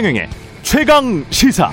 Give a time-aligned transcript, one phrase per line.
[0.00, 0.30] 최경영의
[0.62, 1.70] 최강 시사.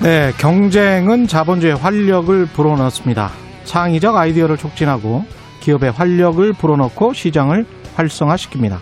[0.00, 3.32] 네, 경쟁은 자본주의 활력을 불어넣습니다.
[3.64, 5.24] 창의적 아이디어를 촉진하고
[5.58, 8.78] 기업의 활력을 불어넣고 시장을 활성화시킵니다.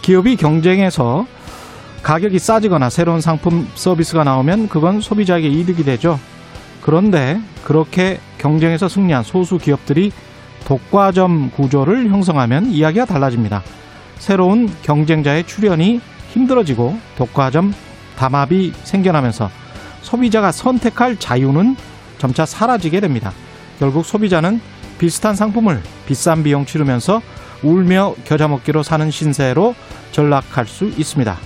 [0.00, 1.26] 기업이 경쟁에서
[2.02, 6.18] 가격이 싸지거나 새로운 상품 서비스가 나오면 그건 소비자에게 이득이 되죠.
[6.80, 10.10] 그런데 그렇게 경쟁에서 승리한 소수 기업들이
[10.66, 13.62] 독과점 구조를 형성하면 이야기가 달라집니다.
[14.18, 16.00] 새로운 경쟁자의 출현이
[16.32, 17.72] 힘들어지고 독과점
[18.16, 19.48] 담합이 생겨나면서
[20.02, 21.76] 소비자가 선택할 자유는
[22.18, 23.32] 점차 사라지게 됩니다.
[23.78, 24.60] 결국 소비자는
[24.98, 27.22] 비슷한 상품을 비싼 비용 치르면서
[27.62, 29.74] 울며 겨자 먹기로 사는 신세로
[30.10, 31.36] 전락할 수 있습니다.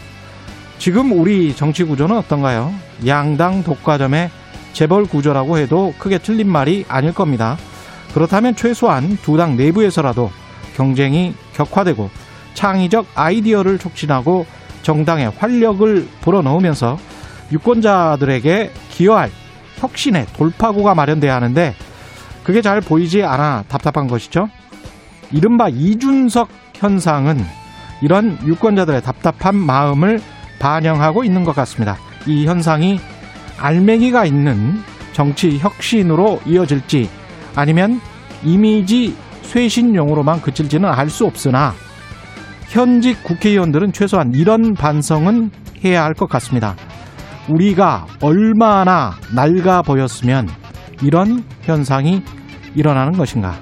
[0.78, 2.72] 지금 우리 정치 구조는 어떤가요?
[3.06, 4.30] 양당 독과점의
[4.72, 7.58] 재벌 구조라고 해도 크게 틀린 말이 아닐 겁니다.
[8.14, 10.30] 그렇다면 최소한 두 당 내부에서라도
[10.76, 12.10] 경쟁이 격화되고
[12.54, 14.46] 창의적 아이디어를 촉진하고
[14.82, 16.98] 정당의 활력을 불어넣으면서
[17.52, 19.30] 유권자들에게 기여할
[19.76, 21.74] 혁신의 돌파구가 마련돼야 하는데
[22.44, 24.48] 그게 잘 보이지 않아 답답한 것이죠.
[25.30, 27.44] 이른바 이준석 현상은
[28.02, 30.20] 이런 유권자들의 답답한 마음을
[30.58, 31.96] 반영하고 있는 것 같습니다.
[32.26, 33.00] 이 현상이
[33.58, 37.08] 알맹이가 있는 정치 혁신으로 이어질지
[37.60, 38.00] 아니면
[38.42, 41.74] 이미지 쇄신용으로만 그칠지는 알 수 없으나
[42.68, 45.50] 현직 국회의원들은 최소한 이런 반성은
[45.84, 46.76] 해야 할 것 같습니다.
[47.48, 50.48] 우리가 얼마나 낡아 보였으면
[51.02, 52.22] 이런 현상이
[52.74, 53.54] 일어나는 것인가.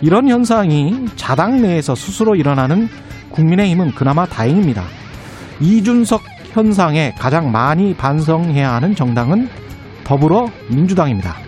[0.00, 2.88] 이런 현상이 자당 내에서 스스로 일어나는
[3.30, 4.84] 국민의힘은 그나마 다행입니다.
[5.60, 9.48] 이준석 현상에 가장 많이 반성해야 하는 정당은
[10.04, 11.45] 더불어민주당입니다.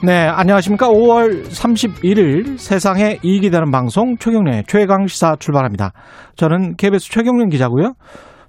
[0.00, 0.88] 네, 안녕하십니까.
[0.90, 5.90] 5월 31일 세상에 이익이 되는 방송 최경련의 최강시사 출발합니다.
[6.36, 7.94] 저는 KBS 최경련 기자고요.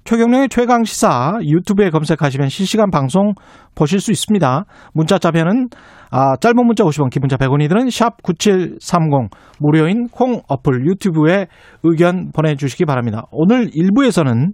[0.03, 3.33] 최경련의 최강시사 유튜브에 검색하시면 실시간 방송
[3.73, 4.65] 보실 수 있습니다.
[4.93, 5.69] 문자 자면은
[6.11, 11.47] 아, 짧은 문자 50원, 기본자 100원이 드는 샵 9730 무료인 콩 어플 유튜브에
[11.81, 13.23] 의견 보내주시기 바랍니다.
[13.31, 14.51] 오늘 1부에서는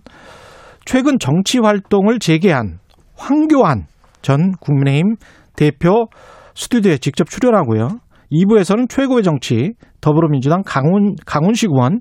[0.86, 2.80] 최근 정치 활동을 재개한
[3.18, 3.88] 황교안
[4.22, 5.16] 전 국민의힘
[5.58, 6.08] 대표
[6.56, 8.00] 스튜디오에 직접 출연하고요.
[8.32, 12.00] 2부에서는 최고의 정치 더불어민주당 강훈 강훈식 의원,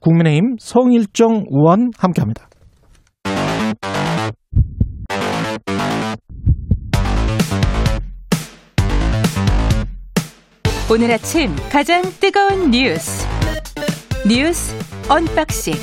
[0.00, 2.48] 국민의힘 성일정 의원 함께합니다.
[10.88, 13.26] 오늘 아침 가장 뜨거운 뉴스
[14.28, 14.72] 뉴스
[15.10, 15.74] unboxing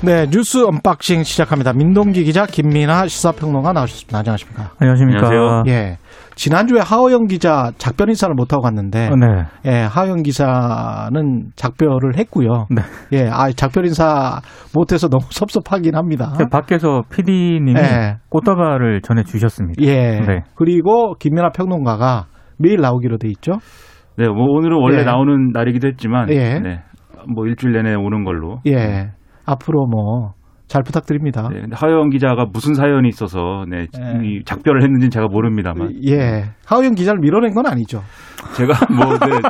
[0.00, 1.72] 네, 뉴스 unboxing 시작합니다.
[1.72, 4.18] 민동기 기자, 김민아 시사평론가 나오셨습니다.
[4.20, 4.70] 안녕하십니까?
[4.78, 5.26] 안녕하십니까?
[5.26, 5.62] 안녕하세요.
[5.66, 5.96] 예.
[6.36, 9.44] 지난주에 하호영 기자 작별 인사를 못하고 갔는데, 어, 네.
[9.64, 12.66] 예, 하호영 기자는 작별을 했고요.
[12.70, 12.82] 네.
[13.12, 14.40] 예, 아, 작별 인사
[14.72, 16.32] 못해서 너무 섭섭하긴 합니다.
[16.48, 18.18] 밖에서 PD님이 네.
[18.28, 19.82] 꽃다발을 전해주셨습니다.
[19.82, 20.20] 예.
[20.20, 20.42] 네.
[20.54, 22.26] 그리고 김민아 평론가가
[22.58, 23.54] 매일 나오기로 돼 있죠.
[24.16, 25.02] 네, 뭐 오늘은 원래 예.
[25.02, 26.60] 나오는 날이기도 했지만, 예.
[26.60, 26.82] 네,
[27.34, 28.60] 뭐 일주일 내내 오는 걸로.
[28.66, 29.10] 예.
[29.48, 30.34] 앞으로 뭐,
[30.68, 31.48] 잘 부탁드립니다.
[31.50, 34.20] 네, 하영 기자가 무슨 사연이 있어서 네, 예.
[34.22, 36.44] 이 작별을 했는지는 제가 모릅니다만 예.
[36.66, 38.02] 하호영 기자를 밀어낸 건 아니죠.
[38.54, 39.40] 제가 뭐 네,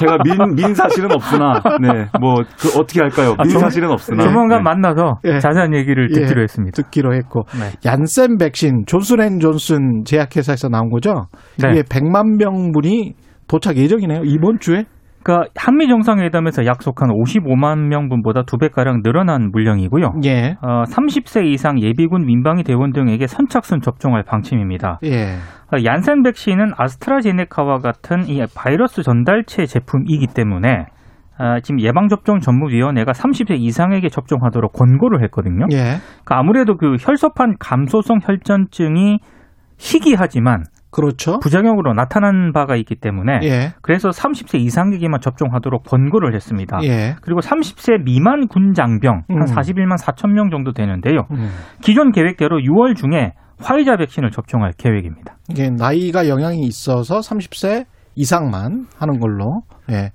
[0.00, 3.34] 제가 민, 민 사실은 없으나 네, 뭐 그 어떻게 할까요?
[3.46, 4.62] 민 사실은 없으나 조만간 네.
[4.62, 5.38] 만나서 예.
[5.40, 6.20] 자세한 얘기를 예.
[6.20, 6.82] 듣기로 했습니다.
[6.82, 7.42] 듣기로 했고.
[7.60, 7.72] 네.
[7.84, 11.26] 얀센 백신, 존슨앤존슨 제약회사에서 나온 거죠?
[11.62, 11.70] 네.
[11.72, 13.12] 이게 100만 명분이
[13.46, 14.22] 도착 예정이네요.
[14.24, 14.84] 이번 주에?
[15.22, 20.14] 그러니까 한미 정상회담에서 약속한 55만 명분보다 두 배가량 늘어난 물량이고요.
[20.24, 20.56] 예.
[20.62, 24.98] 어, 30세 이상 예비군 민방위 대원 등에게 선착순 접종할 방침입니다.
[25.04, 25.36] 예.
[25.72, 30.86] 어, 얀센 백신은 아스트라제네카와 같은 이 바이러스 전달체 제품이기 때문에
[31.38, 35.66] 어, 지금 예방접종 전문위원회가 30세 이상에게 접종하도록 권고를 했거든요.
[35.72, 35.98] 예.
[36.24, 39.18] 그러니까 아무래도 그 혈소판 감소성 혈전증이
[39.78, 41.38] 희귀하지만 그렇죠.
[41.40, 43.72] 부작용으로 나타난 바가 있기 때문에 예.
[43.80, 46.78] 그래서 30세 이상에게만 접종하도록 권고를 했습니다.
[46.84, 47.16] 예.
[47.22, 49.36] 그리고 30세 미만 군 장병 음.
[49.36, 51.26] 한 41만 4천 명 정도 되는데요.
[51.32, 51.50] 음.
[51.80, 55.36] 기존 계획대로 6월 중에 화이자 백신을 접종할 계획입니다.
[55.48, 59.62] 이게 나이가 영향이 있어서 30세 이상만 하는 걸로.
[59.90, 60.10] 예.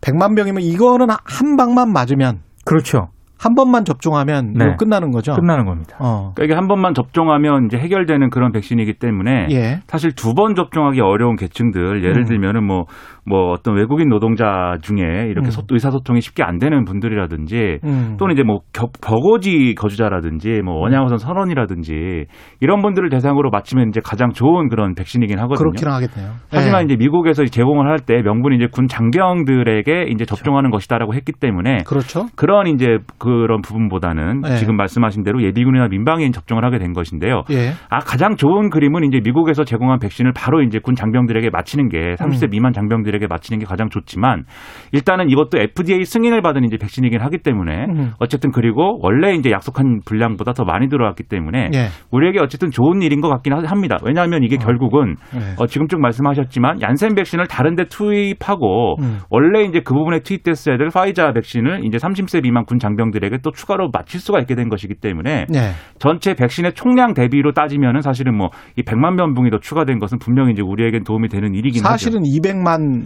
[0.00, 3.08] 100만 명이면 이거는 한 방만 맞으면 그렇죠.
[3.36, 4.76] 한 번만 접종하면 네.
[4.76, 5.34] 끝나는 거죠.
[5.34, 5.96] 끝나는 겁니다.
[5.98, 6.32] 어.
[6.34, 9.80] 그러니까 이게 한 번만 접종하면 이제 해결되는 그런 백신이기 때문에 예.
[9.86, 12.24] 사실 두 번 접종하기 어려운 계층들 예를 음.
[12.26, 12.86] 들면은 뭐
[13.26, 14.98] 뭐 어떤 외국인 노동자 중에
[15.30, 15.50] 이렇게 음.
[15.50, 18.16] 소- 의사소통이 쉽게 안 되는 분들이라든지 음.
[18.18, 22.26] 또는 이제 뭐 겨- 벼거지 거주자라든지 뭐 원양어선 선원이라든지
[22.60, 25.70] 이런 분들을 대상으로 맞추면 이제 가장 좋은 그런 백신이긴 하거든요.
[25.70, 26.34] 그렇긴 하겠네요.
[26.50, 26.84] 하지만 예.
[26.84, 32.26] 이제 미국에서 제공을 할 때 명분이 이제 군 장병들에게 이제 접종하는 것이다라고 했기 때문에 그렇죠.
[32.36, 34.56] 그런 이제 그런 부분보다는 네.
[34.56, 37.42] 지금 말씀하신 대로 예비군이나 민방위인 접종을 하게 된 것인데요.
[37.50, 37.70] 예.
[37.88, 42.44] 아 가장 좋은 그림은 이제 미국에서 제공한 백신을 바로 이제 군 장병들에게 맞히는 게 30세
[42.44, 42.50] 음.
[42.50, 44.44] 미만 장병들에 게 맞히는 게 가장 좋지만
[44.92, 48.12] 일단은 이것도 FDA 승인을 받은 이제 백신이긴 하기 때문에 음.
[48.18, 51.86] 어쨌든 그리고 원래 이제 약속한 분량보다 더 많이 들어왔기 때문에 예.
[52.10, 53.98] 우리에게 어쨌든 좋은 일인 것 같긴 하- 합니다.
[54.04, 55.54] 왜냐하면 이게 결국은 예.
[55.58, 59.18] 어, 지금 쭉 말씀하셨지만 얀센 백신을 다른데 투입하고 음.
[59.30, 63.90] 원래 이제 그 부분에 투입됐어야 될 파이자 백신을 이제 30세 미만 군 장병들에게 또 추가로
[63.92, 65.70] 맞힐 수가 있게 된 것이기 때문에 예.
[65.98, 70.62] 전체 백신의 총량 대비로 따지면은 사실은 뭐 이 100만 명분이 더 추가된 것은 분명히 이제
[70.62, 71.90] 우리에겐 도움이 되는 일이긴 하죠.
[71.90, 73.03] 사실은 200만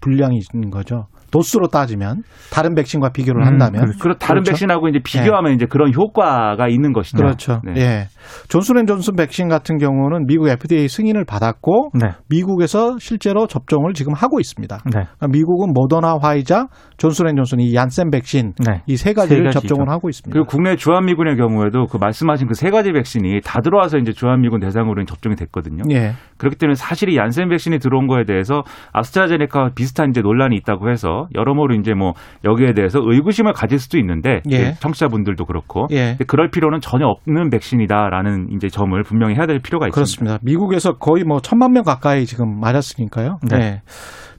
[0.00, 1.06] 분량인 거죠.
[1.32, 3.98] 도수로 따지면 다른 백신과 비교를 음, 한다면 그렇죠.
[4.00, 4.52] 그리고 다른 그렇죠.
[4.52, 7.16] 백신하고 이제 비교하면 이제 그런 효과가 있는 것이죠.
[7.18, 7.60] 그렇죠.
[7.64, 7.72] 네.
[7.76, 8.06] 예.
[8.48, 12.10] 존슨앤존슨 백신 같은 경우는 미국 FDA 승인을 받았고 네.
[12.28, 14.76] 미국에서 실제로 접종을 지금 하고 있습니다.
[14.86, 14.90] 네.
[14.90, 16.68] 그러니까 미국은 모더나, 화이자,
[16.98, 18.82] 존슨앤존슨 이 얀센 백신 네.
[18.86, 19.58] 이세 가지를 세.
[19.60, 20.32] 접종을 하고 있습니다.
[20.32, 25.04] 그리고 국내 주한미군의 경우에도 그 말씀하신 그 세 가지 백신이 다 들어와서 이제 주한미군 대상으로
[25.04, 25.82] 접종이 됐거든요.
[25.90, 26.12] 예.
[26.36, 28.62] 그렇기 때문에 사실 이 얀센 백신이 들어온 거에 대해서
[28.92, 32.12] 아스트라제네카와 비슷한 이제 논란이 있다고 해서 여러모로 이제 뭐
[32.44, 34.72] 여기에 대해서 의구심을 가질 수도 있는데 예.
[34.72, 36.10] 그 청취자분들도 그렇고 예.
[36.10, 39.94] 근데 그럴 필요는 전혀 없는 백신이다라는 이제 점을 분명히 해야 될 필요가 있습니다.
[39.94, 40.38] 그렇습니다.
[40.42, 43.38] 미국에서 거의 뭐 천만 명 가까이 지금 맞았으니까요.
[43.50, 43.58] 네.
[43.58, 43.82] 네.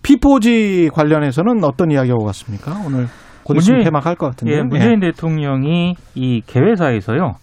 [0.02, 2.74] 피포지 관련해서는 어떤 이야기가 오갔습니까?
[2.86, 3.08] 오늘
[3.44, 4.54] 곧 있으면 문재인- 개막할 것 같은데.
[4.58, 7.36] 예, 문재인 대통령이 이 개회사에서요.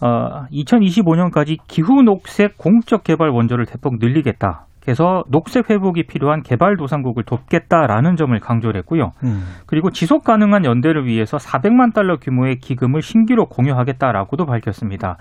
[0.00, 4.66] 어, 2025년까지 기후 녹색 공적 개발 원조를 대폭 늘리겠다.
[4.82, 9.12] 그래서 녹색 회복이 필요한 개발도상국을 돕겠다라는 점을 강조를 했고요.
[9.22, 9.42] 음.
[9.66, 15.16] 그리고 지속 가능한 연대를 위해서 400만 달러 규모의 기금을 신규로 공유하겠다라고도 밝혔습니다.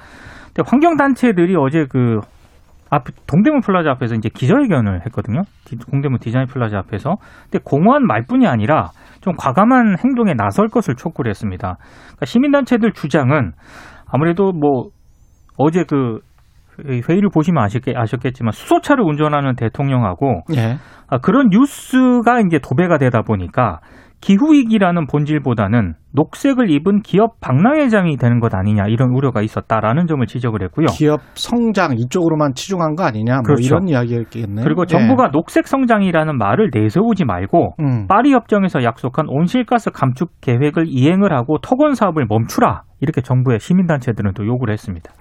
[0.48, 2.22] 근데 환경 단체들이 어제 그
[2.94, 5.44] 앞 동대문 플라자 앞에서 이제 기자회견을 했거든요.
[5.64, 7.16] 디- 동대문 디자인 플라자 앞에서.
[7.44, 8.90] 근데 공허한 말뿐이 아니라
[9.22, 11.78] 좀 과감한 행동에 나설 것을 촉구를 했습니다.
[11.80, 13.54] 그러니까 시민단체들 주장은
[14.12, 14.90] 아무래도 뭐
[15.56, 16.20] 어제 그
[16.86, 20.78] 회의를 보시면 아셨겠, 아셨겠지만 수소차를 운전하는 대통령하고 예.
[21.08, 23.80] 아, 그런 뉴스가 이제 도배가 되다 보니까
[24.22, 30.88] 기후위기라는 본질보다는 녹색을 입은 기업 박람회장이 되는 것 아니냐 이런 우려가 있었다라는 점을 지적을 했고요.
[30.92, 33.64] 기업 성장 이쪽으로만 치중한 거 아니냐 뭐 그렇죠.
[33.66, 34.64] 이런 이야기였겠네요.
[34.64, 34.86] 그리고 예.
[34.86, 38.08] 정부가 녹색 성장이라는 말을 내세우지 말고 음.
[38.08, 44.46] 파리 협정에서 약속한 온실가스 감축 계획을 이행을 하고 토건 사업을 멈추라 이렇게 정부의 시민단체들은 또
[44.46, 45.12] 요구를 했습니다.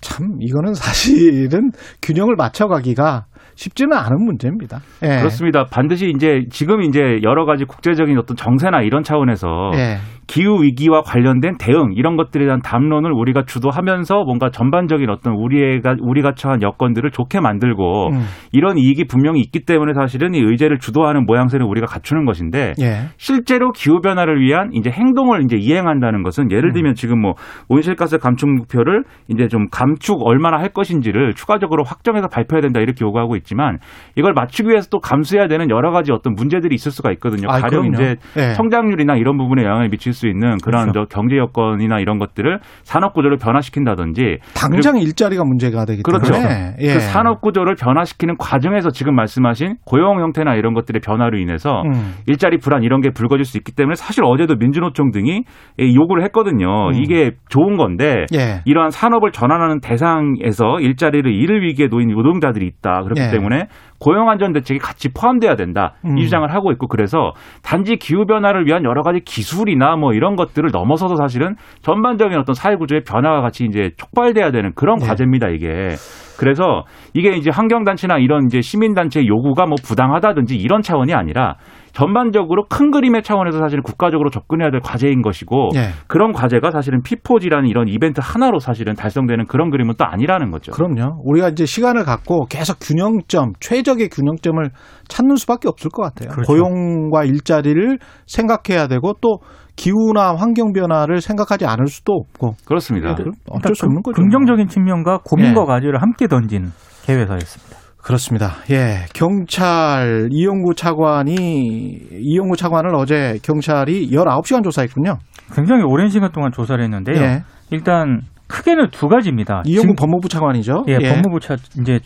[0.00, 1.70] 참 이거는 사실은
[2.02, 4.80] 균형을 맞춰가기가 쉽지는 않은 문제입니다.
[5.02, 5.18] 예.
[5.18, 5.64] 그렇습니다.
[5.64, 9.96] 반드시 이제 지금 이제 여러 가지 국제적인 어떤 정세나 이런 차원에서 예.
[10.30, 16.34] 기후 위기와 관련된 대응 이런 것들에 대한 담론을 우리가 주도하면서 뭔가 전반적인 어떤 우리가 우리가
[16.36, 18.22] 처한 여건들을 좋게 만들고 음.
[18.52, 23.08] 이런 이익이 분명히 있기 때문에 사실은 이 의제를 주도하는 모양새를 우리가 갖추는 것인데 예.
[23.16, 27.34] 실제로 기후 변화를 위한 이제 행동을 이제 이행한다는 것은 예를 들면 지금 뭐
[27.68, 33.34] 온실가스 감축 목표를 이제 좀 감축 얼마나 할 것인지를 추가적으로 확정해서 발표해야 된다 이렇게 요구하고
[33.34, 33.78] 있지만
[34.14, 37.48] 이걸 맞추기 위해서 또 감수해야 되는 여러 가지 어떤 문제들이 있을 수가 있거든요.
[37.50, 37.94] 아이, 가령 그럼요.
[37.94, 38.54] 이제 예.
[38.54, 41.06] 성장률이나 이런 부분에 영향을 미칠 수 있는 그런 그렇죠.
[41.08, 46.32] 저 경제 여건이나 이런 것들을 산업 구조를 변화시킨다든지 당장 일자리가 문제가 되기 그렇죠.
[46.32, 46.94] 때문에 예.
[46.94, 52.14] 그 산업 구조를 변화시키는 과정에서 지금 말씀하신 고용 형태나 이런 것들의 변화로 인해서 음.
[52.26, 55.44] 일자리 불안 이런 게 불거질 수 있기 때문에 사실 어제도 민주노총 등이
[55.78, 56.88] 이 요구를 했거든요.
[56.88, 56.94] 음.
[56.94, 58.62] 이게 좋은 건데 예.
[58.64, 63.02] 이러한 산업을 전환하는 대상에서 일자리를 잃을 위기에 놓인 노동자들이 있다.
[63.02, 63.30] 그렇기 예.
[63.30, 63.66] 때문에
[63.98, 65.94] 고용 안전 대책이 같이 포함돼야 된다.
[66.04, 66.16] 음.
[66.16, 70.70] 이 주장을 하고 있고 그래서 단지 기후 변화를 위한 여러 가지 기술이나 뭐 이런 것들을
[70.72, 75.06] 넘어서서 사실은 전반적인 어떤 사회 구조의 변화가 같이 이제 촉발돼야 되는 그런 예.
[75.06, 75.48] 과제입니다.
[75.48, 75.90] 이게.
[76.38, 81.56] 그래서 이게 이제 환경단체나 이런 이제 시민단체의 요구가 뭐 부당하다든지 이런 차원이 아니라
[81.92, 85.88] 전반적으로 큰 그림의 차원에서 사실 국가적으로 접근해야 될 과제인 것이고 예.
[86.06, 90.72] 그런 과제가 사실은 피포지라는 이런 이벤트 하나로 사실은 달성되는 그런 그림은 또 아니라는 거죠.
[90.72, 91.20] 그럼요.
[91.24, 94.64] 우리가 이제 시간을 갖고 계속 균형점, 최적의 균형점을
[95.08, 96.30] 찾는 수밖에 없을 것 같아요.
[96.30, 96.50] 그렇죠.
[96.50, 99.40] 고용과 일자리를 생각해야 되고 또
[99.80, 103.14] 기후나 환경 변화를 생각하지 않을 수도 없고 그렇습니다.
[103.14, 104.14] 그- 어쩔 수 없는 거죠.
[104.14, 105.66] 그러니까 긍정적인 측면과 고민과 예.
[105.66, 106.70] 과제를 함께 던진
[107.06, 107.80] 개회사였습니다.
[107.96, 108.52] 그렇습니다.
[108.70, 115.16] 예, 경찰 이용구 차관이 이용구 차관을 어제 경찰이 19시간 조사했군요.
[115.54, 117.16] 굉장히 오랜 시간 동안 조사를 했는데요.
[117.22, 117.42] 예.
[117.70, 119.62] 일단 크게는 두 가지입니다.
[119.64, 120.84] 이용구 증- 법무부 차관이죠.
[120.88, 122.00] 예, 법무부 차 이제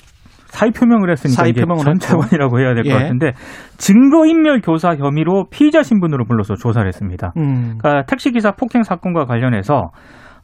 [0.54, 1.98] 사의 표명을 했으니까 사의 표명을 전.
[1.98, 2.92] 차관이라고 해야 될것 예.
[2.94, 3.32] 같은데
[3.76, 7.32] 증거인멸 교사 혐의로 피의자 신분으로 불러서 조사를 했습니다.
[7.36, 7.78] 음.
[7.78, 9.90] 그러니까 택시기사 폭행 사건과 관련해서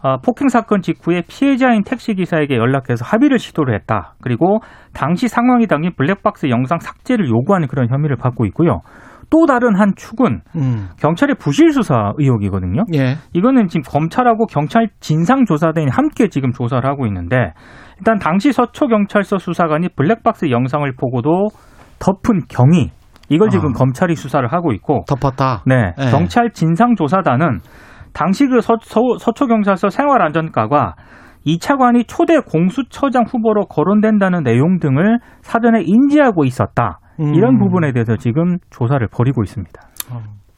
[0.02, 4.14] 아, 폭행 사건 직후에 피해자인 택시 기사에게 연락해서 합의를 시도를 했다.
[4.22, 4.60] 그리고
[4.94, 8.80] 당시 상황이 담긴 블랙박스 영상 삭제를 요구하는 그런 혐의를 받고 있고요.
[9.28, 10.88] 또 다른 한 축은 음.
[10.98, 12.82] 경찰의 부실 수사 의혹이거든요.
[12.94, 13.14] 예.
[13.32, 17.52] 이거는 지금 검찰하고 경찰 진상 조사단이 함께 지금 조사를 하고 있는데
[18.00, 21.48] 일단 당시 서초경찰서 수사관이 블랙박스 영상을 보고도
[21.98, 22.90] 덮은 경위
[23.28, 23.78] 이걸 지금 아.
[23.78, 25.62] 검찰이 수사를 하고 있고 덮었다.
[25.66, 26.10] 네, 네.
[26.10, 27.58] 경찰 진상조사단은
[28.12, 30.94] 당시 그 서, 초 경찰서 생활안전과가
[31.44, 36.98] 이 차관이 초대 공수처장 후보로 거론된다는 내용 등을 사전에 인지하고 있었다.
[37.20, 37.34] 음.
[37.34, 39.80] 이런 부분에 대해서 지금 조사를 벌이고 있습니다.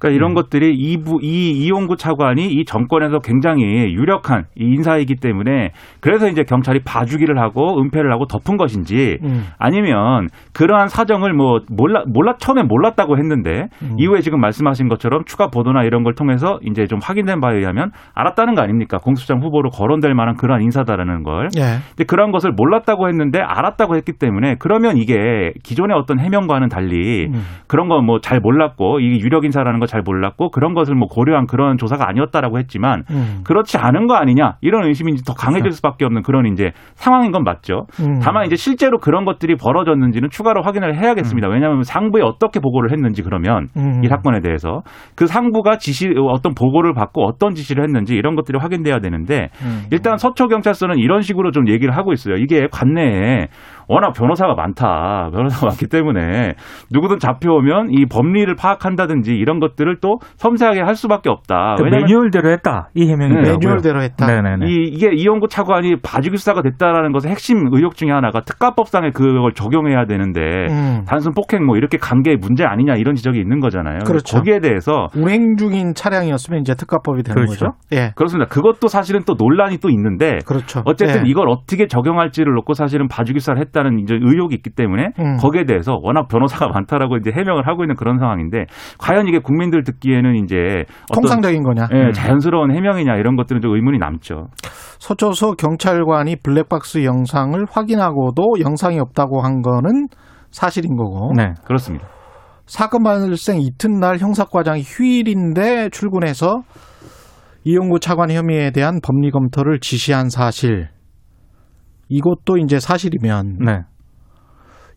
[0.02, 0.34] 그러니까 이런 음.
[0.34, 6.80] 것들이 이부 이 이용구 차관이 이 정권에서 굉장히 유력한 이 인사이기 때문에 그래서 이제 경찰이
[6.84, 9.44] 봐주기를 하고 은폐를 하고 덮은 것인지 음.
[9.58, 13.96] 아니면 그러한 사정을 뭐 몰라 몰라 처음에 몰랐다고 했는데 음.
[13.98, 18.54] 이후에 지금 말씀하신 것처럼 추가 보도나 이런 걸 통해서 이제 좀 확인된 바에 의하면 알았다는
[18.54, 18.98] 거 아닙니까?
[18.98, 21.48] 공수장 후보로 거론될 만한 그러한 인사다라는 걸.
[21.58, 21.78] 예.
[21.90, 27.42] 근데 그런 것을 몰랐다고 했는데 알았다고 했기 때문에 그러면 이게 기존의 어떤 해명과는 달리 음.
[27.68, 31.76] 그런 거 뭐 잘 몰랐고 이게 유력 인사라는 거잘 몰랐고 그런 것을 뭐 고려한 그런
[31.76, 33.42] 조사가 아니었다라고 했지만 음.
[33.44, 37.86] 그렇지 않은 거 아니냐 이런 의심이 더 강해질 수밖에 없는 그런 이제 상황인 건 맞죠.
[38.00, 38.20] 음.
[38.22, 41.48] 다만 이제 실제로 그런 것들이 벌어졌는지는 추가로 확인을 해야겠습니다.
[41.48, 44.02] 왜냐하면 상부에 어떻게 보고를 했는지 그러면 음.
[44.02, 44.80] 이 사건에 대해서
[45.14, 49.82] 그 상부가 지시 어떤 보고를 받고 어떤 지시를 했는지 이런 것들이 확인돼야 되는데 음.
[49.92, 52.36] 일단 서초 경찰서는 이런 식으로 좀 얘기를 하고 있어요.
[52.36, 53.48] 이게 관내에
[53.92, 55.28] 워낙 변호사가 많다.
[55.32, 56.54] 변호사가 많기 때문에
[56.90, 61.74] 누구든 잡혀오면 이 법리를 파악한다든지 이런 것들을 또 섬세하게 할 수밖에 없다.
[61.76, 63.58] 그 왜냐하면 매뉴얼대로 했다 이 해명이더라고요.
[63.58, 64.26] 매뉴얼대로 했다.
[64.26, 64.66] 네네네.
[64.66, 70.06] 이, 이게 이용구 차관이 봐주기 수사가 됐다라는 것의 핵심 의혹 중에 하나가 특가법상에 그걸 적용해야
[70.06, 71.04] 되는데 음.
[71.06, 73.98] 단순 폭행 뭐 이렇게 관계 문제 아니냐 이런 지적이 있는 거잖아요.
[74.06, 74.38] 그렇죠.
[74.38, 77.66] 거기에 대해서 운행 중인 차량이었으면 이제 특가법이 되는 그렇죠.
[77.66, 77.72] 거죠.
[77.92, 78.12] 예.
[78.16, 78.48] 그렇습니다.
[78.48, 80.80] 그것도 사실은 또 논란이 또 있는데 그렇죠.
[80.86, 81.30] 어쨌든 예.
[81.30, 85.36] 이걸 어떻게 적용할지를 놓고 사실은 봐주기 수사를 했다 는 이제 의혹이 있기 때문에 음.
[85.38, 88.66] 거기에 대해서 워낙 변호사가 많다라고 이제 해명을 하고 있는 그런 상황인데
[88.98, 91.88] 과연 이게 국민들 듣기에는 이제 통상적인 거냐?
[91.92, 92.12] 예, 음.
[92.12, 94.48] 자연스러운 해명이냐 이런 것들은 좀 의문이 남죠.
[94.98, 100.06] 서초서 경찰관이 블랙박스 영상을 확인하고도 영상이 없다고 한 거는
[100.50, 101.54] 사실인 거고 네.
[101.64, 102.06] 그렇습니다.
[102.66, 106.62] 사건 발생 이튿날 형사과장이 휴일인데 출근해서
[107.64, 110.88] 이용구 차관 혐의에 대한 법리 검토를 지시한 사실
[112.12, 113.80] 이것도 이제 사실이면 네.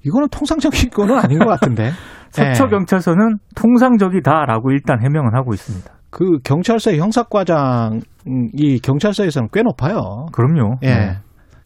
[0.06, 1.92] 이거는 통상적인 거는 아닌 것 같은데
[2.32, 2.70] 서초 예.
[2.70, 5.90] 경찰서는 통상적이다라고 일단 해명을 하고 있습니다.
[6.10, 10.26] 그 경찰서의 형사과장이 경찰서에서는 꽤 높아요.
[10.34, 10.76] 그럼요.
[10.84, 10.88] 예.
[10.88, 11.18] 네.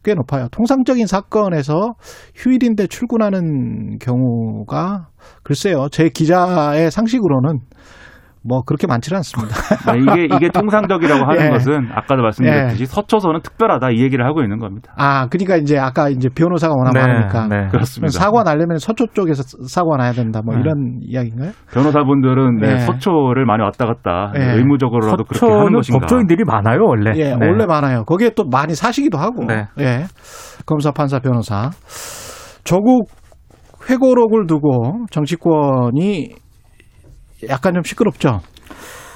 [0.04, 0.48] 꽤 높아요.
[0.52, 1.94] 통상적인 사건에서
[2.36, 5.08] 휴일인데 출근하는 경우가
[5.44, 5.88] 글쎄요.
[5.92, 7.60] 제 기자의 상식으로는
[8.42, 9.54] 뭐 그렇게 많지는 않습니다.
[9.92, 11.50] 네, 이게 이게 통상적이라고 하는 예.
[11.50, 14.94] 것은 아까도 말씀드렸듯이 서초서는 특별하다 이 얘기를 하고 있는 겁니다.
[14.96, 17.68] 아, 그러니까 이제 아까 이제 변호사가 워낙 네, 많으니까 네.
[17.68, 18.18] 그렇습니다.
[18.18, 20.42] 사고 나려면 서초 쪽에서 사고 나야 된다.
[20.44, 20.62] 뭐 네.
[20.62, 21.52] 이런 이야기인가요?
[21.74, 22.78] 변호사분들은 네, 예.
[22.80, 24.54] 서초를 많이 왔다 갔다 예.
[24.58, 26.00] 의무적으로라도 그렇게 하는 서초는 것인가.
[26.00, 27.12] 법조인들이 많아요 원래.
[27.16, 27.46] 예, 네.
[27.46, 28.04] 원래 많아요.
[28.06, 29.46] 거기에 또 많이 사시기도 하고.
[29.46, 29.66] 네.
[29.80, 30.06] 예.
[30.66, 31.72] 검사, 판사, 변호사.
[32.64, 33.10] 조국
[33.90, 36.30] 회고록을 두고 정치권이
[37.48, 38.42] 약간 좀 시끄럽죠.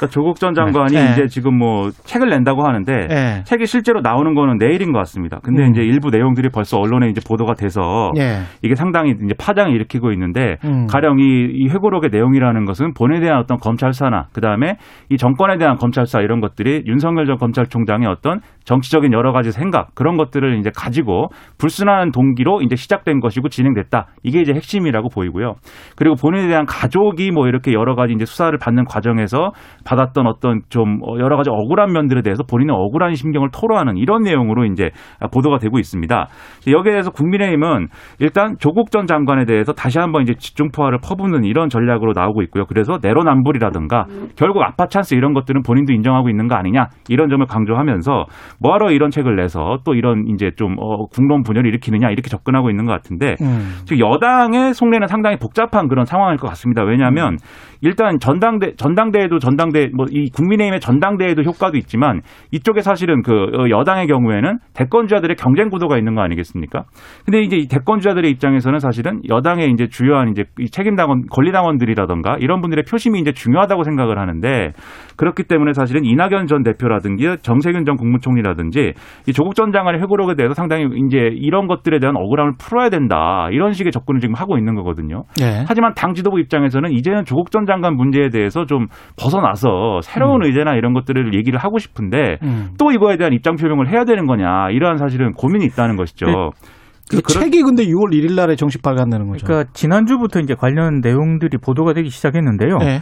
[0.03, 1.11] 그러니까 조국 전 장관이 네.
[1.11, 3.43] 이제 지금 뭐 책을 낸다고 하는데 예.
[3.45, 5.39] 책이 실제로 나오는 거는 내일인 것 같습니다.
[5.43, 5.71] 근데 음.
[5.71, 8.39] 이제 일부 내용들이 벌써 언론에 이제 보도가 돼서 예.
[8.61, 10.87] 이게 상당히 이제 파장을 일으키고 있는데 음.
[10.87, 14.77] 가령 이, 이 회고록의 내용이라는 것은 본에 대한 어떤 검찰 수사나 그 다음에
[15.09, 19.93] 이 정권에 대한 검찰 수사 이런 것들이 윤석열 전 검찰총장의 어떤 정치적인 여러 가지 생각
[19.95, 21.27] 그런 것들을 이제 가지고
[21.57, 24.07] 불순한 동기로 이제 시작된 것이고 진행됐다.
[24.23, 25.55] 이게 이제 핵심이라고 보이고요.
[25.95, 29.51] 그리고 본인에 대한 가족이 뭐 이렇게 여러 가지 이제 수사를 받는 과정에서
[29.85, 34.91] 받았던 어떤 좀 여러 가지 억울한 면들에 대해서 본인의 억울한 심경을 토로하는 이런 내용으로 이제
[35.33, 36.27] 보도가 되고 있습니다.
[36.67, 37.87] 여기에 대해서 국민의힘은
[38.19, 42.65] 일단 조국 전 장관에 대해서 다시 한번 이제 집중포화를 퍼붓는 이런 전략으로 나오고 있고요.
[42.65, 44.05] 그래서 내로남불이라든가
[44.35, 48.25] 결국 아파 찬스 이런 것들은 본인도 인정하고 있는 거 아니냐 이런 점을 강조하면서
[48.59, 52.85] 뭐하러 이런 책을 내서 또 이런 이제 좀 어, 국론 분열을 일으키느냐 이렇게 접근하고 있는
[52.85, 53.81] 것 같은데 음.
[53.85, 56.83] 지금 여당의 속내는 상당히 복잡한 그런 상황일 것 같습니다.
[56.83, 57.37] 왜냐하면
[57.83, 62.21] 일단 전당대 전당대회도 전당대 뭐 이 국민의힘의 전당대회도 효과도 있지만
[62.51, 66.83] 이쪽에 사실은 그 어, 여당의 경우에는 대권주자들의 경쟁 구도가 있는 거 아니겠습니까?
[67.25, 72.83] 근데 이제 이 대권주자들의 입장에서는 사실은 여당의 이제 주요한 이제 이 책임당원 권리당원들이라던가 이런 분들의
[72.87, 74.73] 표심이 이제 중요하다고 생각을 하는데
[75.17, 78.93] 그렇기 때문에 사실은 이낙연 전 대표라든지 정세균 전 국무총리라든지
[79.27, 83.73] 이 조국 전 장관의 회고록에 대해서 상당히 이제 이런 것들에 대한 억울함을 풀어야 된다 이런
[83.73, 85.23] 식의 접근을 지금 하고 있는 거거든요.
[85.41, 85.63] 예.
[85.67, 88.87] 하지만 당 지도부 입장에서는 이제는 조국 전 장관 문제에 대해서 좀
[89.17, 92.69] 벗어나서 새로운 의제나 이런 것들을 얘기를 하고 싶은데 음.
[92.77, 96.25] 또 이거에 대한 입장 표명을 해야 되는 거냐 이러한 사실은 고민이 있다는 것이죠.
[96.27, 96.33] 네.
[97.09, 99.45] 그 그런- 책이 근데 6월 1일 날에 정식 발간되는 거죠.
[99.45, 102.77] 그러니까 지난주부터 이제 관련 내용들이 보도가 되기 시작했는데요.
[102.83, 103.01] 예.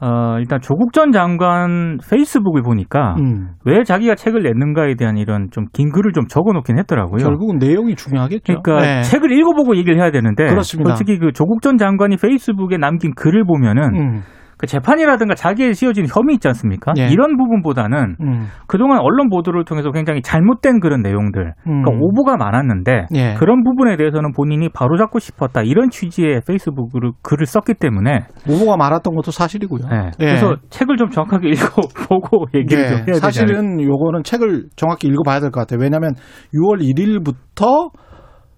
[0.00, 3.48] 어, 일단 조국 전 장관 페이스북을 보니까 음.
[3.64, 7.22] 왜 자기가 책을 냈는가에 대한 이런 좀 긴 글을 좀 적어 놓긴 했더라고요.
[7.22, 8.62] 결국은 내용이 중요하겠죠.
[8.62, 9.02] 그러니까 예.
[9.02, 10.94] 책을 읽어보고 얘기를 해야 되는데 그렇습니다.
[10.96, 14.22] 솔직히 그 조국 전 장관이 페이스북에 남긴 글을 보면은 음.
[14.58, 16.92] 그 재판이라든가 자기에 씌워진 혐의 있지 않습니까?
[16.98, 17.08] 예.
[17.08, 18.46] 이런 부분보다는 음.
[18.66, 21.98] 그동안 언론 보도를 통해서 굉장히 잘못된 그런 내용들, 그러니까 음.
[22.02, 23.34] 오보가 많았는데 예.
[23.34, 29.30] 그런 부분에 대해서는 본인이 바로잡고 싶었다 이런 취지의 페이스북으로 글을 썼기 때문에 오보가 많았던 것도
[29.30, 29.88] 사실이고요.
[29.88, 30.10] 네.
[30.20, 30.24] 예.
[30.26, 33.18] 그래서 책을 좀 정확하게 읽어보고 얘기를 예, 좀 해야 않을까.
[33.20, 35.80] 사실은 요거는 책을 정확히 읽어봐야 될 것 같아요.
[35.80, 36.12] 왜냐하면
[36.54, 37.90] 6월 1일부터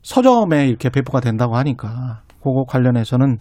[0.03, 3.37] 서점에 이렇게 배포가 된다고 하니까 그거 관련해서는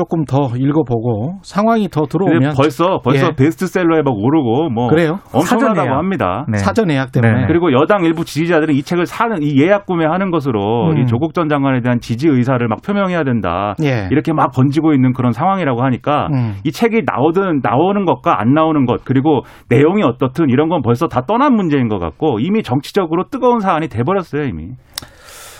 [0.00, 3.30] 조금 더 읽어보고 상황이 더 들어오면 벌써 벌써 예.
[3.36, 5.18] 베스트셀러에 막 오르고 뭐 그래요?
[5.30, 5.92] 엄청나다고 사전.
[5.92, 6.46] 합니다.
[6.48, 6.56] 네.
[6.56, 7.46] 사전 예약 때문에 네.
[7.46, 10.98] 그리고 여당 일부 지지자들은 이 책을 사는 이 예약 구매하는 것으로 음.
[10.98, 13.74] 이 조국 전 장관에 대한 지지 의사를 막 표명해야 된다.
[13.82, 14.08] 예.
[14.10, 16.54] 이렇게 막 번지고 있는 그런 상황이라고 하니까 음.
[16.64, 21.26] 이 책이 나오든 나오는 것과 안 나오는 것 그리고 내용이 어떻든 이런 건 벌써 다
[21.26, 24.70] 떠난 문제인 것 같고 이미 정치적으로 뜨거운 사안이 돼버렸어요 이미.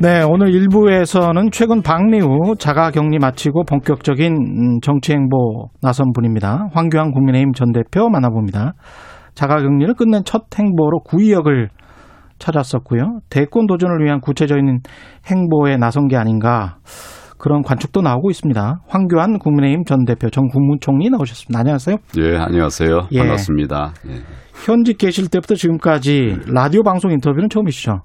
[0.00, 6.66] 네, 오늘 1부에서는 최근 방미후 자가격리 마치고 본격적인 음, 정치행보 나선 분입니다.
[6.72, 8.72] 황교안 국민의힘 전 대표 만나봅니다.
[9.34, 11.68] 자가격리를 끝낸 첫 행보로 구의역을
[12.40, 13.20] 찾았었고요.
[13.30, 14.80] 대권 도전을 위한 구체적인
[15.30, 16.78] 행보에 나선 게 아닌가
[17.38, 18.80] 그런 관측도 나오고 있습니다.
[18.88, 21.60] 황교안 국민의힘 전 대표 정 국무총리 나오셨습니다.
[21.60, 21.96] 안녕하세요.
[22.18, 23.08] 예, 안녕하세요.
[23.12, 23.18] 예.
[23.18, 23.94] 반갑습니다.
[24.08, 24.14] 예.
[24.66, 28.00] 현직 계실 때부터 지금까지 라디오 방송 인터뷰는 처음이시죠?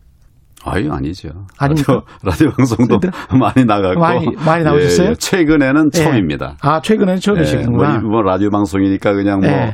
[0.66, 1.30] 아유, 아니죠.
[1.58, 1.94] 아닙니까?
[1.94, 3.10] 라디오, 라디오 방송도 네.
[3.40, 4.00] 많이 나가고.
[4.00, 5.08] 많이- 많이 나오셨어요?
[5.08, 5.16] 예, 예.
[5.16, 5.98] 최근에는 예.
[6.00, 6.56] 처음입니다.
[6.62, 8.00] 아, 최근에는 예, 처음이시구나.
[8.00, 9.74] 뭐, 뭐 라디오 방송이니까 그냥 뭐 예.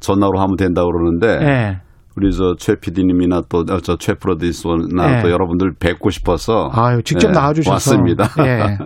[0.00, 1.80] 전화로 하면 된다 고 그러는데 예.
[2.16, 5.22] 우리 저최 PD님이나 또저최 프로듀서나 예.
[5.22, 7.72] 또 여러분들 뵙고 싶어서 아유, 직접 예, 나와주셔서.
[7.96, 8.24] 왔습니다.
[8.46, 8.78] 예.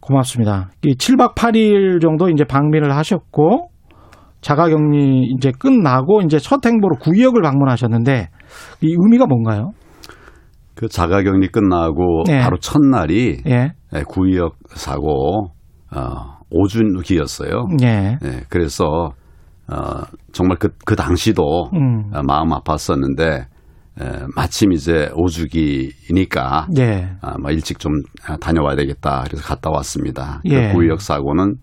[0.00, 0.70] 고맙습니다.
[0.82, 3.68] 이 7박 8일 정도 이제 방미를 하셨고,
[4.40, 8.28] 자가격리 이제 끝나고 이제 첫 행보로 구역을 방문하셨는데,
[8.80, 9.70] 이 의미가 뭔가요?
[10.80, 12.38] 그 자가격리 끝나고 예.
[12.38, 13.74] 바로 첫날이 예.
[13.94, 15.50] 예, 구의역 사고
[15.94, 17.66] 어, 오준기였어요.
[17.82, 18.16] 예.
[18.24, 19.12] 예, 그래서
[19.70, 20.00] 어,
[20.32, 22.10] 정말 그, 그 당시도 음.
[22.14, 23.44] 어, 마음 아팠었는데
[24.00, 27.10] 에, 마침 이제 오주기니까 예.
[27.20, 27.92] 아, 뭐 일찍 좀
[28.40, 29.24] 다녀와야 되겠다.
[29.26, 30.40] 그래서 갔다 왔습니다.
[30.46, 30.68] 예.
[30.68, 31.56] 그 구의역 사고는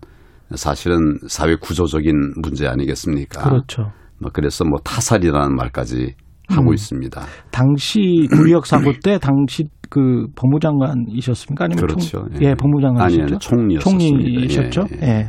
[0.54, 3.42] 사실은 사회 구조적인 문제 아니겠습니까?
[3.48, 3.90] 그렇죠.
[4.20, 6.14] 뭐 그래서 뭐 타살이라는 말까지
[6.48, 7.20] 하고 있습니다.
[7.50, 11.64] 당시 구역 사고 때 당시 그 법무장관이셨습니까?
[11.64, 12.26] 아니면 그렇죠.
[12.28, 13.22] 총, 예, 법무장관이셨죠.
[13.22, 14.08] 아니, 아니, 총리였었습니다.
[14.08, 14.82] 총리셨죠.
[15.02, 15.26] 예, 예.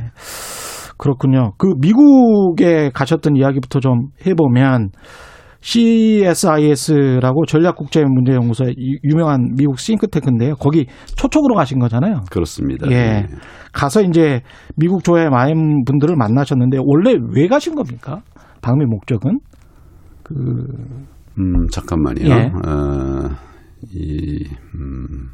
[0.97, 1.53] 그렇군요.
[1.57, 4.89] 그 미국에 가셨던 이야기부터 좀 해보면
[5.61, 8.65] CSIS라고 전략국제문제연구소
[9.03, 10.55] 유명한 미국 싱크탱크인데요.
[10.55, 12.21] 거기 초청으로 가신 거잖아요.
[12.31, 12.89] 그렇습니다.
[12.91, 13.27] 예.
[13.73, 14.41] 가서 이제
[14.75, 18.21] 미국 조의 많은 분들을 만나셨는데 원래 왜 가신 겁니까?
[18.61, 19.39] 방미 목적은?
[20.29, 20.35] 그
[21.39, 22.25] 음, 잠깐만요.
[22.25, 22.33] 예.
[22.33, 23.29] 어,
[23.91, 25.29] 이, 음.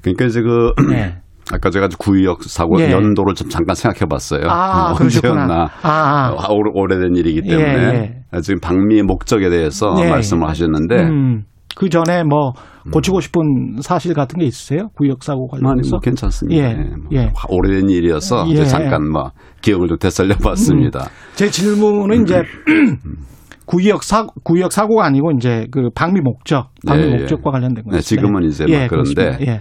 [0.00, 1.16] 그러니까 이제 그, 예.
[1.50, 2.92] 아까 제가 구의역 사고 예.
[2.92, 4.42] 연도를 좀 잠깐 생각해 봤어요.
[4.48, 5.32] 아, 그러셨구나.
[5.42, 5.62] 언제였나.
[5.82, 6.30] 아, 아.
[6.30, 8.22] 어, 오래, 오래된 일이기 예, 때문에.
[8.42, 10.10] 지금 방미의 목적에 대해서 예.
[10.10, 10.96] 말씀을 하셨는데.
[11.04, 11.44] 음,
[11.78, 12.54] 그 전에 뭐
[12.92, 14.88] 고치고 싶은 사실 같은 게 있으세요?
[14.96, 15.90] 구역 사고 아니, 관련해서?
[15.90, 16.60] 뭐 괜찮습니다.
[16.60, 17.30] 예, 뭐 예.
[17.48, 18.64] 오래된 일이어서 예.
[18.64, 19.30] 잠깐 뭐
[19.62, 21.08] 기억을 좀 되살려 봤습니다.
[21.36, 22.42] 제 질문은 이제
[23.64, 27.16] 구역 사 구역 사고가 아니고 이제 그 방미 목적, 방미 예, 예.
[27.18, 27.96] 목적과 관련된 거예요.
[27.96, 29.38] 네, 지금은 이제 막 그런데.
[29.46, 29.60] 예.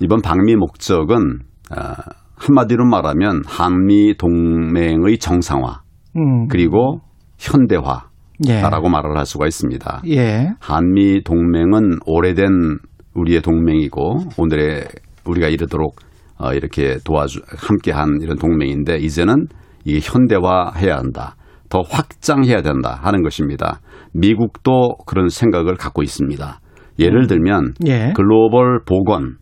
[0.00, 1.40] 이번 방미 목적은
[1.76, 1.94] 아,
[2.36, 5.82] 한마디로 말하면 한미 동맹의 정상화
[6.16, 6.48] 음.
[6.48, 7.00] 그리고
[7.38, 8.09] 현대화
[8.48, 8.90] 라고 예.
[8.90, 10.02] 말을 할 수가 있습니다.
[10.08, 10.48] 예.
[10.60, 12.78] 한미 동맹은 오래된
[13.14, 14.88] 우리의 동맹이고 오늘의
[15.26, 15.96] 우리가 이르도록
[16.38, 19.46] 어, 이렇게 도와주 함께한 이런 동맹인데 이제는
[19.84, 21.36] 이게 현대화해야 한다.
[21.68, 23.80] 더 확장해야 된다 하는 것입니다.
[24.12, 26.60] 미국도 그런 생각을 갖고 있습니다.
[26.98, 28.12] 예를 들면 예.
[28.16, 29.36] 글로벌 보건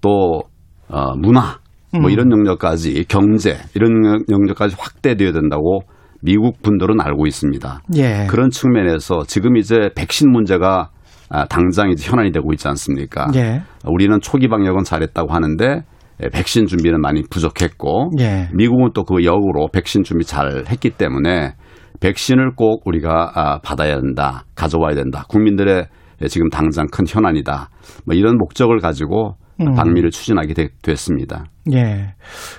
[0.00, 0.42] 또
[0.88, 1.58] 어, 문화
[1.92, 2.10] 뭐 음.
[2.10, 5.80] 이런 영역까지 경제 이런 영역까지 확대되어야 된다고
[6.26, 7.82] 미국 분들은 알고 있습니다.
[7.96, 8.26] 예.
[8.28, 10.90] 그런 측면에서 지금 이제 백신 문제가
[11.30, 13.28] 아, 당장 이제 현안이 되고 있지 않습니까?
[13.36, 13.62] 예.
[13.84, 15.82] 우리는 초기 방역은 잘했다고 하는데
[16.20, 18.48] 에, 백신 준비는 많이 부족했고 예.
[18.54, 21.54] 미국은 또 그 역으로 백신 준비 잘 했기 때문에
[22.00, 25.24] 백신을 꼭 우리가 아, 받아야 된다, 가져와야 된다.
[25.28, 25.86] 국민들의
[26.28, 27.70] 지금 당장 큰 현안이다.
[28.04, 29.74] 뭐 이런 목적을 가지고 음.
[29.74, 31.44] 방미를 추진하게 되- 됐습니다.
[31.72, 32.14] 예.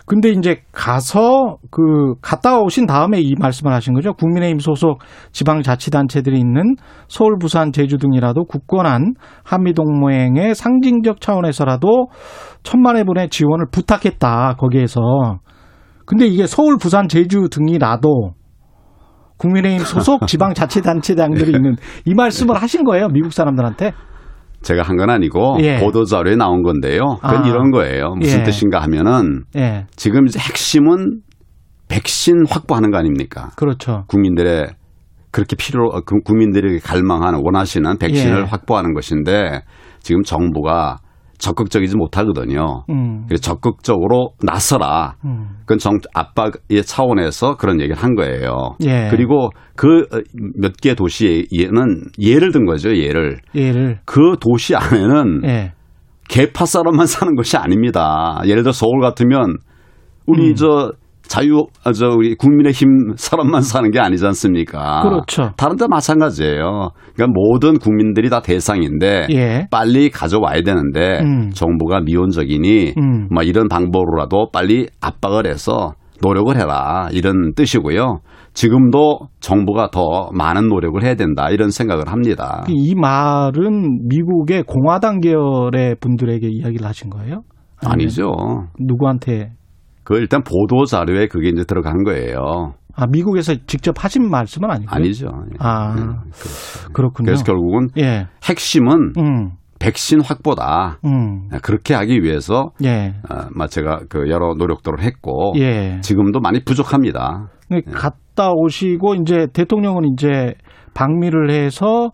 [0.06, 4.14] 근데 이제 가서 그 갔다 오신 다음에 이 말씀을 하신 거죠.
[4.14, 5.00] 국민의힘 소속
[5.32, 6.76] 지방자치단체들이 있는
[7.08, 12.10] 서울, 부산, 제주 등이라도 굳건한 한미동맹의 상징적 차원에서라도
[12.64, 14.56] 천만회 분의 지원을 부탁했다.
[14.60, 15.02] 거기에서.
[16.06, 18.34] 근데 이게 서울, 부산, 제주 등이라도
[19.38, 23.08] 국민의힘 소속 지방자치단체장들이 있는 이 말씀을 하신 거예요.
[23.08, 23.94] 미국 사람들한테.
[24.68, 25.78] 제가 한 건 아니고 예.
[25.80, 27.02] 보도 자료에 나온 건데요.
[27.22, 27.48] 그건 아.
[27.48, 28.16] 이런 거예요.
[28.20, 28.44] 무슨 예.
[28.44, 29.86] 뜻인가 하면은 예.
[29.96, 31.22] 지금 핵심은
[31.88, 33.52] 백신 확보하는 거 아닙니까?
[33.56, 34.04] 그렇죠.
[34.08, 34.68] 국민들의
[35.32, 38.44] 그렇게 필요 어, 그 국민들이 갈망하는 원하시는 백신을 예.
[38.44, 39.62] 확보하는 것인데
[40.02, 40.98] 지금 정부가
[41.38, 42.84] 적극적이지 못하거든요.
[42.90, 43.26] 음.
[43.28, 45.16] 그래서 적극적으로 나서라.
[45.26, 45.50] 음.
[45.62, 48.76] 그건 정 압박의 차원에서 그런 얘기를 한 거예요.
[48.86, 49.08] 예.
[49.12, 50.06] 그리고 그
[50.60, 52.96] 몇 개 도시에는 예를 든 거죠.
[52.96, 55.74] 예를 예를 그 도시 안에는 예.
[56.30, 58.42] 개파 사람만 사는 것이 아닙니다.
[58.46, 59.58] 예를 들어 서울 같으면
[60.26, 60.56] 우리 음.
[60.56, 60.92] 저
[61.28, 65.02] 자유 아, 저 우리 국민의힘 사람만 사는 게 아니지 않습니까?
[65.04, 65.52] 그렇죠.
[65.58, 66.92] 다른 데 마찬가지예요.
[67.16, 69.68] 그러니까 모든 국민들이 다 대상인데 예.
[69.72, 71.50] 빨리 가져와야 되는데 음.
[71.52, 73.28] 정부가 미온적이니 음.
[73.32, 78.20] 뭐 이런 방법으로라도 빨리 압박을 해서 노력을 해라 이런 뜻이고요.
[78.54, 82.64] 지금도 정부가 더 많은 노력을 해야 된다 이런 생각을 합니다.
[82.68, 87.44] 이 말은 미국의 공화당 계열의 분들에게 이야기를 하신 거예요?
[87.86, 88.32] 아니죠.
[88.80, 89.52] 누구한테?
[90.08, 92.76] 그 일단 보도 자료에 그게 이제 들어간 거예요.
[92.96, 94.96] 아 미국에서 직접 하신 말씀은 아니고요.
[94.96, 95.28] 아니죠.
[95.60, 96.02] 아 네,
[96.94, 97.26] 그렇군요.
[97.26, 100.98] 그래서 결국은 예, 핵심은 음, 백신 확보다.
[101.04, 106.00] 음, 그렇게 하기 위해서 예, 어, 마 제가 그 여러 노력들을 했고 예.
[106.00, 107.50] 지금도 많이 부족합니다.
[107.68, 110.54] 근데 갔다 오시고 이제 대통령은 이제
[110.94, 112.12] 방미를 해서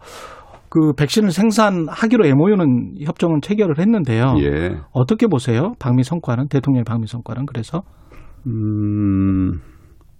[0.73, 4.37] 그 백신을 생산하기로 MOU는 협정은 체결을 했는데요.
[4.39, 4.79] 예.
[4.91, 5.73] 어떻게 보세요?
[5.77, 7.83] 방미 성과는 대통령의 방미 성과는 그래서
[8.47, 9.61] 음,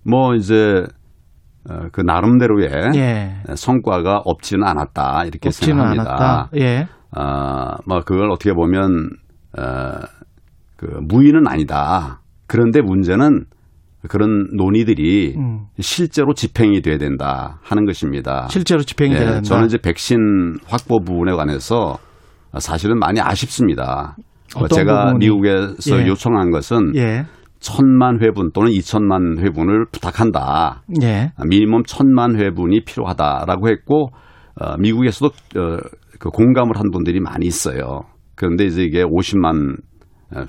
[0.05, 0.83] 뭐 이제
[1.67, 6.11] 어, 그 나름대로의 예, 성과가 없지는 않았다 이렇게 없지는 생각합니다.
[6.11, 6.49] 않았다.
[6.57, 9.09] 예, 아, 뭐 그걸 어떻게 보면
[9.57, 9.61] 어,
[10.77, 12.21] 그 무의는 아니다.
[12.45, 13.45] 그런데 문제는
[14.09, 15.65] 그런 논의들이 음.
[15.79, 18.47] 실제로 집행이 돼야 된다 하는 것입니다.
[18.49, 19.41] 실제로 집행이 예, 돼야 된다.
[19.43, 21.97] 저는 이제 백신 확보 부분에 관해서
[22.59, 24.15] 사실은 많이 아쉽습니다.
[24.73, 25.25] 제가 부분이?
[25.25, 26.07] 미국에서 예.
[26.07, 27.25] 요청한 것은 예,
[27.59, 30.83] 천만 회분 또는 이천만 회분을 부탁한다.
[31.01, 34.09] 예, 미니멈 천만 회분이 필요하다라고 했고
[34.59, 35.77] 어, 미국에서도 어,
[36.19, 38.01] 그 공감을 한 분들이 많이 있어요.
[38.35, 39.77] 그런데 이제 이게 50만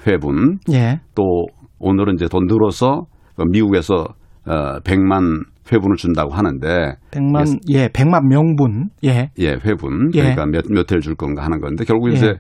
[0.07, 1.47] 회분 예, 또
[1.79, 3.07] 오늘은 이제 더 늘어서
[3.43, 4.07] 미국에서
[4.47, 8.91] 어, 100만 회분을 준다고 하는데 100만 예, 100만 명분.
[9.05, 9.31] 예.
[9.39, 10.21] 예 회분 예.
[10.21, 12.15] 그러니까 몇몇 회를 줄 건가 하는 건데 결국 예.
[12.15, 12.35] 이제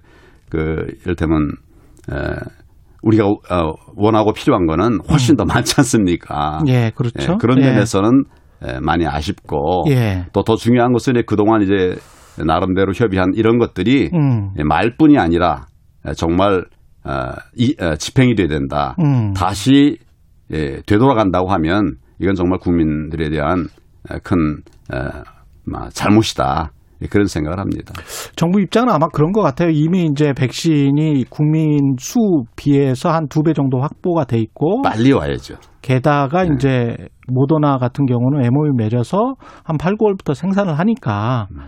[0.50, 1.52] 그 이를테면
[2.12, 2.16] 에,
[3.02, 6.61] 우리가 어, 원하고 필요한 거는 훨씬 더 많지 않습니까?
[6.66, 7.33] 예, 그렇죠.
[7.33, 7.70] 예, 그런 예.
[7.70, 8.24] 면에서는
[8.62, 10.26] 에, 많이 아쉽고 예.
[10.33, 11.96] 또더 중요한 것은 이제 그동안 이제
[12.44, 14.50] 나름대로 협의한 이런 것들이 음.
[14.59, 15.66] 예, 말뿐이 아니라
[16.07, 16.64] 에, 정말
[17.04, 18.96] 어, 이, 어, 집행이 돼야 된다.
[18.98, 19.33] 음.
[19.35, 19.98] 다시
[20.52, 23.66] 예, 되돌아간다고 하면 이건 정말 국민들에 대한
[24.11, 24.62] 에, 큰
[25.92, 26.70] 잘못이다.
[27.02, 27.92] 예, 그런 생각을 합니다.
[28.37, 29.70] 정부 입장은 아마 그런 것 같아요.
[29.70, 35.57] 이미 이제 백신이 국민 수 비해서 한 두 배 정도 확보가 돼 있고 빨리 와야죠.
[35.83, 36.50] 게다가 네.
[36.54, 36.96] 이제
[37.28, 41.59] 모더나 같은 경우는 MOU 맺어서 한 8, 9월부터 생산을 하니까 음.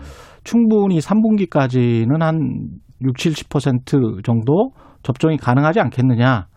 [0.43, 2.69] 충분히 3분기까지는 한
[3.01, 4.69] 6, 70% 정도
[5.03, 6.47] 접종이 가능하지 않겠느냐.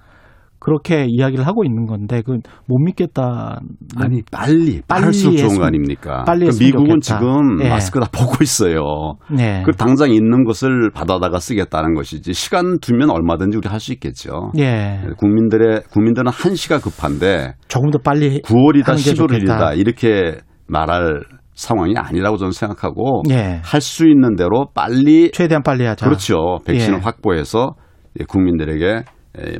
[0.61, 2.41] 그렇게 이야기를 하고 있는 건데 그못
[2.85, 3.61] 믿겠다.
[3.97, 6.23] 아니 빨리 빨리 할수록 좋은 거 아닙니까?
[6.25, 7.19] 빨리 그 했으면 미국은 좋겠다.
[7.19, 7.69] 지금 예.
[7.71, 9.15] 마스크 다 벗고 있어요.
[9.35, 9.63] 네.
[9.65, 14.53] 그 당장 있는 것을 받아다가 쓰겠다는 것이지 시간 두면 얼마든지 우리 할 수 있겠죠.
[14.59, 15.01] 예.
[15.17, 19.73] 국민들의 국민들은 한시가 급한데 조금 더 빨리 9월이다 하는 게 11월이다 좋겠다.
[19.73, 20.37] 이렇게
[20.69, 21.23] 말할
[21.55, 23.61] 상황이 아니라고 저는 생각하고 예.
[23.65, 26.05] 할수 있는 대로 빨리 최대한 빨리 하자.
[26.05, 26.59] 그렇죠.
[26.67, 27.03] 백신을 예.
[27.03, 27.75] 확보해서
[28.29, 29.03] 국민들에게 에,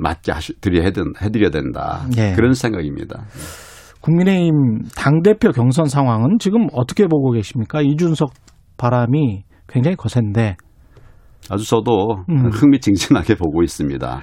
[0.01, 2.07] 맞게 드려야 된- 해드려야 된다.
[2.17, 2.33] 예.
[2.35, 3.25] 그런 생각입니다.
[4.01, 7.83] 국민의힘 당대표 경선 상황은 지금 어떻게 보고 계십니까?
[7.83, 8.31] 이준석
[8.77, 10.57] 바람이 굉장히 거센데.
[11.51, 12.51] 아주 저도 음.
[12.51, 14.23] 흥미진진하게 보고 있습니다.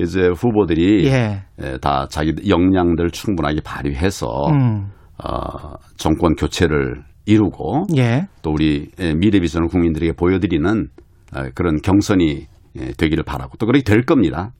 [0.00, 1.42] 이제 후보들이 예.
[1.60, 4.88] 에, 다 자기 역량들 충분하게 발휘해서 음.
[5.22, 8.26] 어, 정권 교체를 이루고 예.
[8.42, 10.88] 또 우리 에, 미래 비전을 국민들에게 보여드리는
[11.34, 12.46] 어, 그런 경선이
[12.78, 14.52] 에, 되기를 바라고 또 그렇게 될 겁니다.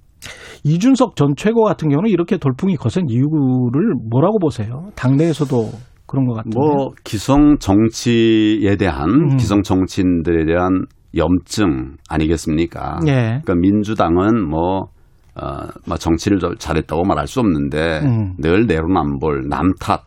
[0.65, 4.89] 이준석 전 최고 같은 경우는 이렇게 돌풍이 거센 이유를 뭐라고 보세요?
[4.97, 5.71] 당내에서도
[6.07, 6.57] 그런 것 같은데.
[6.59, 9.37] 뭐 기성 정치에 대한 음.
[9.37, 13.01] 기성 정치인들에 대한 염증 아니겠습니까?
[13.07, 13.13] 예.
[13.13, 14.89] 그러니까 민주당은 뭐
[15.35, 18.35] 어, 뭐 정치를 좀 잘했다고 말할 수 없는데 음.
[18.39, 20.03] 늘 내로남불, 남탓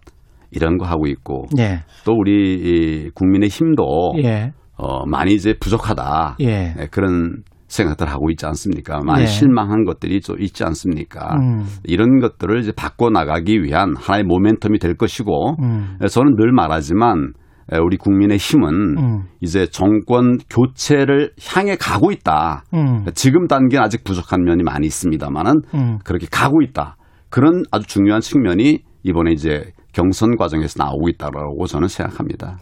[0.51, 1.83] 이런 거 하고 있고 예.
[2.05, 4.51] 또 우리 이 국민의 힘도 예.
[4.77, 6.73] 어, 많이 이제 부족하다 예.
[6.73, 8.99] 네, 그런 생각들 하고 있지 않습니까?
[9.05, 9.27] 많이 예.
[9.27, 11.36] 실망한 것들이 좀 있지 않습니까?
[11.36, 11.65] 음.
[11.84, 15.97] 이런 것들을 이제 바꿔 나가기 위한 하나의 모멘텀이 될 것이고 음.
[16.10, 17.34] 저는 늘 말하지만
[17.71, 19.23] 에, 우리 국민의 힘은 음.
[19.41, 22.63] 이제 정권 교체를 향해 가고 있다.
[22.73, 23.05] 음.
[23.13, 25.99] 지금 단계는 아직 부족한 면이 많이 있습니다만은 음.
[26.03, 26.97] 그렇게 가고 있다.
[27.29, 32.58] 그런 아주 중요한 측면이 이번에 이제 경선 과정에서 나오고 있다라고 저는 생각합니다.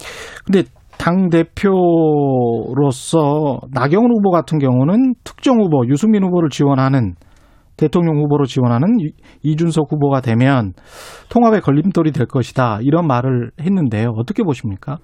[0.46, 0.63] 근데
[0.97, 1.60] 당 대표로서
[3.71, 7.15] 나경원 후보 같은 경우는 특정 후보 유승민 후보를 지원하는
[7.77, 9.12] 대통령 후보로 지원하는 이-
[9.43, 10.73] 이준석 후보가 되면
[11.29, 14.13] 통합의 걸림돌이 될 것이다 이런 말을 했는데요.
[14.17, 14.97] 어떻게 보십니까?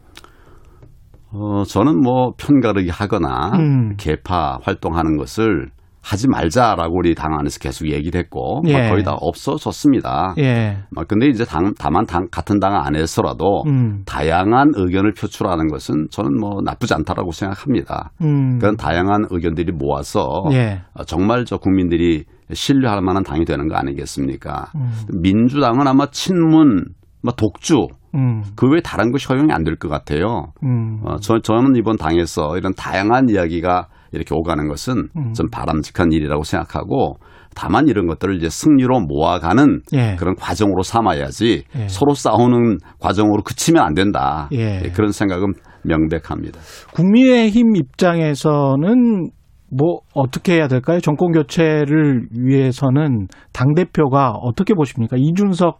[1.31, 3.95] 어, 저는 뭐 편가르기 하거나 음.
[3.97, 5.67] 개파 활동하는 것을
[6.03, 8.89] 하지 말자라고 우리 당 안에서 계속 얘기를 했고 뭐 예.
[8.89, 10.35] 거의 다 없어졌습니다.
[10.37, 10.79] 예.
[10.93, 14.03] 뭐 근데 이제 당, 다만 당, 같은 당 안에서라도 음.
[14.05, 18.11] 다양한 의견을 표출하는 것은 저는 뭐 나쁘지 않다라고 생각합니다.
[18.21, 18.59] 음.
[18.59, 20.81] 그런 다양한 의견들이 모아서 예.
[20.93, 24.71] 어, 정말 저 국민들이 신뢰할 만한 당이 되는 거 아니겠습니까?
[24.75, 24.91] 음.
[25.21, 26.83] 민주당은 아마 친문,
[27.23, 28.43] 뭐 독주 음.
[28.55, 30.51] 그 외에 다른 것이 허용이 안 될 것 같아요.
[30.63, 30.99] 음.
[31.05, 35.33] 어, 저, 저는 이번 당에서 이런 다양한 이야기가 이렇게 오가는 것은 음.
[35.33, 37.17] 좀 바람직한 일이라고 생각하고
[37.55, 40.15] 다만 이런 것들을 이제 승리로 모아가는 예.
[40.17, 41.87] 그런 과정으로 삼아야지 예.
[41.87, 44.47] 서로 싸우는 과정으로 그치면 안 된다.
[44.53, 44.81] 예.
[44.85, 46.59] 예, 그런 생각은 명백합니다.
[46.93, 49.29] 국민의힘 입장에서는
[49.75, 50.99] 뭐 어떻게 해야 될까요?
[50.99, 55.17] 정권 교체를 위해서는 당 대표가 어떻게 보십니까?
[55.17, 55.79] 이준석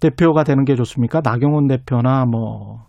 [0.00, 1.20] 대표가 되는 게 좋습니까?
[1.22, 2.80] 나경원 대표나 뭐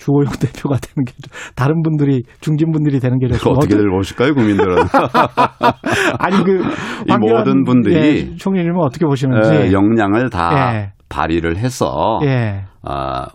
[0.00, 3.58] 주호영 대표가 되는 게 좋- 다른 분들이 중진 분들이 되는 게 좋습니까?
[3.58, 4.76] 어떻게들 보실까요, 국민들은?
[6.18, 10.92] 아니 그이 모든 분들이 예, 총리님은 어떻게 보시는지 에, 역량을 다 예.
[11.08, 12.64] 발휘를 해서 예.
[12.82, 13.26] 아,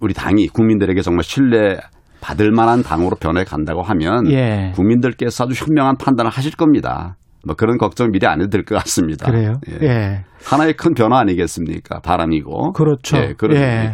[0.00, 1.78] 우리 당이 국민들에게 정말 신뢰
[2.20, 4.72] 받을 만한 당으로 변해 간다고 하면 예.
[4.74, 7.16] 국민들께서 아주 현명한 판단을 하실 겁니다.
[7.46, 9.30] 뭐 그런 걱정 미리 안 해도 될 것 같습니다.
[9.30, 9.54] 그래요?
[9.70, 9.86] 예.
[9.86, 10.24] 예.
[10.44, 12.00] 하나의 큰 변화 아니겠습니까?
[12.00, 12.72] 바람이고.
[12.72, 13.16] 그렇죠.
[13.18, 13.92] 예, 그런 예.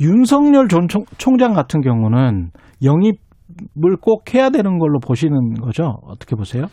[0.00, 2.50] 윤석열 전 총- 총장 같은 경우는
[2.84, 5.96] 영입을 꼭 해야 되는 걸로 보시는 거죠?
[6.04, 6.66] 어떻게 보세요?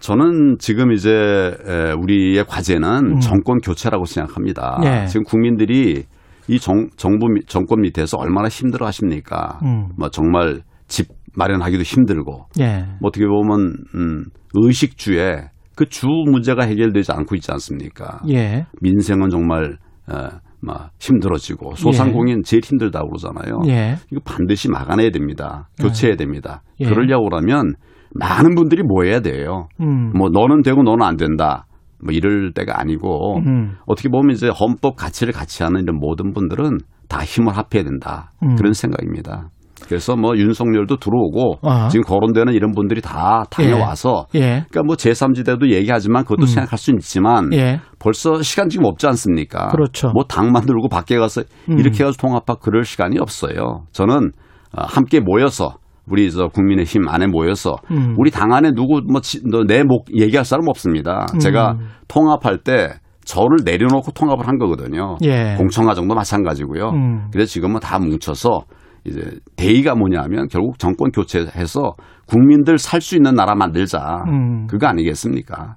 [0.00, 3.20] 저는 지금 이제 에, 우리의 과제는 음.
[3.20, 4.78] 정권 교체라고 생각합니다.
[4.84, 5.06] 예.
[5.06, 6.04] 지금 국민들이
[6.48, 9.58] 이 정, 정부 미- 정권 밑에서 얼마나 힘들어 하십니까?
[9.64, 9.88] 음.
[9.98, 12.84] 뭐 정말 집 마련하기도 힘들고 예.
[13.00, 14.24] 뭐 어떻게 보면 음,
[14.54, 18.20] 의식주에 그 주 문제가 해결되지 않고 있지 않습니까?
[18.28, 18.66] 예.
[18.80, 19.76] 민생은 정말
[20.10, 20.28] 어,
[20.60, 23.60] 막 힘들어지고 소상공인 제일 힘들다고 그러잖아요.
[23.68, 23.96] 예.
[24.10, 25.68] 이거 반드시 막아내야 됩니다.
[25.80, 26.62] 교체해야 됩니다.
[26.80, 26.86] 예.
[26.86, 27.74] 그러려고 그러면
[28.14, 29.68] 많은 분들이 모여야 돼요.
[29.80, 30.12] 음.
[30.16, 31.66] 뭐 너는 되고 너는 안 된다.
[32.02, 33.74] 뭐 이럴 때가 아니고 음.
[33.86, 38.32] 어떻게 보면 이제 헌법 가치를 같이 하는 이런 모든 분들은 다 힘을 합해야 된다.
[38.42, 38.56] 음.
[38.56, 39.50] 그런 생각입니다.
[39.84, 41.88] 그래서 뭐 윤석열도 들어오고 아.
[41.88, 44.64] 지금 거론되는 이런 분들이 다 다녀와서 예.
[44.68, 46.46] 그러니까 뭐 제3지대도 얘기하지만 그것도 음.
[46.46, 47.80] 생각할 수는 있지만 예.
[47.98, 49.68] 벌써 시간 지금 없지 않습니까?
[49.68, 50.10] 그렇죠.
[50.12, 51.78] 뭐 당 만들고 밖에 가서 음.
[51.78, 53.84] 이렇게 해서 통합하고 그럴 시간이 없어요.
[53.92, 54.32] 저는
[54.76, 55.76] 어, 함께 모여서
[56.08, 58.14] 우리 저 국민의힘 안에 모여서 음.
[58.18, 61.26] 우리 당 안에 누구 뭐내 목 얘기할 사람 없습니다.
[61.34, 61.38] 음.
[61.38, 61.76] 제가
[62.08, 62.90] 통합할 때
[63.24, 65.16] 저를 내려놓고 통합을 한 거거든요.
[65.24, 65.54] 예.
[65.58, 66.90] 공청화 정도 마찬가지고요.
[66.90, 67.28] 음.
[67.32, 68.60] 그래서 지금은 다 뭉쳐서
[69.06, 69.22] 이제
[69.56, 71.94] 대의가 뭐냐면 결국 정권 교체해서
[72.26, 74.24] 국민들 살 수 있는 나라 만들자.
[74.28, 74.66] 음.
[74.66, 75.76] 그거 아니겠습니까?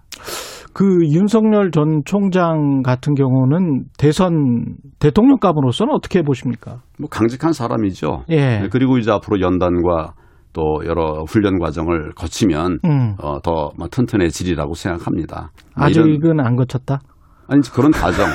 [0.74, 6.78] 그 윤석열 전 총장 같은 경우는 대선 대통령감으로서는 어떻게 보십니까?
[6.98, 8.24] 뭐 강직한 사람이죠.
[8.30, 8.60] 예.
[8.60, 10.13] 네, 그리고 이제 앞으로 연단과
[10.54, 13.15] 또 여러 훈련 과정을 거치면 음.
[13.22, 15.52] 어, 더뭐 튼튼해지리라고 생각합니다.
[15.78, 17.00] 뭐 아직은 안 거쳤다.
[17.49, 18.27] 아니 그런 과정.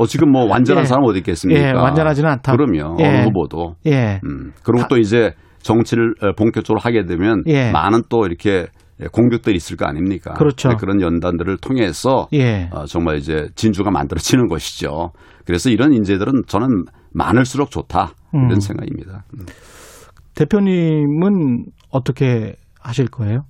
[0.00, 0.86] 어, 지금 뭐 완전한 예.
[0.86, 1.60] 사람 어디 있겠습니까?
[1.60, 2.52] 예, 완전하지는 않다.
[2.52, 2.96] 그럼요.
[3.00, 3.06] 예.
[3.06, 3.74] 어느 후보도.
[3.86, 4.20] 예.
[4.24, 4.52] 음.
[4.62, 7.70] 그리고 다- 또 이제 정치를 어, 본격적으로 하게 되면 예.
[7.70, 8.66] 많은 또 이렇게
[9.12, 10.32] 공격들이 있을 거 아닙니까?
[10.34, 10.70] 그렇죠.
[10.70, 12.68] 네, 그런 연단들을 통해서 예.
[12.72, 15.10] 어, 정말 이제 진주가 만들어지는 것이죠.
[15.44, 18.60] 그래서 이런 인재들은 저는 많을수록 좋다 이런 음.
[18.60, 19.24] 생각입니다.
[19.34, 19.46] 음.
[20.34, 23.40] 대표님은 어떻게 하실 거예요?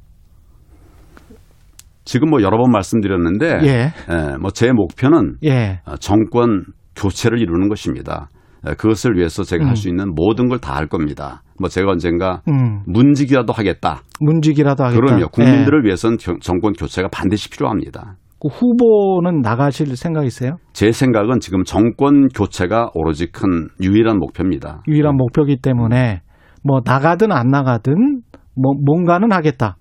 [2.06, 3.92] 지금 뭐 여러 번 말씀드렸는데, 예.
[4.40, 5.80] 뭐제 목표는 예.
[5.84, 6.64] 어, 정권
[6.96, 8.30] 교체를 이루는 것입니다.
[8.66, 9.68] 에, 그것을 위해서 제가 음.
[9.68, 11.42] 할수 있는 모든 걸 다 할 겁니다.
[11.60, 12.80] 뭐 제가 언젠가 음.
[12.86, 14.00] 문직이라도 하겠다.
[14.20, 15.00] 문직이라도 하겠다.
[15.04, 15.28] 그럼요.
[15.28, 15.86] 국민들을 예.
[15.86, 18.16] 위해서는 겨- 정권 교체가 반드시 필요합니다.
[18.40, 20.58] 그 후보는 나가실 생각이세요?
[20.74, 24.82] 제 생각은 지금 정권 교체가 오로지 큰 유일한 목표입니다.
[24.88, 26.20] 유일한 목표이기 때문에
[26.62, 28.20] 뭐 나가든 안 나가든
[28.54, 29.76] 뭐 뭔가는 하겠다.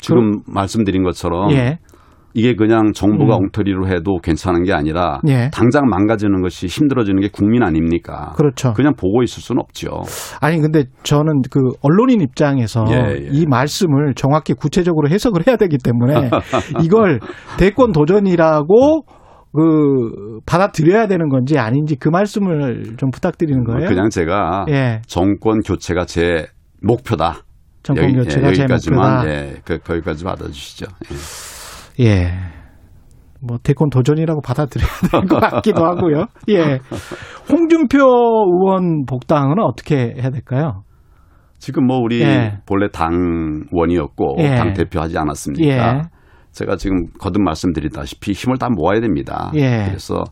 [0.00, 1.78] 지금 말씀드린 것처럼 예.
[2.34, 3.44] 이게 그냥 정부가 음.
[3.44, 5.50] 엉터리로 해도 괜찮은 게 아니라 예.
[5.52, 8.32] 당장 망가지는 것이 힘들어지는 게 국민 아닙니까?
[8.36, 8.74] 그렇죠.
[8.74, 10.02] 그냥 보고 있을 수는 없죠.
[10.40, 13.28] 아니 근데 저는 그 언론인 입장에서 예, 예.
[13.32, 16.30] 이 말씀을 정확히 구체적으로 해석을 해야 되기 때문에
[16.84, 17.18] 이걸
[17.58, 19.02] 대권 도전이라고
[19.52, 23.80] 그 받아들여야 되는 건지 아닌지 그 말씀을 좀 부탁드리는 거예요.
[23.80, 25.00] 뭐 그냥 제가 예.
[25.06, 26.46] 정권 교체가 제
[26.82, 27.42] 목표다.
[27.82, 29.28] 정권 교체가 예, 제 목표다.
[29.28, 30.86] 예, 그, 거기까지 받아주시죠.
[32.00, 32.04] 예.
[32.06, 32.32] 예.
[33.40, 36.26] 뭐 대권 도전이라고 받아들여야 될 것 같기도 하고요.
[36.48, 36.80] 예.
[37.50, 40.82] 홍준표 의원 복당은 어떻게 해야 될까요?
[41.58, 42.58] 지금 뭐 우리 예.
[42.66, 44.56] 본래 당원이었고 예.
[44.56, 45.98] 당 대표 하지 않았습니까?
[45.98, 46.02] 예.
[46.52, 49.50] 제가 지금 거듭 말씀드리다시피 힘을 다 모아야 됩니다.
[49.54, 49.84] 예.
[49.86, 50.24] 그래서 어,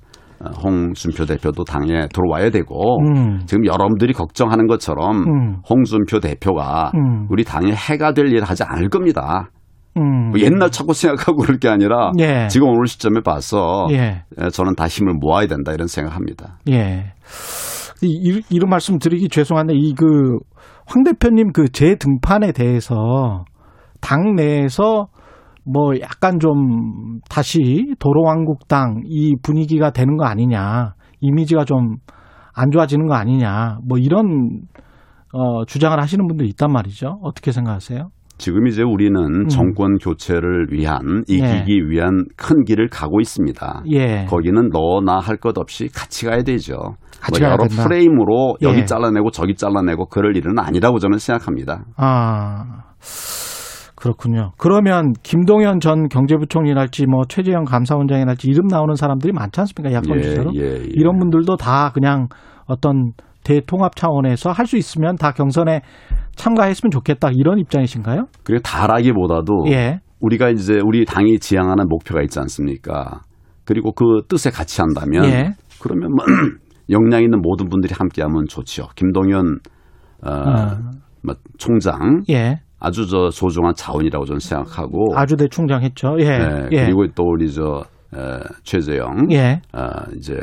[0.63, 3.41] 홍준표 대표도 당에 들어와야 되고 음.
[3.47, 5.57] 지금 여러분들이 걱정하는 것처럼 음.
[5.69, 7.27] 홍준표 대표가 음.
[7.31, 9.51] 우리 당에 해가 될 일을 하지 않을 겁니다.
[9.97, 10.31] 음.
[10.31, 12.49] 뭐 옛날 찾고 생각하고 그럴 게 아니라 예.
[12.49, 14.25] 지금 오늘 시점에 봐서 예.
[14.39, 16.59] 에, 저는 다 힘을 모아야 된다 이런 생각합니다.
[16.69, 17.13] 예.
[18.03, 20.39] 이, 이- 이런 말씀 드리기 죄송한데 이 그
[20.89, 23.45] 황 대표님 그 재등판에 대해서
[24.01, 25.09] 당 내에서
[25.67, 31.97] 뭐 약간 좀 다시 도로왕국당 이 분위기가 되는 거 아니냐 이미지가 좀
[32.57, 34.63] 안 좋아지는 거 아니냐 뭐 이런
[35.33, 38.09] 어 주장을 하시는 분들이 있단 말이죠 어떻게 생각하세요?
[38.39, 43.83] 지금 이제 우리는 정권 교체를 위한 이기기 위한 큰 길을 가고 있습니다.
[43.93, 44.25] 예.
[44.27, 46.77] 거기는 너나 할 것 없이 같이 가야 되죠.
[47.21, 47.85] 같이 뭐 가야 여러 된다.
[47.85, 48.85] 프레임으로 여기 예.
[48.85, 51.85] 잘라내고 저기 잘라내고 그럴 일은 아니라고 저는 생각합니다.
[51.97, 52.85] 아,
[54.07, 54.53] 그렇군요.
[54.59, 59.93] 그러면 김동연 전 경제부총리랄지 뭐 최재형 감사원장이랄지 이름 나오는 사람들이 많지 않습니까?
[59.97, 60.53] 야권 예, 주자로.
[60.55, 60.85] 예, 예.
[60.93, 62.29] 이런 분들도 다 그냥
[62.67, 63.13] 어떤
[63.45, 65.81] 대통합 차원에서 할 수 있으면 다 경선에
[66.35, 68.27] 참가했으면 좋겠다 이런 입장이신가요?
[68.45, 70.01] 그리고 다라기보다도 예.
[70.21, 73.21] 우리가 이제 우리 당이 지향하는 목표가 있지 않습니까?
[73.65, 75.51] 그리고 그 뜻에 같이 한다면 예.
[75.81, 76.25] 그러면 뭐
[76.91, 78.89] 역량 있는 모든 분들이 함께하면 좋죠.
[78.97, 79.59] 김동연
[80.25, 80.81] 어, 아.
[81.23, 82.61] 뭐 총장 예.
[82.87, 86.15] 아주 저 소중한 자원이라고 저는 생각하고 아주대 충장 했죠.
[86.21, 86.39] 예.
[86.39, 86.85] 네, 예.
[86.85, 87.83] 그리고 또 우리 저
[88.15, 89.61] 에, 최재형 예.
[89.73, 90.35] 어, 이제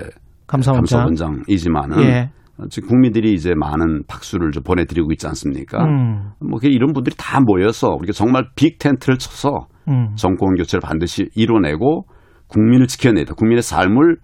[0.47, 1.05] 감사원장.
[1.05, 2.29] 감사원장 이지만은 예.
[2.57, 5.85] 어, 지금 국민들이 이제 많은 박수를 좀 보내드리고 있지 않습니까?
[5.85, 6.31] 음.
[6.41, 10.13] 뭐 이런 분들이 다 모여서 우리가 정말 빅 텐트를 쳐서 음.
[10.15, 12.03] 정권 교체를 반드시 이뤄내고
[12.47, 14.17] 국민을 지켜내다 국민의 삶을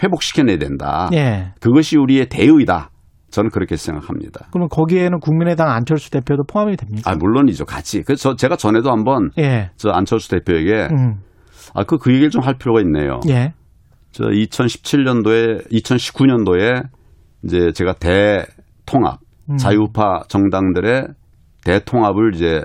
[0.00, 1.08] 회복시켜내야 된다.
[1.12, 1.52] 예.
[1.60, 2.90] 그것이 우리의 대의다.
[3.34, 4.46] 저는 그렇게 생각합니다.
[4.52, 7.10] 그러면 거기에는 국민의당 안철수 대표도 포함이 됩니까?
[7.10, 8.02] 아 물론이죠, 같이.
[8.02, 9.70] 그래서 제가 전에도 한번 예.
[9.76, 11.14] 저 안철수 대표에게 음.
[11.74, 13.20] 아 그 그 얘기를 좀 할 필요가 있네요.
[13.28, 13.52] 예.
[14.12, 16.82] 저 2017년도에 2019년도에
[17.44, 19.18] 이제 제가 대통합
[19.50, 19.56] 음.
[19.56, 21.08] 자유파 정당들의
[21.64, 22.62] 대통합을 이제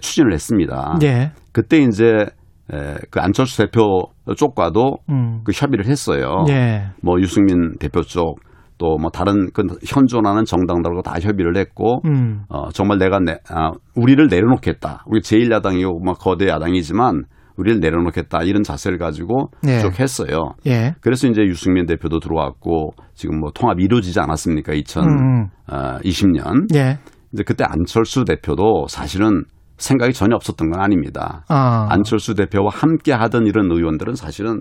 [0.00, 0.98] 추진을 했습니다.
[1.02, 1.32] 예.
[1.52, 2.26] 그때 이제
[2.72, 4.02] 에, 그 안철수 대표
[4.36, 5.40] 쪽과도 음.
[5.44, 6.44] 그 협의를 했어요.
[6.50, 6.90] 예.
[7.02, 8.38] 뭐 유승민 대표 쪽
[8.80, 12.42] 또 뭐 다른 그 현존하는 정당들하고 다 협의를 했고 음.
[12.48, 15.04] 어 정말 내가 내 아, 우리를 내려놓겠다.
[15.06, 17.24] 우리 제1야당이고 뭐 거대 야당이지만
[17.56, 19.80] 우리를 내려놓겠다 이런 자세를 가지고 예.
[19.80, 20.54] 쭉 했어요.
[20.66, 20.94] 예.
[21.02, 24.72] 그래서 이제 유승민 대표도 들어왔고 지금 뭐 통합이 이루어지지 않았습니까?
[24.72, 25.48] 음.
[25.68, 26.74] 2020년.
[26.74, 26.98] 예.
[27.30, 29.44] 근데 그때 안철수 대표도 사실은
[29.76, 31.44] 생각이 전혀 없었던 건 아닙니다.
[31.48, 31.86] 아.
[31.90, 34.60] 안철수 대표와 함께 하던 이런 의원들은 사실은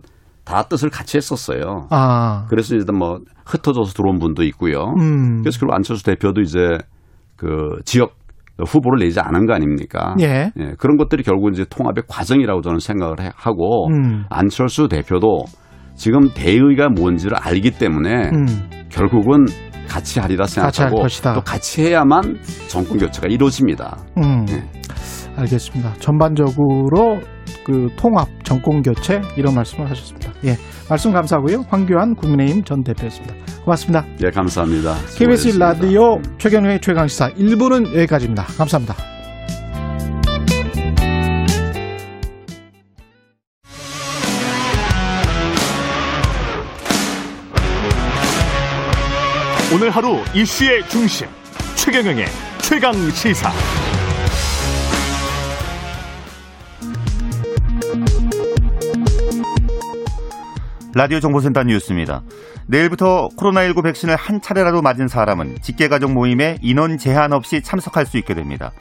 [0.50, 1.86] 다 뜻을 같이 했었어요.
[1.92, 2.46] 아.
[2.50, 4.96] 그래서 이제 뭐 흩어져서 들어온 분도 있고요.
[5.00, 5.44] 음.
[5.44, 6.80] 그래서 그리고 안철수 대표도 이제
[7.36, 8.16] 그 지역
[8.58, 10.16] 후보를 내지 않은 거 아닙니까?
[10.20, 10.52] 예.
[10.60, 14.26] 예, 그런 것들이 결국 이제 통합의 과정이라고 저는 생각을 해- 하고 음.
[14.32, 15.46] 안철수 대표도
[15.96, 18.46] 지금 대의가 뭔지를 알기 때문에 음.
[18.90, 19.46] 결국은
[19.88, 21.34] 같이 하리라 같이 할 생각하고 것이다.
[21.36, 22.38] 또 같이 해야만
[22.68, 23.98] 정권 교체가 이루어집니다.
[24.18, 24.46] 음.
[24.46, 24.64] 네.
[25.38, 25.94] 알겠습니다.
[26.00, 27.20] 전반적으로
[27.70, 30.34] 그 통합 정권 교체 이런 말씀을 하셨습니다.
[30.44, 30.58] 예.
[30.90, 31.66] 말씀 감사하고요.
[31.70, 33.36] 황교안 국민의힘 전 대표였습니다.
[33.64, 34.04] 고맙습니다.
[34.24, 34.96] 예, 감사합니다.
[35.16, 35.66] KBS 수고하셨습니다.
[35.68, 38.44] 라디오 최경영의 최강 시사 1부는 여기까지입니다.
[38.58, 38.96] 감사합니다.
[49.72, 51.28] 오늘 하루 이슈의 중심
[51.76, 52.26] 최경영의
[52.64, 53.52] 최강 시사.
[60.94, 62.24] 라디오 정보센터 뉴스입니다.
[62.66, 68.34] 내일부터 코로나19 백신을 한 차례라도 맞은 사람은 직계가족 모임에 인원 제한 없이 참석할 수 있게
[68.34, 68.72] 됩니다.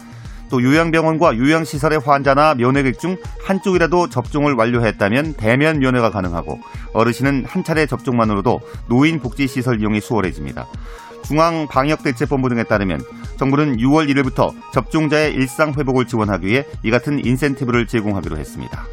[0.50, 6.58] 또 요양병원과 요양시설의 환자나 면회객 중 한쪽이라도 접종을 완료했다면 대면 면회가 가능하고
[6.94, 10.66] 어르신은 한 차례 접종만으로도 노인복지시설 이용이 수월해집니다.
[11.24, 13.02] 중앙방역대책본부 등에 따르면
[13.36, 18.86] 정부는 6월 1일부터 접종자의 일상 회복을 지원하기 위해 이 같은 인센티브를 제공하기로 했습니다.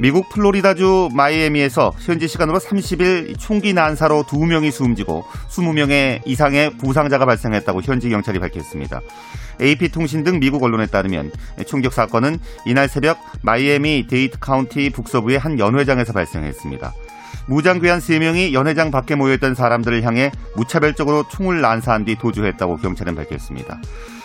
[0.00, 8.08] 미국 플로리다주 마이애미에서 현지 시간으로 30일 총기 난사로 2명이 숨지고 20명의 이상의 부상자가 발생했다고 현지
[8.08, 9.02] 경찰이 밝혔습니다.
[9.60, 11.30] AP통신 등 미국 언론에 따르면
[11.66, 16.94] 총격 사건은 이날 새벽 마이애미 데이드 카운티 북서부의 한 연회장에서 발생했습니다.
[17.48, 23.78] 무장괴한 3명이 연회장 밖에 모여있던 사람들을 향해 무차별적으로 총을 난사한 뒤 도주했다고 경찰은 밝혔습니다.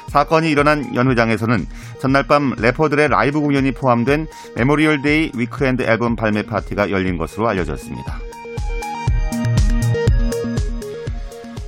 [0.10, 1.66] 사건이 일어난 연회장에서는
[2.00, 8.20] 전날 밤 래퍼들의 라이브 공연이 포함된 Memorial Day Weekend 앨범 발매 파티가 열린 것으로 알려졌습니다.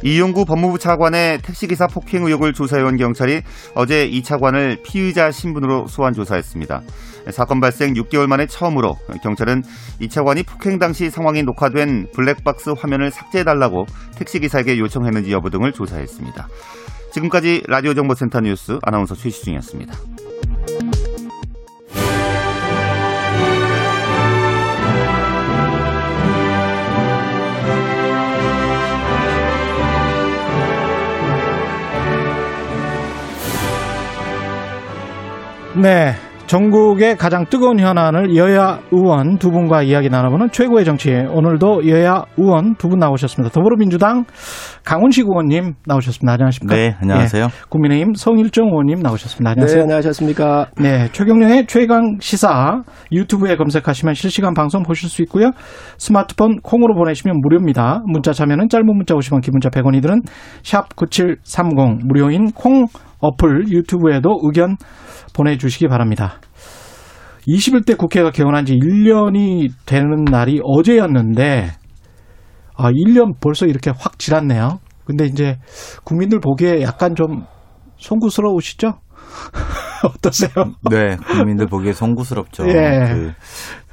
[0.04, 3.42] 이용구 법무부 차관의 택시기사 폭행 의혹을 조사해온 경찰이
[3.74, 6.82] 어제 이 차관을 피의자 신분으로 소환 조사했습니다.
[7.32, 9.64] 사건 발생 6개월 만에 처음으로 경찰은
[10.00, 13.86] 이 차관이 폭행 당시 상황이 녹화된 블랙박스 화면을 삭제해달라고
[14.18, 16.48] 택시기사에게 요청했는지 여부 등을 조사했습니다.
[17.12, 19.94] 지금까지 라디오 정보센터 뉴스 아나운서 최시중이었습니다.
[35.76, 36.27] 네.
[36.48, 41.12] 전국의 가장 뜨거운 현안을 여야 의원 두 분과 이야기 나눠보는 최고의 정치.
[41.12, 43.52] 오늘도 여야 의원 두 분 나오셨습니다.
[43.54, 44.24] 더불어민주당
[44.86, 46.32] 강훈식 의원님 나오셨습니다.
[46.32, 46.74] 안녕하십니까?
[46.74, 47.44] 네, 안녕하세요.
[47.44, 49.50] 예, 국민의힘 성일정 의원님 나오셨습니다.
[49.52, 49.78] 안녕하세요.
[49.80, 50.68] 네, 안녕하셨습니까?
[50.80, 52.82] 네, 최경령의 최강 시사
[53.12, 55.52] 유튜브에 검색하시면 실시간 방송 보실 수 있고요.
[55.98, 58.04] 스마트폰 콩으로 보내시면 무료입니다.
[58.06, 60.22] 문자 참여는 짧은 문자 50원, 긴 문자 100원이들은
[60.64, 62.86] 샵 9730 무료인 콩
[63.20, 64.78] 어플 유튜브에도 의견
[65.34, 66.40] 보내주시기 바랍니다.
[67.48, 71.72] 21대 국회가 개원한 지 1년이 되는 날이 어제였는데,
[72.76, 74.80] 아, 1년 벌써 이렇게 확 지났네요.
[75.06, 75.58] 근데 이제
[76.04, 77.46] 국민들 보기에 약간 좀
[77.98, 79.00] 송구스러우시죠?
[80.04, 80.50] 어떠세요?
[80.90, 82.68] 네, 국민들 보기에 송구스럽죠.
[82.68, 82.74] 예.
[83.14, 83.34] 그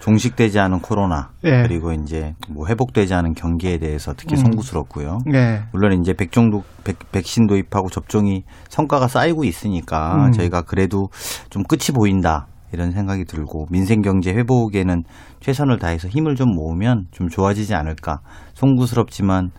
[0.04, 1.62] 종식되지 않은 코로나 예.
[1.62, 4.44] 그리고 이제 뭐 회복되지 않은 경기에 대해서 특히 음.
[4.44, 5.20] 송구스럽고요.
[5.24, 5.62] 네.
[5.72, 10.32] 물론 이제 백종도 백, 백신 도입하고 접종이 성과가 쌓이고 있으니까 음.
[10.32, 11.08] 저희가 그래도
[11.48, 12.48] 좀 끝이 보인다.
[12.72, 15.04] 이런 생각이 들고 민생 경제 회복에는
[15.40, 18.20] 최선을 다해서 힘을 좀 모으면 좀 좋아지지 않을까.
[18.54, 19.52] 송구스럽지만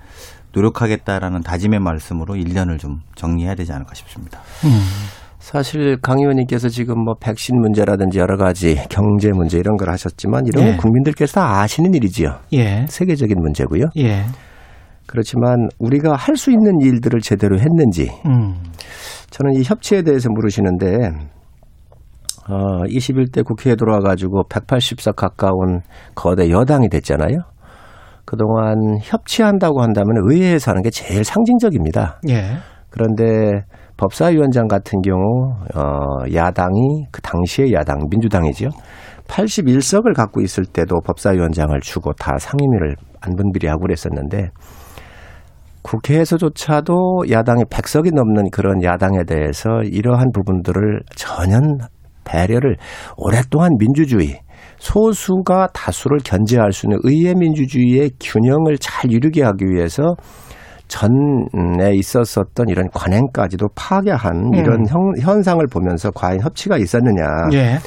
[0.54, 4.42] 노력하겠다라는 다짐의 말씀으로 1년을 좀 정리해야 되지 않을까 싶습니다.
[5.46, 10.64] 사실 강 의원님께서 지금 뭐 백신 문제라든지 여러 가지 경제 문제 이런 걸 하셨지만 이런
[10.66, 10.70] 예.
[10.72, 12.40] 건 국민들께서 다 아시는 일이지요.
[12.54, 12.88] 예.
[12.90, 13.84] 세계적인 문제고요.
[13.98, 14.24] 예.
[15.06, 18.56] 그렇지만 우리가 할 수 있는 일들을 제대로 했는지 음.
[19.30, 20.88] 저는 이 협치에 대해서 물으시는데
[22.50, 25.82] 어, 21대 국회에 들어와가지고 180석 가까운
[26.16, 27.38] 거대 여당이 됐잖아요.
[28.26, 32.20] 그동안 협치한다고 한다면 의회에서 하는 게 제일 상징적입니다.
[32.30, 32.58] 예.
[32.90, 33.62] 그런데
[33.98, 38.70] 법사위원장 같은 경우 어 야당이 그 당시의 야당 민주당이죠.
[39.28, 44.50] 81석을 갖고 있을 때도 법사위원장을 주고 다 상임위를 안분비리하고 그랬었는데
[45.82, 51.60] 국회에서조차도 야당이 100석이 넘는 그런 야당에 대해서 이러한 부분들을 전혀
[52.24, 52.76] 배려를
[53.18, 54.40] 오랫동안 민주주의
[54.78, 60.16] 소수가 다수를 견제할 수 있는 의회 민주주의의 균형을 잘 이루게 하기 위해서
[60.88, 67.24] 전에 있었었던 이런 관행까지도 파괴한 이런 형- 현상을 보면서 과연 협치가 있었느냐.
[67.54, 67.78] 예.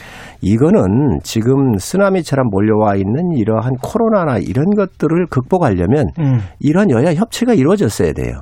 [0.41, 6.39] 이거는 지금 쓰나미처럼 몰려와 있는 이러한 코로나나 이런 것들을 극복하려면 음.
[6.61, 8.35] 이런 여야 협치가 이루어졌어야 돼요.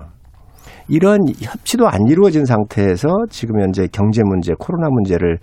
[0.89, 5.39] 이런 협치도 안 이루어진 상태에서 지금 현재 경제 문제, 코로나 문제를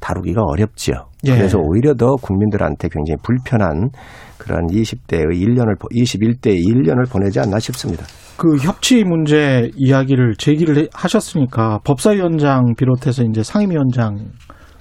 [0.00, 0.94] 다루기가 어렵지요.
[1.26, 1.30] 예.
[1.36, 3.90] 그래서 오히려 더 국민들한테 굉장히 불편한
[4.38, 8.04] 그런 20대의 1년을 21대의 1년을 보내지 않나 싶습니다.
[8.36, 14.18] 그 협치 문제 이야기를 제기를 해- 하셨으니까 법사위원장 비롯해서 이제 상임위원장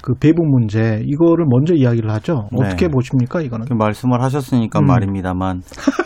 [0.06, 2.48] 그 배분 문제 이거를 먼저 이야기를 하죠.
[2.52, 2.64] 네.
[2.64, 3.66] 어떻게 보십니까 이거는?
[3.66, 4.86] 그 말씀을 하셨으니까 음.
[4.86, 5.62] 말입니다만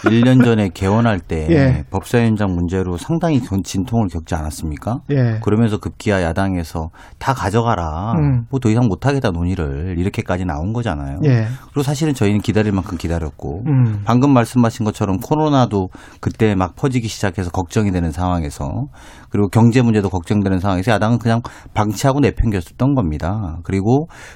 [0.06, 1.84] 1년 전에 개원할 때 예.
[1.91, 5.00] 법사위원장 문제로 상당히 전- 진통을 겪지 않았습니까?
[5.12, 5.39] 예.
[5.43, 8.14] 그러면서 급기야 야당에서 다 가져가라.
[8.14, 8.45] 음.
[8.50, 11.18] 뭐더 이상 못하겠다 논의를 이렇게까지 나온 거잖아요.
[11.26, 11.47] 예.
[11.66, 14.02] 그리고 사실은 저희는 기다릴 만큼 기다렸고 음.
[14.06, 15.89] 방금 말씀하신 것처럼 코로나도
[16.22, 18.86] 그때 막 퍼지기 시작해서 걱정이 되는 상황에서
[19.30, 21.41] 그리고 경제 문제도 걱정되는 상황에서 야당은 그냥
[21.74, 23.58] 방치하고 내팽겼었던 겁니다.
[23.64, 23.89] 그리고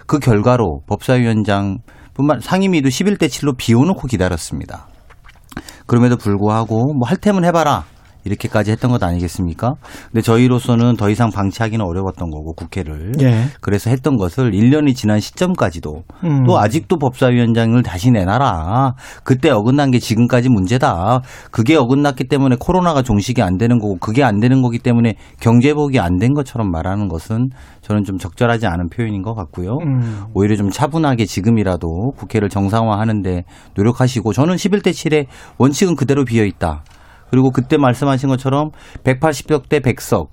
[0.08, 1.80] 그 결과로 법사위원장
[2.14, 4.88] 뿐만 상임위도 11대 7로 비워놓고 기다렸습니다.
[5.88, 7.84] 그럼에도 불구하고 뭐 할 테면 해봐라.
[8.26, 9.74] 이렇게까지 했던 것 아니겠습니까?
[10.12, 13.12] 근데 저희로서는 더 이상 방치하기는 어려웠던 거고 국회를.
[13.22, 13.46] 예.
[13.62, 16.44] 그래서 했던 것을 1년이 지난 시점까지도 음.
[16.46, 18.94] 또 아직도 법사위원장을 다시 내놔라.
[19.24, 21.22] 그때 어긋난 게 지금까지 문제다.
[21.52, 26.14] 그게 어긋났기 때문에 코로나가 종식이 안 되는 거고 그게 안 되는 거기 때문에 경제복이 안
[26.24, 27.50] 된 것처럼 말하는 것은
[27.82, 29.78] 저는 좀 적절하지 않은 표현인 것 같고요.
[29.86, 30.24] 음.
[30.34, 33.44] 오히려 좀 차분하게 지금이라도 국회를 정상화하는데
[33.76, 35.26] 노력하시고 저는 11대 7의
[35.58, 36.84] 원칙은 그대로 비어 있다.
[37.34, 38.70] 그리고 그때 말씀하신 것처럼
[39.04, 40.28] 180석 대 100석의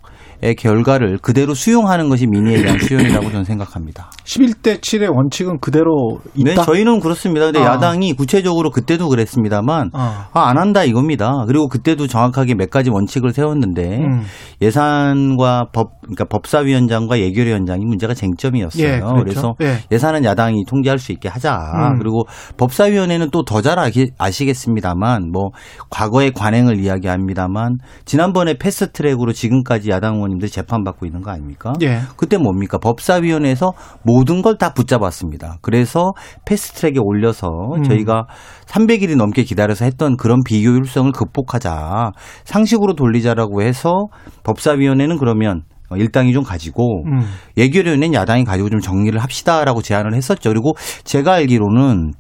[0.59, 4.11] 결과를 그대로 수용하는 것이 민의에 대한 수용이라고 저는 생각합니다.
[4.25, 6.51] 11대 7의 원칙은 그대로 있다.
[6.51, 7.47] 네, 저희는 그렇습니다.
[7.47, 7.75] 근데 아.
[7.75, 10.29] 야당이 구체적으로 그때도 그랬습니다만 아.
[10.33, 11.45] 아, 안 한다 이겁니다.
[11.47, 14.23] 그리고 그때도 정확하게 몇 가지 원칙을 세웠는데 음.
[14.63, 18.85] 예산과 법 그러니까 법사위원장과 예결위원장이 문제가 쟁점이었어요.
[18.85, 19.15] 예, 그렇죠.
[19.23, 19.79] 그래서 예.
[19.93, 21.55] 예산은 야당이 통제할 수 있게 하자.
[21.55, 21.99] 음.
[21.99, 22.25] 그리고
[22.57, 23.79] 법사위원회는 또 더 잘
[24.19, 25.51] 아시겠습니다만 뭐
[25.91, 31.73] 과거의 관행을 이야기합니다만 지난번에 패스트트랙으로 지금까지 야당 의원님들이 재판받고 있는 거 아닙니까?
[31.83, 32.01] 예.
[32.17, 32.79] 그때 뭡니까?
[32.79, 33.73] 법사위원회에서
[34.03, 35.57] 모든 걸 다 붙잡았습니다.
[35.63, 36.13] 그래서
[36.45, 37.83] 패스트트랙에 올려서 음.
[37.83, 38.27] 저희가
[38.67, 42.11] 300일이 넘게 기다려서 했던 그런 비효율성을 극복하자.
[42.45, 44.07] 상식으로 돌리자라고 해서
[44.43, 45.63] 법사위원회는 그러면
[45.97, 47.21] 일당이 좀 가지고 음.
[47.57, 50.51] 예결위원회는 야당이 가지고 좀 정리를 합시다라고 제안을 했었죠.
[50.51, 50.73] 그리고
[51.05, 52.13] 제가 알기로는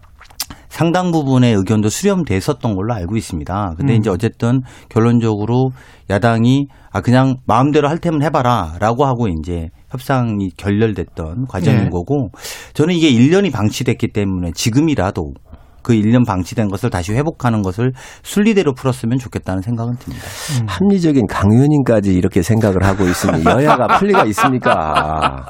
[0.70, 3.74] 상당 부분의 의견도 수렴됐었던 걸로 알고 있습니다.
[3.76, 3.98] 근데 음.
[3.98, 5.72] 이제 어쨌든 결론적으로
[6.08, 11.90] 야당이 아 그냥 마음대로 할 테면 해봐라라고 하고 이제 협상이 결렬됐던 과정인 네.
[11.90, 12.30] 거고
[12.72, 15.34] 저는 이게 1년이 방치됐기 때문에 지금이라도
[15.82, 20.24] 그 1년 방치된 것을 다시 회복하는 것을 순리대로 풀었으면 좋겠다는 생각은 듭니다.
[20.66, 25.46] 합리적인 강 의원님까지 이렇게 생각을 하고 있으니 여야가 풀리가 있습니까?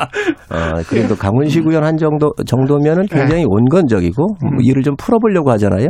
[0.50, 5.88] 어, 그래도 강훈식 의원 한 정도 정도면은 굉장히 온건적이고 뭐 일을 좀 풀어보려고 하잖아요.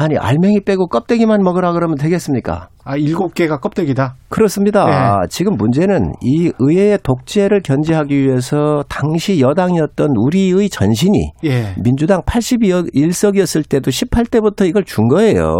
[0.00, 2.68] 아니 알맹이 빼고 껍데기만 먹으라 그러면 되겠습니까?
[2.84, 4.14] 아, 일곱 개가 껍데기다.
[4.28, 4.84] 그렇습니다.
[4.86, 5.26] 네.
[5.28, 11.74] 지금 문제는 이 의회의 독재를 견제하기 위해서 당시 여당이었던 우리의 전신이 예.
[11.82, 15.52] 민주당 81석이었을 때도 18대부터 이걸 준 거예요.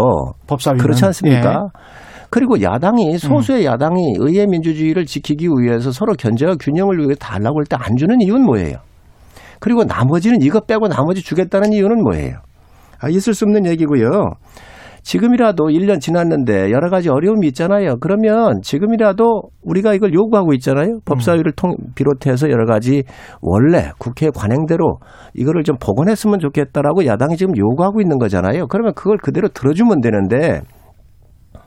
[0.47, 1.66] 법사위는 그렇지 않습니까?
[1.74, 1.80] 예.
[2.30, 7.76] 그리고 야당이 소수의 야당이 의회 민주주의를 지키기 위해서 서로 견제와 균형을 위해 달라고 할 때
[7.76, 8.76] 안 주는 이유는 뭐예요?
[9.59, 12.36] 그리고 나머지는 이거 빼고 나머지 주겠다는 이유는 뭐예요?
[13.01, 14.30] 아, 있을 수 없는 얘기고요.
[15.03, 17.96] 지금이라도 1년 지났는데 여러 가지 어려움이 있잖아요.
[18.01, 20.99] 그러면 지금이라도 우리가 이걸 요구하고 있잖아요.
[21.07, 23.05] 법사위를 통 비롯해서 여러 가지
[23.40, 24.99] 원래 국회 관행대로
[25.34, 28.66] 이거를 좀 복원했으면 좋겠다라고 야당이 지금 요구하고 있는 거잖아요.
[28.66, 30.61] 그러면 그걸 그대로 들어주면 되는데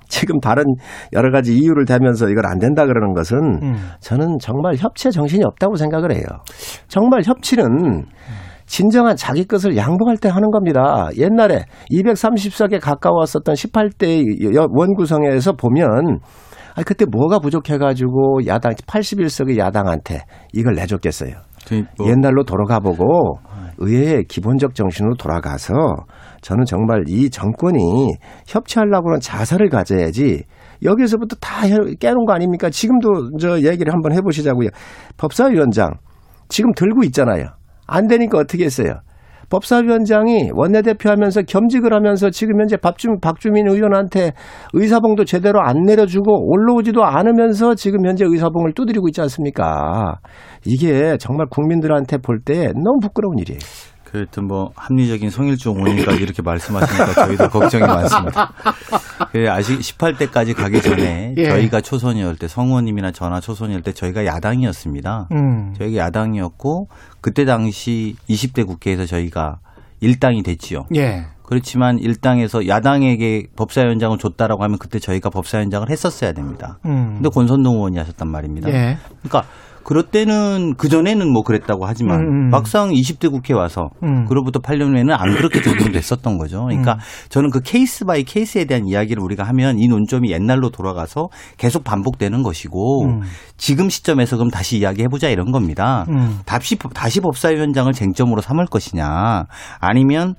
[0.08, 0.64] 지금 다른
[1.14, 3.76] 여러 가지 이유를 대면서 이걸 안 된다 그러는 것은 음.
[4.02, 6.26] 저는 정말 협치에 정신이 없다고 생각을 해요.
[6.90, 8.06] 정말 협치는
[8.72, 11.10] 진정한 자기 것을 양보할 때 하는 겁니다.
[11.18, 14.24] 옛날에 230석에 가까웠었던 18대
[14.72, 16.20] 원구성에서 보면
[16.76, 20.22] 아 그때 뭐가 부족해가지고 야당 81석의 야당한테
[20.54, 21.36] 이걸 내줬겠어요.
[21.68, 23.40] 그뭐 옛날로 돌아가 보고
[23.78, 25.74] 의회의 기본적 정신으로 돌아가서
[26.40, 28.14] 저는 정말 이 정권이
[28.48, 30.44] 협치하려고는 자세를 가져야지
[30.82, 32.70] 여기서부터 다 깨는 거 아닙니까?
[32.70, 34.70] 지금도 저 얘기를 한번 해보시자고요.
[35.18, 35.90] 법사위원장
[36.48, 37.48] 지금 들고 있잖아요.
[37.88, 39.02] 안 되니까 어떻게 했어요?
[39.50, 44.32] 법사위원장이 원내대표 하면서 겸직을 하면서 지금 현재 박주민, 박주민 의원한테
[44.74, 50.20] 의사봉도 제대로 안 내려주고 올라오지도 않으면서 지금 현재 의사봉을 두드리고 있지 않습니까?
[50.66, 53.60] 이게 정말 국민들한테 볼 때 너무 부끄러운 일이에요.
[54.06, 58.52] 그 하여튼 뭐 합리적인 성일종 의원님까지 이렇게 말씀하시니까 저희도 걱정이 많습니다.
[59.32, 61.46] 그 아시 18대까지 가기 전에 예.
[61.50, 65.28] 저희가 초선이었을 때 성우님이나 저나 초선이었을 때 저희가 야당이었습니다.
[65.32, 65.74] 음.
[65.78, 66.88] 저희가 야당이었고
[67.22, 69.60] 그때 당시 20대 국회에서 저희가
[70.00, 70.86] 일당이 됐지요.
[70.96, 71.26] 예.
[71.44, 76.80] 그렇지만 일당에서 야당에게 법사위원장을 줬다라고 하면 그때 저희가 법사위원장을 했었어야 됩니다.
[76.86, 77.16] 음.
[77.16, 78.70] 근데 권선동 의원이 하셨단 말입니다.
[78.70, 78.98] 예.
[79.22, 79.44] 그러니까
[79.84, 82.50] 그럴 때는 그 전에는 뭐 그랬다고 하지만 음, 음.
[82.50, 84.26] 막상 20대 국회 와서 음.
[84.26, 86.66] 그로부터 8년 후에는 안 그렇게 적용됐었던 거죠.
[86.66, 86.98] 그러니까
[87.30, 92.44] 저는 그 case by case에 대한 이야기를 우리가 하면 이 논점이 옛날로 돌아가서 계속 반복되는
[92.44, 93.22] 것이고 음.
[93.58, 96.06] 지금 시점에서 그럼 다시 이야기해보자 이런 겁니다.
[96.10, 96.40] 음.
[96.46, 99.46] 다시, 다시 법사위원장을 쟁점으로 삼을 것이냐
[99.80, 100.36] 아니면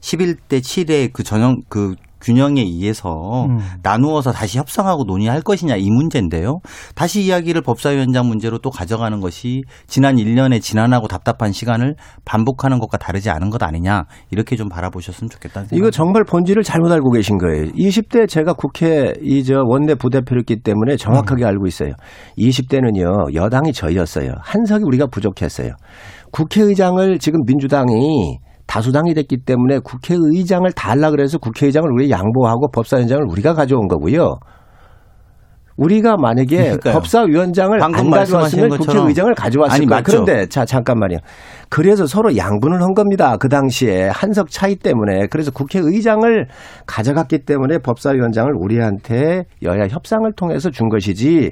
[0.00, 1.94] 11대 7의 그 전형 그
[2.24, 3.58] 균형에 의해서 음.
[3.82, 6.60] 나누어서 다시 협상하고 논의할 것이냐 이 문제인데요.
[6.94, 13.28] 다시 이야기를 법사위원장 문제로 또 가져가는 것이 지난 1년의 지난하고 답답한 시간을 반복하는 것과 다르지
[13.28, 15.78] 않은 것 아니냐 이렇게 좀 바라보셨으면 좋겠다는 생각.
[15.78, 17.64] 이거 정말 본질을 잘못 알고 계신 거예요.
[17.72, 21.90] 20대 제가 국회 이 저 원내 부대표였기 때문에 정확하게 알고 있어요.
[22.38, 24.32] 20대는요 여당이 저희였어요.
[24.40, 25.72] 한석이 우리가 부족했어요.
[26.30, 33.88] 국회의장을 지금 민주당이 다수당이 됐기 때문에 국회의장을 달라 그래서 국회의장을 우리 양보하고 법사위원장을 우리가 가져온
[33.88, 34.36] 거고요.
[35.76, 36.94] 우리가 만약에 그러니까요.
[36.94, 38.78] 법사위원장을 안 가져왔으면.
[38.78, 39.98] 국회의장을 가져왔을 아니, 거예요.
[39.98, 40.24] 맞죠.
[40.24, 41.18] 그런데 자 잠깐만요.
[41.68, 43.36] 그래서 서로 양분을 한 겁니다.
[43.36, 46.46] 그 당시에 한석 차이 때문에 그래서 국회의장을
[46.86, 51.50] 가져갔기 때문에 법사위원장을 우리한테 여야 협상을 통해서 준 것이지.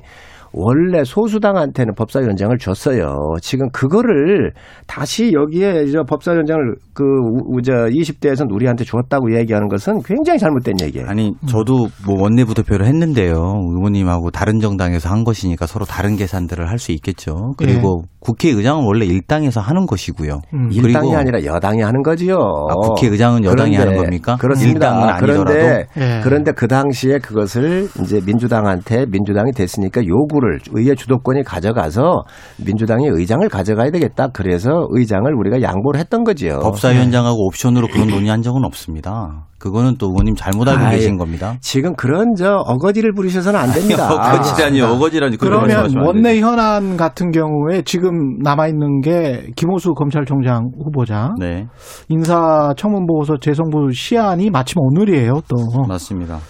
[0.53, 3.17] 원래 소수당한테는 법사위원장을 줬어요.
[3.41, 4.53] 지금 그거를
[4.87, 6.63] 다시 여기에 저 법사위원장을
[6.95, 11.07] 그, 우- 저 20대에서는 우리한테 줬다고 얘기하는 것은 굉장히 잘못된 얘기예요.
[11.09, 13.35] 아니 저도 뭐 원내부 대표를 했는데요.
[13.35, 17.55] 의원님하고 다른 정당에서 한 것이니까 서로 다른 계산들을 할 수 있겠죠.
[17.57, 20.41] 그리고 국회의장은 원래 일당에서 하는 것이고요.
[20.53, 20.69] 음.
[20.73, 22.35] 일당이 아니라 여당이 하는 거지요.
[22.35, 24.37] 아, 국회의장은 여당이 하는 겁니까?
[24.41, 24.89] 그렇습니다.
[24.89, 25.45] 일당은 아니더라도?
[25.45, 26.21] 그런데 예.
[26.25, 32.25] 그런데 그 당시에 그것을 이제 민주당한테 민주당이 됐으니까 요구 를 의회 주도권이 가져가서
[32.65, 34.29] 민주당이 의장을 가져가야 되겠다.
[34.33, 36.59] 그래서 의장을 우리가 양보를 했던 거지요.
[36.61, 39.47] 법사위원장하고 옵션으로 그런 논의한 적은 없습니다.
[39.59, 41.57] 그거는 또 의원님 잘못 알고 아이, 계신 겁니다.
[41.61, 44.11] 지금 그런 저 어거지를 부리셔서는 안 됩니다.
[44.13, 51.31] 어거지라니 어거지라니 그런 그러면 원내 현안 같은 경우에 지금 남아 있는 게 김호수 검찰총장 후보자
[51.39, 51.69] 네,
[52.09, 55.43] 인사 청문 보고서 재송부 시한이 마침 오늘이에요.
[55.47, 56.41] 또 맞습니다.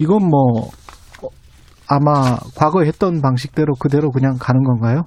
[0.00, 0.70] 이건 뭐 어,
[1.88, 5.02] 아마 과거에 했던 방식대로 그대로 그냥 가는 건가요?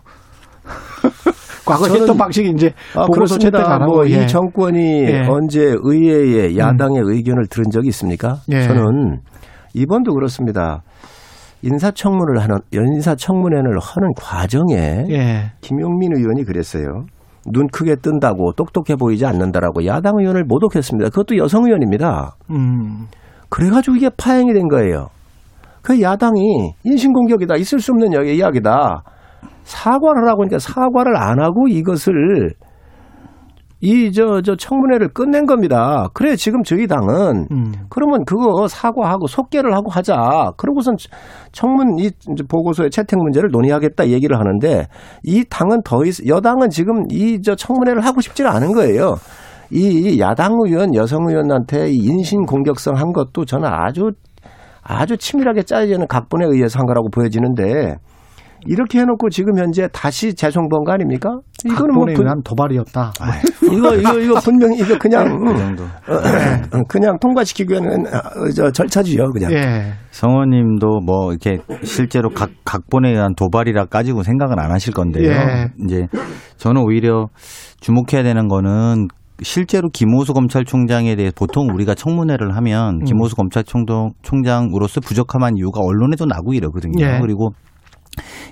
[1.66, 3.60] 저는- 했던 방식이 이제 아, 보고서 채택.
[3.62, 4.24] 안 하고 뭐 예.
[4.24, 5.20] 이 정권이 예.
[5.28, 8.38] 언제 의회에 야당의 의견을 들은 적이 있습니까?
[8.52, 8.64] 예.
[8.64, 9.20] 저는
[9.76, 10.82] 이번도 그렇습니다.
[11.62, 15.52] 인사청문을 하는 인사청문회를 하는 과정에 예.
[15.62, 17.06] 김용민 의원이 그랬어요.
[17.52, 21.10] 눈 크게 뜬다고 똑똑해 보이지 않는다라고 야당 의원을 모독했습니다.
[21.10, 22.36] 그것도 여성 의원입니다.
[22.52, 23.08] 음.
[23.50, 25.08] 그래가지고 이게 파행이 된 거예요.
[25.90, 29.02] 그 야당이 인신공격이다, 있을 수 없는 이야기- 이야기다.
[29.64, 32.52] 사과를 하라고 하니까 사과를 안 하고 이것을
[33.82, 36.08] 이저저 청문회를 끝낸 겁니다.
[36.14, 37.72] 그래 지금 저희 당은 음.
[37.90, 40.52] 그러면 그거 사과하고 속개를 하고 하자.
[40.58, 40.96] 그러고선
[41.54, 42.12] 청문 이
[42.48, 44.86] 보고서의 채택 문제를 논의하겠다 얘기를 하는데
[45.24, 49.16] 이 당은 더 있, 여당은 지금 이 저 청문회를 하고 싶지는 않은 거예요.
[49.72, 54.12] 이 야당 의원, 여성 의원한테 이 인신 공격성 한 것도 저는 아주
[54.90, 57.96] 아주 치밀하게 짜여지는 각본에 의해서 한 거라고 보여지는데
[58.66, 61.30] 이렇게 해놓고 지금 현재 다시 재송부한 거 아닙니까?
[61.64, 63.14] 이거는 뭐 각본에 분- 의한 도발이었다.
[63.72, 65.84] 이거 이거 이거 분명히 이거 그냥 그 정도.
[65.84, 69.54] 어, 그냥 통과시키기 위한 어, 저 절차지요, 그냥.
[69.54, 69.94] 예.
[70.12, 75.32] 성원님도 뭐 이렇게 실제로 각 각본에 의한 도발이라 가지고 생각은 안 하실 건데요.
[75.32, 75.68] 예.
[75.86, 76.08] 이제
[76.58, 77.28] 저는 오히려
[77.80, 79.08] 주목해야 되는 거는
[79.42, 83.04] 실제로 김호수 검찰총장에 대해 보통 우리가 청문회를 하면 음.
[83.06, 87.06] 김호수 검찰총장으로서 부적함한 이유가 언론에도 나고 이러거든요.
[87.06, 87.20] 예.
[87.22, 87.52] 그리고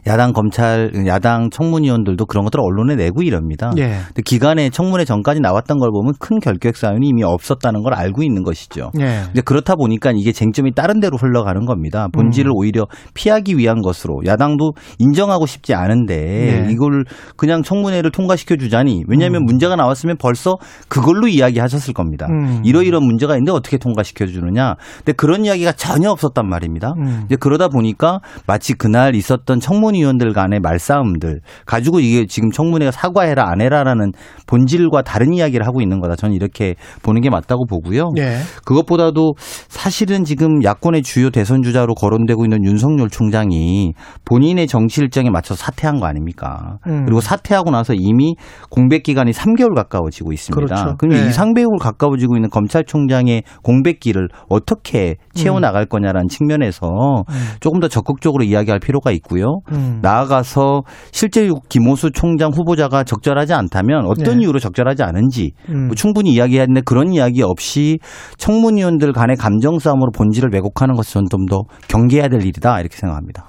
[0.07, 3.71] 야당 검찰, 야당 청문위원들도 그런 것들을 언론에 내고 이럽니다.
[3.77, 3.99] 예.
[4.07, 8.43] 근데 기간에 청문회 전까지 나왔던 걸 보면 큰 결격 사연이 이미 없었다는 걸 알고 있는
[8.43, 8.91] 것이죠.
[8.99, 9.23] 예.
[9.31, 12.07] 이제 그렇다 보니까 이게 쟁점이 다른 데로 흘러가는 겁니다.
[12.13, 12.55] 본질을 음.
[12.55, 16.67] 오히려 피하기 위한 것으로 야당도 인정하고 싶지 않은데 네.
[16.71, 17.05] 이걸
[17.35, 19.45] 그냥 청문회를 통과시켜 주자니 왜냐하면 음.
[19.45, 20.57] 문제가 나왔으면 벌써
[20.87, 22.27] 그걸로 이야기하셨을 겁니다.
[22.29, 22.61] 음.
[22.63, 24.75] 이러이런 문제가 있는데 어떻게 통과시켜 주느냐.
[24.97, 26.93] 근데 그런 이야기가 전혀 없었단 말입니다.
[26.97, 27.23] 음.
[27.25, 33.61] 이제 그러다 보니까 마치 그날 있었던 청문위원들 간의 말싸움들 가지고 이게 지금 청문회가 사과해라 안
[33.61, 34.11] 해라라는
[34.47, 36.15] 본질과 다른 이야기를 하고 있는 거다.
[36.15, 38.11] 저는 이렇게 보는 게 맞다고 보고요.
[38.17, 38.37] 예.
[38.65, 39.33] 그것보다도
[39.67, 43.93] 사실은 지금 야권의 주요 대선 주자로 거론되고 있는 윤석열 총장이
[44.25, 46.77] 본인의 정치 일정에 맞춰서 사퇴한 거 아닙니까?
[46.87, 47.05] 음.
[47.05, 48.35] 그리고 사퇴하고 나서 이미
[48.69, 50.55] 공백 기간이 3개월 가까워지고 있습니다.
[50.55, 50.95] 그렇죠.
[50.97, 51.29] 그러면 네.
[51.29, 56.87] 이 3개월 가까워지고 있는 검찰총장의 공백기를 어떻게 채워 나갈 거냐라는 측면에서
[57.29, 57.35] 음.
[57.59, 59.46] 조금 더 적극적으로 이야기할 필요가 있고요.
[59.71, 59.75] 음.
[59.75, 59.99] 음.
[60.01, 64.43] 나아가서 실제 김호수 총장 후보자가 적절하지 않다면 어떤 네.
[64.43, 65.87] 이유로 적절하지 않은지 음.
[65.87, 67.97] 뭐 충분히 이야기했는데 그런 이야기 없이
[68.37, 73.47] 청문위원들 간의 감정 싸움으로 본질을 왜곡하는 것은 좀 더 경계해야 될 일이다 이렇게 생각합니다.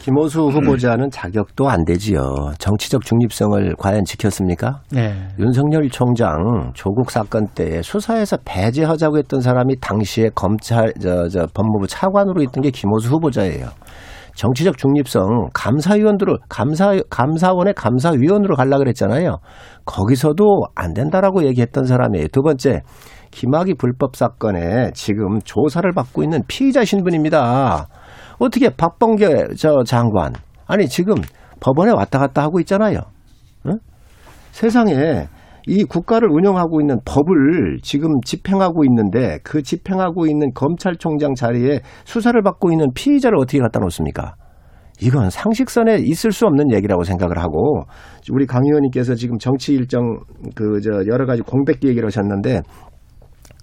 [0.00, 2.52] 김호수 후보자는 자격도 안 되지요.
[2.58, 4.80] 정치적 중립성을 과연 지켰습니까?
[4.90, 5.28] 네.
[5.38, 12.42] 윤석열 총장 조국 사건 때 수사에서 배제하자고 했던 사람이 당시에 검찰 저, 저 법무부 차관으로
[12.42, 13.68] 있던 게 김호수 후보자예요.
[14.38, 19.38] 정치적 중립성 감사위원들을 감사 감사원의 감사위원으로 갈라 그랬잖아요.
[19.84, 22.28] 거기서도 안 된다라고 얘기했던 사람이에요.
[22.28, 22.82] 두 번째
[23.32, 27.88] 김학의 불법 사건에 지금 조사를 받고 있는 피의자 신분입니다.
[28.38, 30.34] 어떻게 박범계 저 장관
[30.68, 31.16] 아니 지금
[31.58, 33.00] 법원에 왔다 갔다 하고 있잖아요.
[33.66, 33.80] 응?
[34.52, 35.26] 세상에
[35.66, 42.72] 이 국가를 운영하고 있는 법을 지금 집행하고 있는데 그 집행하고 있는 검찰총장 자리에 수사를 받고
[42.72, 44.34] 있는 피의자를 어떻게 갖다 놓습니까?
[45.00, 47.82] 이건 상식선에 있을 수 없는 얘기라고 생각을 하고
[48.32, 50.18] 우리 강 의원님께서 지금 정치 일정
[50.56, 52.62] 그 저 여러 가지 공백기 얘기를 하셨는데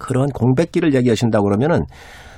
[0.00, 1.84] 그런 공백기를 얘기하신다고 그러면은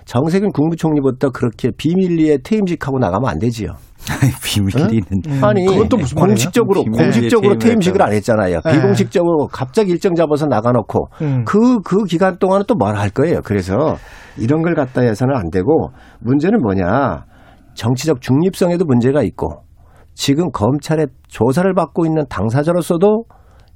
[0.09, 3.73] 정세균 국무총리부터 그렇게 비밀리에 퇴임식하고 나가면 안 되지요.
[4.43, 5.45] 비밀리는 음.
[5.45, 6.29] 아니 그건 또 무슨 말이에요?
[6.29, 8.61] 공식적으로 비밀리에 공식적으로 퇴임을 퇴임식을 안 했잖아요.
[8.65, 8.73] 네.
[8.73, 11.45] 비공식적으로 갑자기 일정 잡아서 나가놓고 음.
[11.45, 13.41] 그그 기간 동안은 또 뭘 할 거예요.
[13.45, 13.97] 그래서
[14.39, 15.91] 이런 걸 갖다 해서는 안 되고
[16.21, 17.27] 문제는 뭐냐
[17.75, 19.63] 정치적 중립성에도 문제가 있고
[20.15, 23.25] 지금 검찰의 조사를 받고 있는 당사자로서도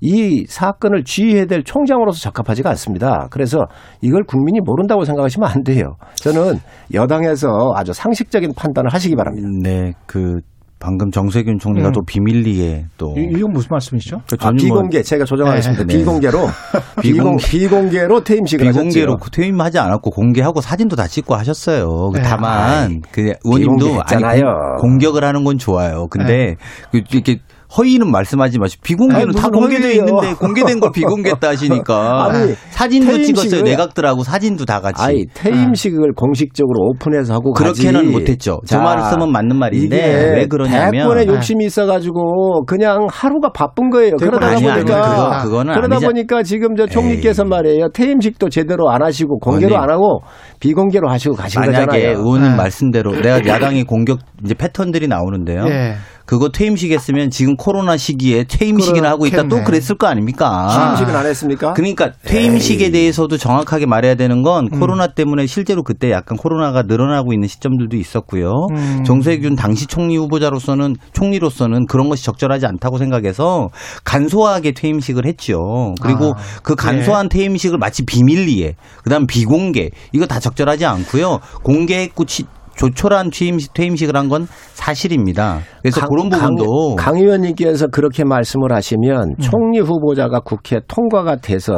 [0.05, 3.28] 이 사건을 지휘해야 될 총장으로서 적합하지가 않습니다.
[3.30, 3.61] 그래서
[4.00, 5.94] 이걸 국민이 모른다고 생각하시면 안 돼요.
[6.16, 6.59] 저는
[6.92, 9.48] 여당에서 아주 상식적인 판단을 하시기 바랍니다.
[9.62, 10.40] 네, 그
[10.80, 11.92] 방금 정세균 총리가 음.
[11.92, 14.16] 또 비밀리에 또 이- 이건 무슨 말씀이시죠?
[14.28, 15.84] 그 아, 저는 뭐 비공개 제가 조정하겠습니다.
[15.84, 15.98] 네, 네.
[16.00, 16.38] 비공개로
[17.00, 19.30] 비공, 비공개로 퇴임식을 비공개로 하셨죠.
[19.30, 21.86] 퇴임하지 않았고 공개하고 사진도 다 찍고 하셨어요.
[22.12, 22.22] 그 네.
[22.24, 24.00] 다만 그 의원님도.
[24.26, 24.42] 아니,
[24.80, 26.09] 공, 격을 하는 건 좋아요.
[26.11, 26.57] 근데
[26.90, 27.36] 그 이렇게
[27.78, 30.00] 허위는 말씀하지 마시고 아니, 비공개는 다 무슨 공개돼 허위예요.
[30.04, 33.62] 있는데 공개된 걸 비공개했다 하시니까 아니, 사진도 퇴임식을- 찍었어요.
[33.62, 35.02] 내각들하고 사진도 다 같이.
[35.02, 38.06] 아니 퇴임식을 공식적으로 오픈해서 하고 그렇게는 가지.
[38.12, 38.60] 못했죠.
[38.66, 44.16] 저 자, 말씀은 맞는 말인데 왜 그러냐면 대권에 욕심이 있어가지고 그냥 하루가 바쁜 거예요.
[44.18, 46.06] 그러다 아니, 아니, 보니까 그거- 그거는 그러다 아니지.
[46.06, 47.88] 보니까 지금 저 총리께서 말이에요.
[47.94, 49.76] 퇴임식도 제대로 안 하시고 공개로.
[49.78, 50.20] 안 하고
[50.60, 52.18] 비공개로 하시고 가신 만약에 거잖아요.
[52.18, 52.56] 의원님 네.
[52.56, 55.64] 말씀대로 내가 야당의 공격 이제 패턴들이 나오는데요.
[55.68, 55.94] 예.
[56.26, 59.62] 그거 퇴임식 했으면 지금 코로나 시기에 퇴임식이나 하고 있다 또.
[59.64, 60.68] 그랬을 거 아닙니까?
[60.96, 61.72] 퇴임식은 안 했습니까?
[61.72, 64.78] 그러니까 퇴임식에 대해서도 정확하게 말해야 되는 건 음.
[64.80, 68.50] 코로나 때문에 실제로 그때 약간 코로나가 늘어나고 있는 시점들도 있었고요.
[68.72, 69.04] 음.
[69.04, 73.68] 정세균 당시 총리 후보자로서는 총리로서는 그런 것이 적절하지 않다고 생각해서
[74.04, 75.94] 간소하게 퇴임식을 했죠.
[76.00, 81.40] 그리고 아, 그 간소한 퇴임식을 마치 비밀리에 그다음 비공개 이거 다 적절하지 않고요.
[81.62, 82.44] 공개했고 치-
[82.76, 85.60] 조촐한 퇴임식, 퇴임식을 한 건 사실입니다.
[85.82, 91.74] 그래서 강- 그런 부분도 강, 강 의원님께서 그렇게 말씀을 하시면 총리 후보자가 국회 통과가 돼서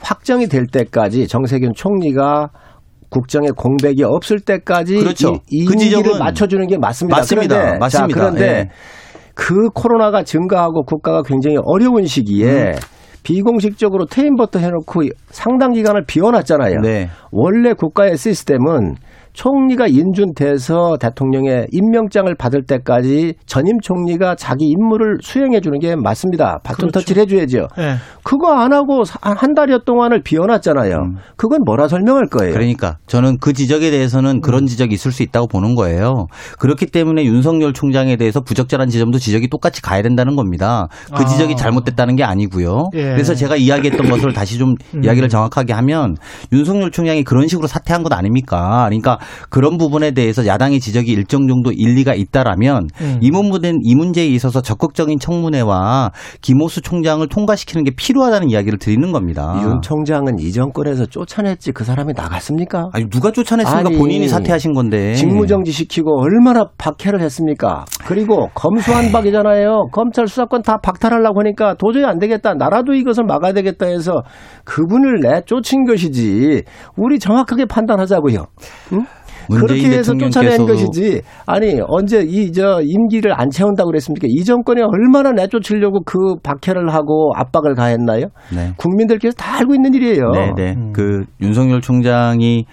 [0.00, 2.48] 확정이 될 때까지 정세균 총리가
[3.10, 5.34] 국정에 공백이 없을 때까지 그렇죠.
[5.50, 7.16] 이, 이그 지적은 맞춰주는 게 맞습니다.
[7.18, 7.56] 맞습니다.
[7.56, 8.14] 그런데, 맞습니다.
[8.14, 8.68] 자, 그런데 예.
[9.34, 12.74] 그 코로나가 증가하고 국가가 굉장히 어려운 시기에 음.
[13.22, 16.80] 비공식적으로 퇴임부터 해놓고 상당 기간을 비워놨잖아요.
[16.82, 17.08] 네.
[17.32, 18.96] 원래 국가의 시스템은
[19.34, 26.60] 총리가 인준돼서 대통령의 임명장을 받을 때까지 전임 총리가 자기 임무를 수행해 주는 게 맞습니다.
[26.62, 27.00] 바톤 그렇죠.
[27.00, 27.66] 터치를 해줘야죠.
[27.78, 27.96] 예.
[28.22, 30.96] 그거 안 하고 사- 한 달여 동안을 비워놨잖아요.
[31.36, 32.52] 그건 뭐라 설명할 거예요?
[32.52, 32.54] 음.
[32.54, 36.26] 그러니까 저는 그 지적에 대해서는 그런 지적이 있을 수 있다고 보는 거예요.
[36.60, 40.86] 그렇기 때문에 윤석열 총장에 대해서 부적절한 지점도 지적이 똑같이 가야 된다는 겁니다.
[41.14, 41.26] 그 아.
[41.26, 42.84] 지적이 잘못됐다는 게 아니고요.
[42.94, 43.02] 예.
[43.02, 45.04] 그래서 제가 이야기했던 것을 다시 좀 음.
[45.04, 46.16] 이야기를 정확하게 하면
[46.52, 48.84] 윤석열 총장이 그런 식으로 사퇴한 것 아닙니까?
[48.86, 49.18] 그러니까
[49.48, 53.18] 그런 부분에 대해서 야당의 지적이 일정 정도 일리가 있다라면 음.
[53.20, 59.60] 이 문제는 이 문제에 있어서 적극적인 청문회와 김호수 총장을 통과시키는 게 필요하다는 이야기를 드리는 겁니다.
[59.62, 62.88] 윤 총장은 이 정권에서 쫓아냈지 그 사람이 나갔습니까?
[62.92, 63.88] 아니 누가 쫓아냈습니까?
[63.88, 65.14] 아니, 본인이 사퇴하신 건데.
[65.14, 67.84] 직무정지 시키고 얼마나 박해를 했습니까?
[68.06, 69.88] 그리고 검수한박이잖아요.
[69.92, 72.54] 검찰 수사권 다 박탈하려고 하니까 도저히 안 되겠다.
[72.54, 74.22] 나라도 이것을 막아야 되겠다 해서
[74.64, 76.62] 그분을 내 쫓은 것이지.
[76.96, 78.46] 우리 정확하게 판단하자고요.
[78.92, 79.06] 응?
[79.50, 81.22] 그렇게 해서 쫓아낸 것이지.
[81.46, 84.26] 아니 언제 이 저 임기를 안 채운다고 그랬습니까?
[84.30, 88.26] 이 정권이 얼마나 내쫓으려고 그 박해를 하고 압박을 가했나요?
[88.54, 88.72] 네.
[88.76, 90.30] 국민들께서 다 알고 있는 일이에요.
[90.30, 90.74] 네, 네.
[90.92, 92.64] 그 윤석열 총장이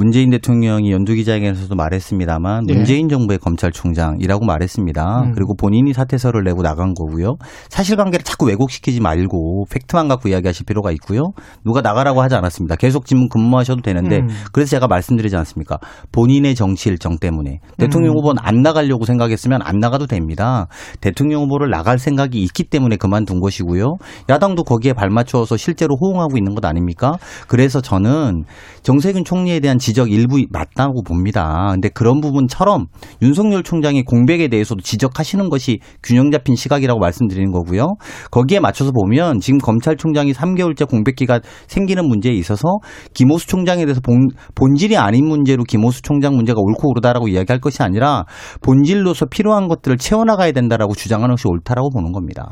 [0.00, 2.74] 문재인 대통령이 연두기자회견에서도 말했습니다만 예.
[2.74, 5.24] 문재인 정부의 검찰총장이라고 말했습니다.
[5.24, 5.32] 음.
[5.34, 7.36] 그리고 본인이 사퇴서를 내고 나간 거고요.
[7.68, 11.32] 사실관계를 자꾸 왜곡시키지 말고 팩트만 갖고 이야기하실 필요가 있고요.
[11.66, 12.76] 누가 나가라고 하지 않았습니다.
[12.76, 14.28] 계속 질문 근무하셔도 되는데 음.
[14.52, 15.76] 그래서 제가 말씀드리지 않습니까?
[16.12, 18.20] 본인의 정치 일정 때문에 대통령 음.
[18.20, 20.66] 후보는 안 나가려고 생각했으면 안 나가도 됩니다.
[21.02, 23.96] 대통령 후보를 나갈 생각이 있기 때문에 그만둔 것이고요.
[24.30, 27.18] 야당도 거기에 발맞춰서 실제로 호응하고 있는 것 아닙니까?
[27.48, 28.44] 그래서 저는
[28.82, 31.68] 정세균 총리에 대한 지적 일부 맞다고 봅니다.
[31.72, 32.86] 근데 그런 부분처럼
[33.22, 37.96] 윤석열 총장의 공백에 대해서도 지적하시는 것이 균형 잡힌 시각이라고 말씀드리는 거고요.
[38.30, 42.78] 거기에 맞춰서 보면 지금 검찰총장이 3개월째 공백기가 생기는 문제에 있어서
[43.14, 48.24] 김호수 총장에 대해서 본, 본질이 아닌 문제로 김호수 총장 문제가 옳고 그르다라고 이야기할 것이 아니라
[48.62, 52.50] 본질로서 필요한 것들을 채워나가야 된다라고 주장하는 것이 옳다라고 보는 겁니다.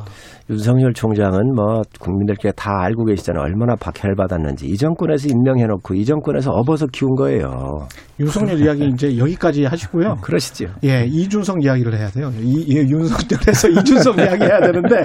[0.50, 3.42] 윤석열 총장은 뭐 국민들께 다 알고 계시잖아요.
[3.44, 4.66] 얼마나 박해를 받았는지.
[4.66, 7.86] 이 정권에서 임명해놓고 이 정권에서 업어서 키운 거예요.
[8.18, 10.16] 윤석열 이야기 이제 여기까지 하시고요.
[10.22, 10.68] 그러시죠.
[10.84, 12.30] 예, 이준석 이야기를 해야 돼요.
[12.40, 15.04] 이, 이 윤석열에서 이준석 이야기 해야 되는데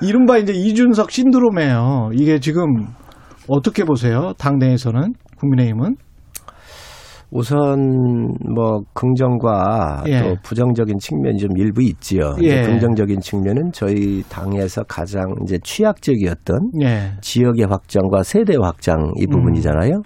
[0.00, 2.10] 이른바 이제 이준석 신드롬이에요.
[2.14, 2.64] 이게 지금
[3.48, 4.32] 어떻게 보세요?
[4.38, 5.96] 당내에서는 국민의힘은
[7.34, 10.22] 우선 뭐 긍정과 예.
[10.22, 12.36] 또 부정적인 측면이 좀 일부 있지요.
[12.40, 12.62] 예.
[12.62, 17.10] 긍정적인 측면은 저희 당에서 가장 이제 취약적이었던 예.
[17.20, 20.02] 지역의 확장과 세대 확장 이 부분이잖아요.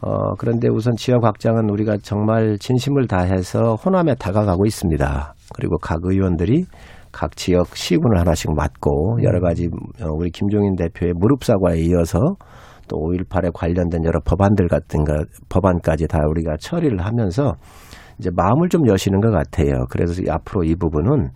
[0.00, 5.34] 어, 그런데 우선 지역 확장은 우리가 정말 진심을 다해서 호남에 다가가고 있습니다.
[5.54, 6.64] 그리고 각 의원들이
[7.12, 9.68] 각 지역 시군을 하나씩 맡고 여러 가지
[10.02, 12.18] 어, 우리 김종인 대표의 무릎 사과에 이어서
[12.92, 17.54] 또 5.18에 관련된 여러 법안들 같은 거 법안까지 다 우리가 처리를 하면서
[18.18, 19.86] 이제 마음을 좀 여시는 것 같아요.
[19.88, 21.30] 그래서 이 앞으로 이 부분은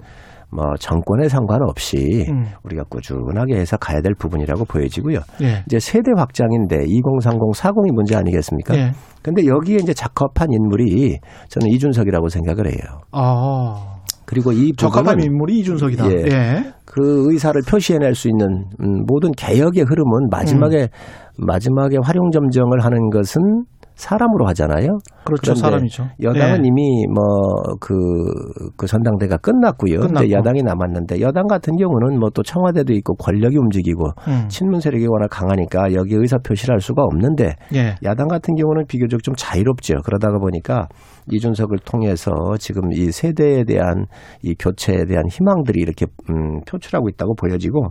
[0.53, 2.47] 뭐 정권에 상관없이 음.
[2.63, 5.19] 우리가 꾸준하게 해서 가야 될 부분이라고 보여지고요.
[5.43, 5.65] 예.
[5.67, 8.77] 이제 세대 확장인데 2030, 40이 문제 아니겠습니까?
[8.77, 8.93] 예.
[9.23, 13.01] 근데 여기에 이제 적합한 인물이 저는 이준석이라고 생각을 해요.
[13.11, 13.96] 아.
[14.27, 16.11] 그리고 이 적합한 인물이 이준석이다.
[16.11, 16.17] 예.
[16.31, 16.73] 예.
[16.85, 18.47] 그 의사를 표시해낼 수 있는
[18.81, 21.47] 음, 모든 개혁의 흐름은 마지막에 음.
[21.47, 23.65] 마지막에 활용점정을 하는 것은
[23.97, 24.99] 사람으로 하잖아요.
[25.25, 25.55] 그렇죠.
[25.55, 26.05] 사람이죠.
[26.23, 26.69] 여당은 예.
[26.69, 30.01] 이미 뭐그그 전당대가 끝났고요.
[30.01, 30.31] 끝났고.
[30.31, 34.49] 여당이 남았는데 여당 같은 경우는 뭐 또 청와대도 있고 권력이 움직이고 음.
[34.49, 37.95] 친문 세력이 워낙 강하니까 여기 의사 표시를 할 수가 없는데 예.
[38.05, 39.95] 야당 같은 경우는 비교적 좀 자유롭죠.
[40.05, 40.89] 그러다가 보니까
[41.31, 44.07] 이준석을 통해서 지금 이 세대에 대한
[44.43, 47.91] 이 교체에 대한 희망들이 이렇게 음, 표출하고 있다고 보여지고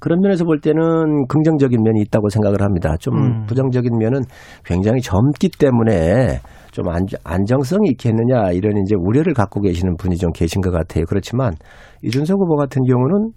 [0.00, 2.96] 그런 면에서 볼 때는 긍정적인 면이 있다고 생각을 합니다.
[2.98, 3.46] 좀 음.
[3.46, 4.22] 부정적인 면은
[4.64, 6.40] 굉장히 젊기 때문에
[6.72, 11.04] 좀 안, 안정성이 있겠느냐 이런 이제 우려를 갖고 계시는 분이 좀 계신 것 같아요.
[11.06, 11.52] 그렇지만
[12.02, 13.32] 이준석 후보 같은 경우는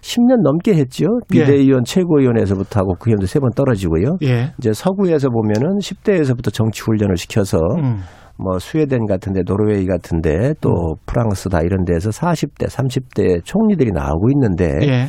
[0.00, 1.06] 10년 넘게 했죠.
[1.34, 1.44] 예.
[1.44, 4.16] 비대위원 최고위원회에서부터 하고 그 현도 세 번 떨어지고요.
[4.22, 4.52] 예.
[4.58, 7.98] 이제 서구에서 보면은 10대에서부터 정치 훈련을 시켜서 음.
[8.38, 15.06] 뭐 스웨덴 같은데 노르웨이 같은데 또 프랑스다 이런 데서 40대, 30대 총리들이 나오고 있는데 예.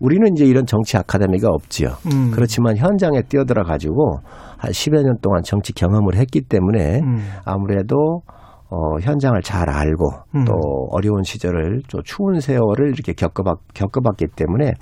[0.00, 1.88] 우리는 이제 이런 정치 아카데미가 없지요.
[2.12, 2.30] 음.
[2.32, 4.20] 그렇지만 현장에 뛰어들어 가지고
[4.56, 7.18] 한 10여 년 동안 정치 경험을 했기 때문에 음.
[7.44, 8.22] 아무래도
[8.70, 10.44] 어, 현장을 잘 알고 음.
[10.44, 10.52] 또
[10.90, 14.72] 어려운 시절을 또 추운 세월을 이렇게 겪어봤, 겪어봤기 때문에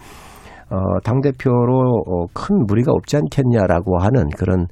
[0.70, 4.66] 어, 당대표로 어, 큰 무리가 없지 않겠냐라고 하는 그런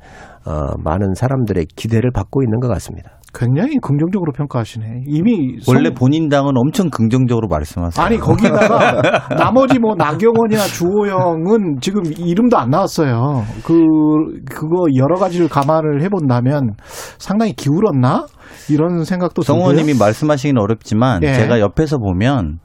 [0.47, 3.13] 어, 많은 사람들의 기대를 받고 있는 것 같습니다.
[3.39, 5.03] 굉장히 긍정적으로 평가하시네.
[5.07, 8.05] 이미 원래 성- 본인 당은 엄청 긍정적으로 말씀하세요.
[8.05, 13.45] 아니 거기다가 나머지 뭐 나경원이나 주호영은 지금 이름도 안 나왔어요.
[13.65, 13.75] 그
[14.51, 16.71] 그거 여러 가지를 감안을 해본다면
[17.19, 18.27] 상당히 기울었나
[18.71, 19.59] 이런 생각도 정.
[19.59, 21.35] 의원님이 말씀하시기는 어렵지만 예.
[21.35, 22.59] 제가 옆에서 보면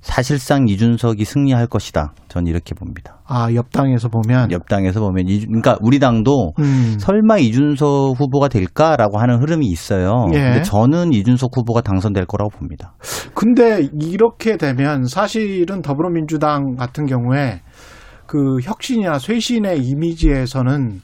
[0.00, 2.12] 사실상 이준석이 승리할 것이다.
[2.28, 3.20] 전 이렇게 봅니다.
[3.26, 6.96] 아 옆당에서 보면 옆당에서 보면 이 그러니까 우리 당도 음.
[6.98, 10.26] 설마 이준석 후보가 될까라고 하는 흐름이 있어요.
[10.32, 10.38] 예.
[10.40, 12.94] 근데 저는 이준석 후보가 당선될 거라고 봅니다.
[13.34, 17.60] 근데 이렇게 되면 사실은 더불어민주당 같은 경우에
[18.26, 21.00] 그 혁신이나 쇄신의 이미지에서는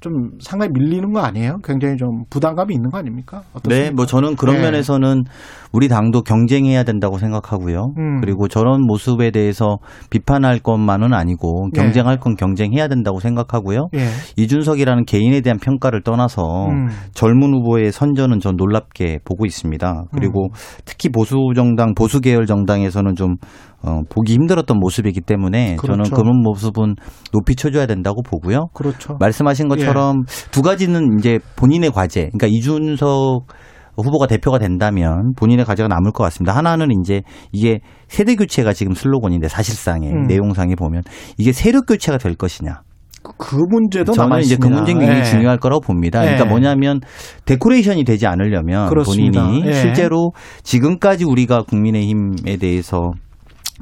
[0.00, 1.58] 좀 상당히 밀리는 거 아니에요?
[1.64, 3.42] 굉장히 좀 부담감이 있는 거 아닙니까?
[3.52, 3.68] 어떻습니까?
[3.68, 4.62] 네, 뭐 저는 그런 네.
[4.62, 5.24] 면에서는
[5.72, 7.94] 우리 당도 경쟁해야 된다고 생각하고요.
[7.98, 8.20] 음.
[8.20, 9.78] 그리고 저런 모습에 대해서
[10.10, 11.80] 비판할 것만은 아니고 네.
[11.80, 13.88] 경쟁할 건 경쟁해야 된다고 생각하고요.
[13.94, 14.06] 예.
[14.36, 16.88] 이준석이라는 개인에 대한 평가를 떠나서 음.
[17.12, 20.04] 젊은 후보의 선전은 전 놀랍게 보고 있습니다.
[20.12, 20.54] 그리고 음.
[20.84, 23.34] 특히 보수 정당, 보수 계열 정당에서는 좀
[23.82, 26.14] 어, 보기 힘들었던 모습이기 때문에 저는 그렇죠.
[26.16, 26.96] 그런 모습은
[27.32, 28.68] 높이 쳐줘야 된다고 보고요.
[28.74, 29.16] 그렇죠.
[29.20, 30.50] 말씀하신 것처럼 예.
[30.50, 33.46] 두 가지는 이제 본인의 과제, 그러니까 이준석
[33.96, 36.54] 후보가 대표가 된다면 본인의 과제가 남을 것 같습니다.
[36.54, 37.22] 하나는 이제
[37.52, 40.22] 이게 세대 교체가 지금 슬로건인데 사실상의 음.
[40.26, 41.02] 내용상에 보면
[41.36, 42.82] 이게 세력 교체가 될 것이냐.
[43.36, 44.56] 그 문제도 저는 이제.
[44.56, 45.24] 그 문제 굉장히 예.
[45.24, 46.20] 중요할 거라고 봅니다.
[46.20, 46.48] 그러니까 예.
[46.48, 47.00] 뭐냐면
[47.44, 49.44] 데코레이션이 되지 않으려면 그렇습니다.
[49.44, 49.72] 본인이 예.
[49.72, 53.10] 실제로 지금까지 우리가 국민의힘에 대해서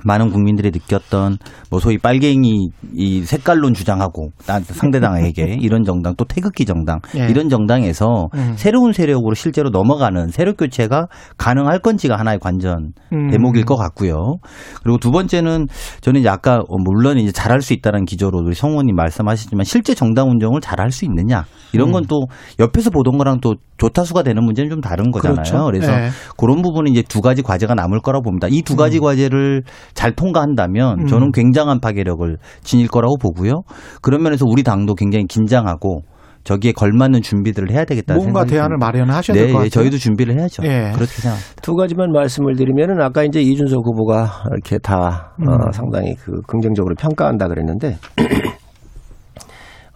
[0.04, 1.38] 많은 국민들이 느꼈던
[1.70, 7.26] 뭐 소위 빨갱이 이 색깔론 주장하고 나- 상대당에게 이런 정당 또 태극기 정당 예.
[7.28, 8.54] 이런 정당에서 음.
[8.56, 11.06] 새로운 세력으로 실제로 넘어가는 세력 교체가
[11.38, 13.30] 가능할 건지가 하나의 관전 음.
[13.30, 14.36] 대목일 것 같고요.
[14.82, 15.66] 그리고 두 번째는
[16.02, 20.28] 저는 이제 아까 어, 물론 이제 잘할 수 있다는 기조로 우리 성우님 말씀하셨지만 실제 정당
[20.30, 21.92] 운영을 잘할 수 있느냐 이런 음.
[21.92, 22.26] 건또
[22.60, 25.36] 옆에서 보던 거랑 또 조타수가 되는 문제는 좀 다른 거잖아요.
[25.36, 25.64] 그렇죠.
[25.66, 26.08] 그래서 예.
[26.38, 28.46] 그런 부분은 이제 두 가지 과제가 남을 거라고 봅니다.
[28.50, 29.62] 이 두 가지 과제를
[29.94, 31.06] 잘 통과한다면 음.
[31.06, 33.62] 저는 굉장한 파괴력을 지닐 거라고 보고요.
[34.02, 36.02] 그런 면에서 우리 당도 굉장히 긴장하고
[36.44, 38.76] 저기에 걸맞는 준비들을 해야 되겠다는 뭔가 생각이 대안을.
[38.78, 39.68] 마련하셔야 네, 될것 예, 같아요.
[39.70, 40.62] 저희도 준비를 해야죠.
[40.64, 40.92] 예.
[40.94, 41.60] 그렇게 생각합니다.
[41.60, 45.48] 두 가지만 말씀을 드리면은 아까 이제 이준석 후보가 이렇게 다 음.
[45.48, 47.96] 어, 상당히 그 긍정적으로 평가한다 그랬는데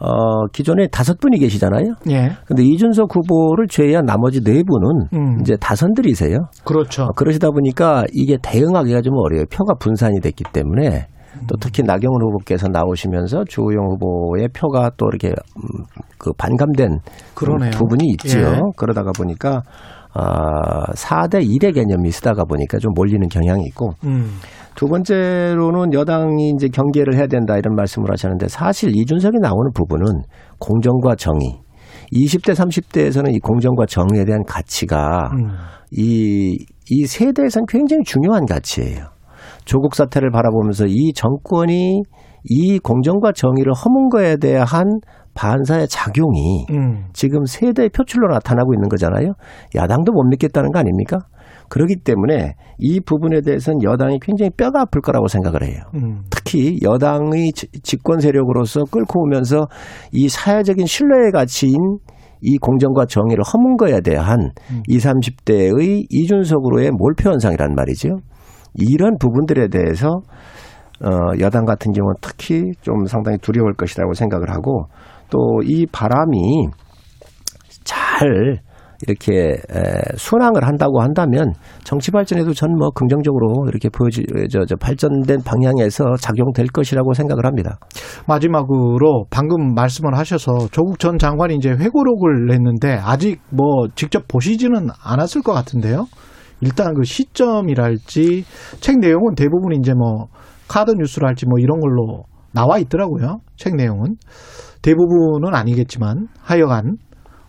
[0.01, 1.85] 어, 기존에 다섯 분이 계시잖아요.
[2.11, 2.31] 예.
[2.47, 5.41] 근데 이준석 후보를 제외한 나머지 네 분은 음.
[5.41, 6.39] 이제 다선들이세요.
[6.65, 7.05] 그렇죠.
[7.05, 9.45] 어, 그러시다 보니까 이게 대응하기가 좀 어려워요.
[9.53, 11.07] 표가 분산이 됐기 때문에
[11.47, 15.85] 또 특히 나경원 후보께서 나오시면서 주호영 후보의 표가 또 이렇게 음,
[16.19, 16.99] 그 반감된
[17.35, 17.71] 그러네요.
[17.73, 18.47] 부분이 있지요.
[18.47, 18.61] 예.
[18.77, 19.63] 그러다가 보니까
[20.13, 24.31] 아, 4대 1의 개념이 쓰다가 보니까 좀 몰리는 경향이 있고 음.
[24.75, 30.23] 두 번째로는 여당이 이제 경계를 해야 된다 이런 말씀을 하셨는데 사실 이준석이 나오는 부분은
[30.59, 31.61] 공정과 정의
[32.13, 35.49] 20대 30대에서는 이 공정과 정의에 대한 가치가 음.
[35.93, 36.59] 이,
[36.89, 39.07] 이 세대에선 굉장히 중요한 가치예요.
[39.65, 42.03] 조국 사태를 바라보면서 이 정권이
[42.45, 45.01] 이 공정과 정의를 허문 거에 대한
[45.35, 47.05] 반사의 작용이 음.
[47.13, 49.33] 지금 세대의 표출로 나타나고 있는 거잖아요.
[49.77, 51.19] 야당도 못 믿겠다는 거 아닙니까?
[51.71, 55.83] 그렇기 때문에 이 부분에 대해서는 여당이 굉장히 뼈가 아플 거라고 생각을 해요.
[55.95, 56.23] 음.
[56.31, 59.67] 특히 여당의 지- 집권 세력으로서 끌고 오면서
[60.13, 61.75] 이 사회적인 신뢰의 가치인
[62.43, 64.83] 이 공정과 정의를 허문 거에 대한 음.
[64.89, 68.09] 20, 30대의 이준석으로의 몰표 현상이란 말이죠.
[68.75, 70.09] 이런 부분들에 대해서
[71.03, 71.09] 어,
[71.41, 74.85] 여당 같은 경우는 특히 좀 상당히 두려울 것이라고 생각을 하고
[75.31, 76.67] 또 이 바람이
[77.85, 78.59] 잘
[79.07, 81.53] 이렇게 에, 순항을 한다고 한다면
[81.85, 87.79] 정치 발전에도 전 뭐 긍정적으로 이렇게 보여지 저, 저 발전된 방향에서 작용될 것이라고 생각을 합니다.
[88.27, 95.43] 마지막으로 방금 말씀을 하셔서 조국 전 장관이 이제 회고록을 냈는데 아직 뭐 직접 보시지는 않았을
[95.43, 96.07] 것 같은데요.
[96.61, 98.45] 일단 그 시점이랄지
[98.81, 100.29] 책 내용은 대부분 이제 뭐
[100.69, 103.41] 카드 뉴스랄지 뭐 이런 걸로 나와 있더라고요.
[103.57, 104.17] 책 내용은
[104.83, 106.97] 대부분은 아니겠지만 하여간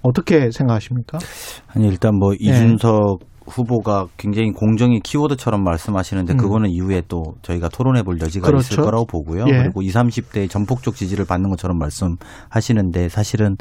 [0.01, 1.19] 어떻게 생각하십니까?
[1.67, 2.37] 아니 일단 뭐 네.
[2.41, 6.37] 이준석 후보가 굉장히 공정의 키워드처럼 말씀하시는데 음.
[6.37, 8.73] 그거는 이후에 또 저희가 토론해 볼 여지가 그렇죠.
[8.73, 9.45] 있을 거라고 보고요.
[9.47, 9.51] 예.
[9.63, 13.55] 그리고 20, 30대의 전폭적 지지를 받는 것처럼 말씀하시는데 사실은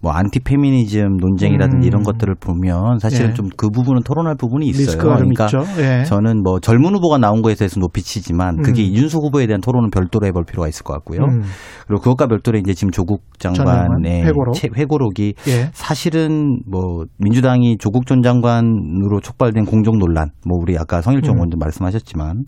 [0.00, 1.88] 뭐 안티 페미니즘 논쟁이라든지 음.
[1.88, 3.34] 이런 것들을 보면 사실은 예.
[3.34, 4.98] 좀그 부분은 토론할 부분이 있어요.
[4.98, 5.46] 그러니까.
[5.78, 6.04] 예.
[6.04, 8.86] 저는 뭐 젊은 후보가 나온 거에 대해서 높이 치지만 그게 음.
[8.86, 11.20] 이준석 후보에 대한 토론은 별도로 해볼 필요가 있을 것 같고요.
[11.22, 11.42] 음.
[11.86, 14.54] 그리고 그것과 별도로 이제 지금 조국 장관, 장관의 회고록.
[14.54, 15.70] 책- 회고록이 예.
[15.72, 21.36] 사실은 뭐 민주당이 조국 전 장관으로 촉 발된 공정 논란, 뭐 우리 아까 성일정 음.
[21.38, 22.44] 의원도 말씀하셨지만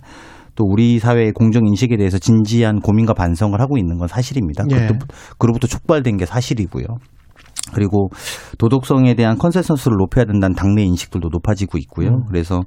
[0.55, 4.65] 또 우리 사회의 공정 인식에 대해서 진지한 고민과 반성을 하고 있는 건 사실입니다.
[4.71, 4.87] 예.
[4.87, 5.07] 그것도
[5.39, 6.87] 그로부터 촉발된 게 사실이고요.
[7.75, 8.09] 그리고
[8.59, 12.09] 도덕성에 대한 consensus를 높여야 된다는 당내 인식들도 높아지고 있고요.
[12.09, 12.23] 음.
[12.29, 12.61] 그래서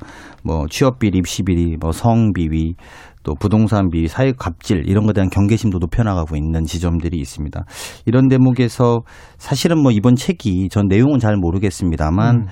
[0.43, 2.75] 뭐 취업 비리, 입시 비리, 뭐 성 비위,
[3.23, 7.63] 또 부동산 비리, 사회 갑질 이런 것에 대한 경계심도 높여나가고 있는 지점들이 있습니다.
[8.05, 9.01] 이런 대목에서
[9.37, 12.45] 사실은 뭐 이번 책이 전 내용은 잘 모르겠습니다만 음.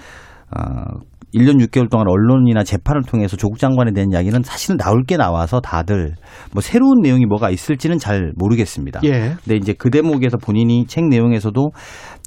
[0.52, 0.86] 아,
[1.34, 6.16] 1년 6개월 동안 언론이나 재판을 통해서 조국 장관에 대한 이야기는 사실은 나올 게 나와서 다들
[6.54, 9.02] 뭐 새로운 내용이 뭐가 있을지는 잘 모르겠습니다.
[9.04, 9.36] 예.
[9.44, 11.70] 근데 이제 그 대목에서 본인이 책 내용에서도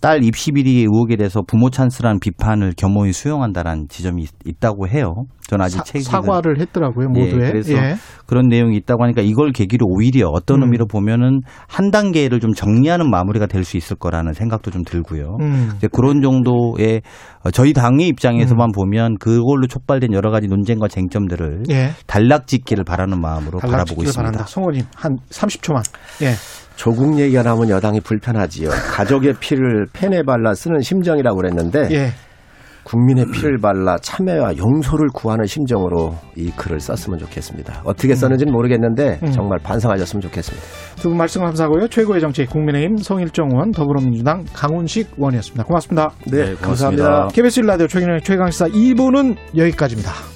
[0.03, 5.15] 딸 입시 비리 의혹에 대해서 부모 찬스라는 비판을 겸허히 수용한다라는 지점이 있, 다고 해요.
[5.49, 7.51] 저는 아직 사, 책이 사과를 했더라고요 예, 모두에.
[7.51, 7.95] 그래서 예.
[8.27, 10.65] 그런 내용이 있다고 하니까 이걸 계기로 오히려 어떤 음.
[10.65, 15.37] 의미로 보면은 한 단계를 좀 정리하는 마무리가 될 수 있을 거라는 생각도 좀 들고요.
[15.41, 15.71] 음.
[15.77, 17.03] 이제 그런 정도의
[17.45, 21.91] 어, 저희 당의 입장에서만 보면 그걸로 촉발된 여러 가지 논쟁과 쟁점들을 예.
[22.09, 24.17] 단락짓기를 바라는 마음으로 바라보고 있습니다.
[24.21, 24.47] 바란다.
[24.47, 25.83] 성호님 한 30초만.
[26.23, 26.33] 예.
[26.77, 28.71] 조국 얘기가 나오면 여당이 불편하지요.
[28.71, 32.09] 가족의 피를 펜에 발라 쓰는 심정이라고 그랬는데 예.
[32.85, 37.83] 국민의 피를 발라 참여와 용서를 구하는 심정으로 이 글을 썼으면 좋겠습니다.
[37.85, 39.31] 어떻게 썼는지는 모르겠는데 음.
[39.31, 40.67] 정말 반성하셨으면 좋겠습니다.
[40.97, 41.87] 두 분 말씀 감사하고요.
[41.89, 45.63] 최고의 정치 국민의힘 성일정 의원 더불어민주당 강훈식 의원이었습니다.
[45.65, 46.11] 고맙습니다.
[46.27, 46.67] 네, 고맙습니다.
[46.67, 47.29] 감사합니다.
[47.33, 50.32] KBS 라디오 최경영의 최강시사 2부는 여기까지입니다.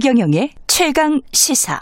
[0.00, 1.78] 최경영의 최강 시사.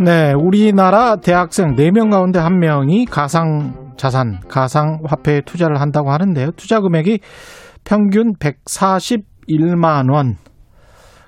[0.00, 6.50] 네, 우리나라 대학생 4명 가운데 1명이 가상 자산, 가상 화폐에 투자를 한다고 하는데요.
[6.56, 7.20] 투자 금액이
[7.84, 10.38] 평균 141만 원.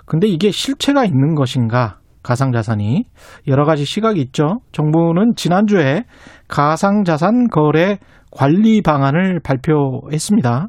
[0.07, 2.01] 근데 이게 실체가 있는 것인가?
[2.23, 3.05] 가상 자산이
[3.47, 4.61] 여러 가지 시각이 있죠.
[4.73, 6.05] 정부는 지난주에
[6.49, 7.99] 가상 자산 거래
[8.31, 10.69] 관리 방안을 발표했습니다.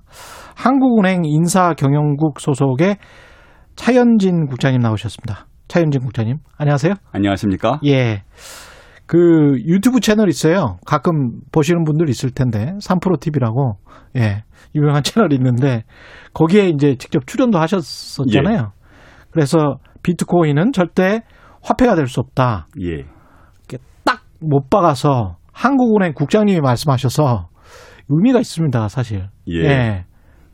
[0.56, 2.98] 한국은행 인사경영국 소속의
[3.76, 5.48] 차현진 국장님 나오셨습니다.
[5.68, 6.96] 차현진 국장님, 안녕하세요.
[7.12, 7.80] 안녕하십니까?
[7.86, 8.24] 예.
[9.06, 10.78] 그 유튜브 채널 있어요.
[10.86, 13.78] 가끔 보시는 분들 있을 텐데 3프로 TV라고
[14.18, 14.44] 예
[14.76, 15.84] 유명한 채널이 있는데
[16.34, 18.58] 거기에 이제 직접 출연도 하셨었잖아요.
[18.58, 18.80] 예.
[19.32, 21.22] 그래서 비트코인은 절대
[21.62, 22.68] 화폐가 될 수 없다.
[22.82, 23.06] 예.
[24.06, 27.50] 딱 못 박아서 한국은행 국장님이 말씀하셔서
[28.08, 29.28] 의미가 있습니다, 사실.
[29.50, 30.06] 예.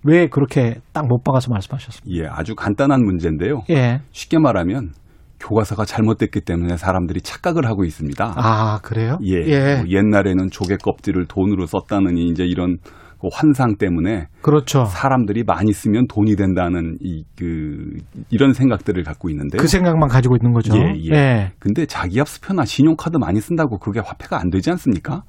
[0.04, 2.24] 왜 그렇게 딱 못 박아서 말씀하셨습니까?
[2.24, 3.62] 예, 아주 간단한 문제인데요.
[3.70, 4.02] 예.
[4.12, 4.92] 쉽게 말하면
[5.40, 8.34] 교과서가 잘못됐기 때문에 사람들이 착각을 하고 있습니다.
[8.36, 9.18] 아, 그래요?
[9.24, 9.34] 예.
[9.46, 9.76] 예.
[9.78, 12.78] 뭐 옛날에는 조개 껍질을 돈으로 썼다느니 이제 이런
[13.20, 14.86] 그 환상 때문에 그렇죠.
[14.86, 17.98] 사람들이 많이 쓰면 돈이 된다는 이 그
[18.30, 20.78] 이런 생각들을 갖고 있는데 그 생각만 가지고 있는 거죠.
[20.78, 21.12] 예, 예.
[21.12, 21.52] 예.
[21.60, 25.24] 근데 자기압 수표나 신용카드 많이 쓴다고 그게 화폐가 안 되지 않습니까?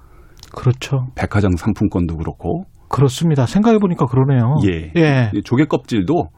[0.54, 1.06] 그렇죠.
[1.16, 3.46] 백화점 상품권도 그렇고 그렇습니다.
[3.46, 4.54] 생각해 보니까 그러네요.
[4.68, 4.92] 예.
[4.96, 5.30] 예.
[5.34, 6.28] 이 조개 껍질도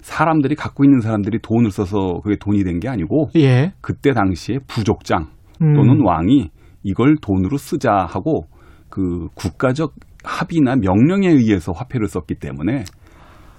[0.00, 3.72] 사람들이 갖고 있는 사람들이 돈을 써서 그게 돈이 된 게 아니고 예.
[3.80, 5.26] 그때 당시에 부족장
[5.62, 5.74] 음.
[5.74, 6.50] 또는 왕이
[6.84, 8.42] 이걸 돈으로 쓰자 하고
[8.88, 9.94] 그 국가적
[10.26, 12.84] 합의나 명령에 의해서 화폐를 썼기 때문에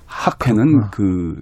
[0.06, 0.90] 화폐는 아.
[0.92, 1.42] 그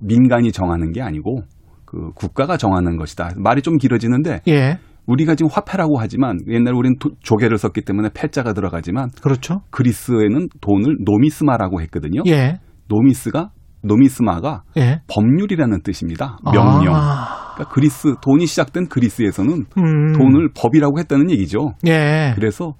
[0.00, 1.40] 민간이 정하는 게 아니고
[1.84, 3.30] 그 국가가 정하는 것이다.
[3.36, 4.78] 말이 좀 길어지는데 예.
[5.06, 9.60] 우리가 지금 화폐라고 하지만 옛날 우리는 도- 조개를 썼기 때문에 패자가 들어가지만 그렇죠.
[9.70, 12.22] 그리스에는 돈을 노미스마라고 했거든요.
[12.26, 12.58] 예.
[12.88, 13.50] 노미스가
[13.82, 15.00] 노미스마가 예.
[15.08, 16.38] 법률이라는 뜻입니다.
[16.44, 16.94] 명령.
[16.94, 17.54] 아.
[17.54, 20.12] 그러니까 그리스 돈이 시작된 그리스에서는 음.
[20.12, 21.74] 돈을 법이라고 했다는 얘기죠.
[21.86, 22.32] 예.
[22.34, 22.74] 그래서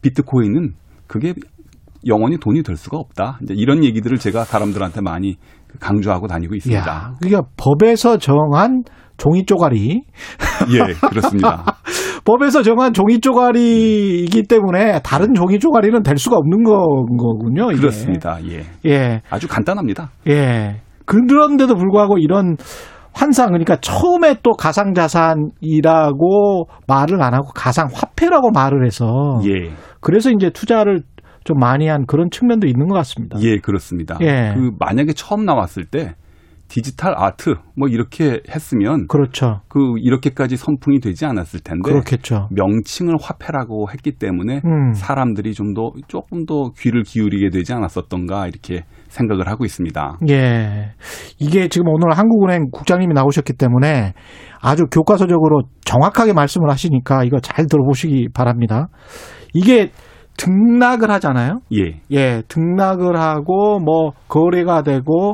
[0.00, 0.72] 비트코인은
[1.12, 1.34] 그게
[2.06, 3.38] 영원히 돈이 될 수가 없다.
[3.42, 5.36] 이제 이런 얘기들을 제가 사람들한테 많이
[5.78, 6.90] 강조하고 다니고 있습니다.
[6.90, 8.82] 야, 그러니까 법에서 정한
[9.18, 10.02] 종이 쪼가리,
[10.72, 11.64] 예, 그렇습니다.
[12.24, 16.78] 법에서 정한 종이 쪼가리이기 때문에 다른 종이 쪼가리는 될 수가 없는 거,
[17.18, 17.70] 거군요.
[17.72, 17.80] 이게.
[17.80, 18.38] 그렇습니다.
[18.48, 18.64] 예.
[18.86, 20.12] 예, 아주 간단합니다.
[20.28, 20.80] 예.
[21.04, 22.56] 그런데도 불구하고 이런
[23.14, 29.70] 환상, 그러니까 처음에 또 가상 자산이라고 말을 안 하고 가상 화폐라고 말을 해서 예.
[30.00, 31.02] 그래서 이제 투자를
[31.44, 33.38] 좀 많이 한 그런 측면도 있는 것 같습니다.
[33.40, 34.16] 예, 그렇습니다.
[34.20, 34.52] 예.
[34.54, 36.14] 그 만약에 처음 나왔을 때
[36.68, 39.60] 디지털 아트 뭐 이렇게 했으면 그렇죠.
[39.68, 42.48] 그 이렇게까지 선풍이 되지 않았을 텐데 그렇겠죠.
[42.50, 44.94] 명칭을 화폐라고 했기 때문에 음.
[44.94, 50.18] 사람들이 좀 더 조금 더 귀를 기울이게 되지 않았었던가 이렇게 생각을 하고 있습니다.
[50.30, 50.92] 예.
[51.38, 54.14] 이게 지금 오늘 한국은행 국장님이 나오셨기 때문에
[54.60, 58.88] 아주 교과서적으로 정확하게 말씀을 하시니까 이거 잘 들어보시기 바랍니다.
[59.54, 59.90] 이게
[60.38, 61.60] 등락을 하잖아요.
[61.74, 62.00] 예.
[62.10, 65.32] 예, 등락을 하고 뭐 거래가 되고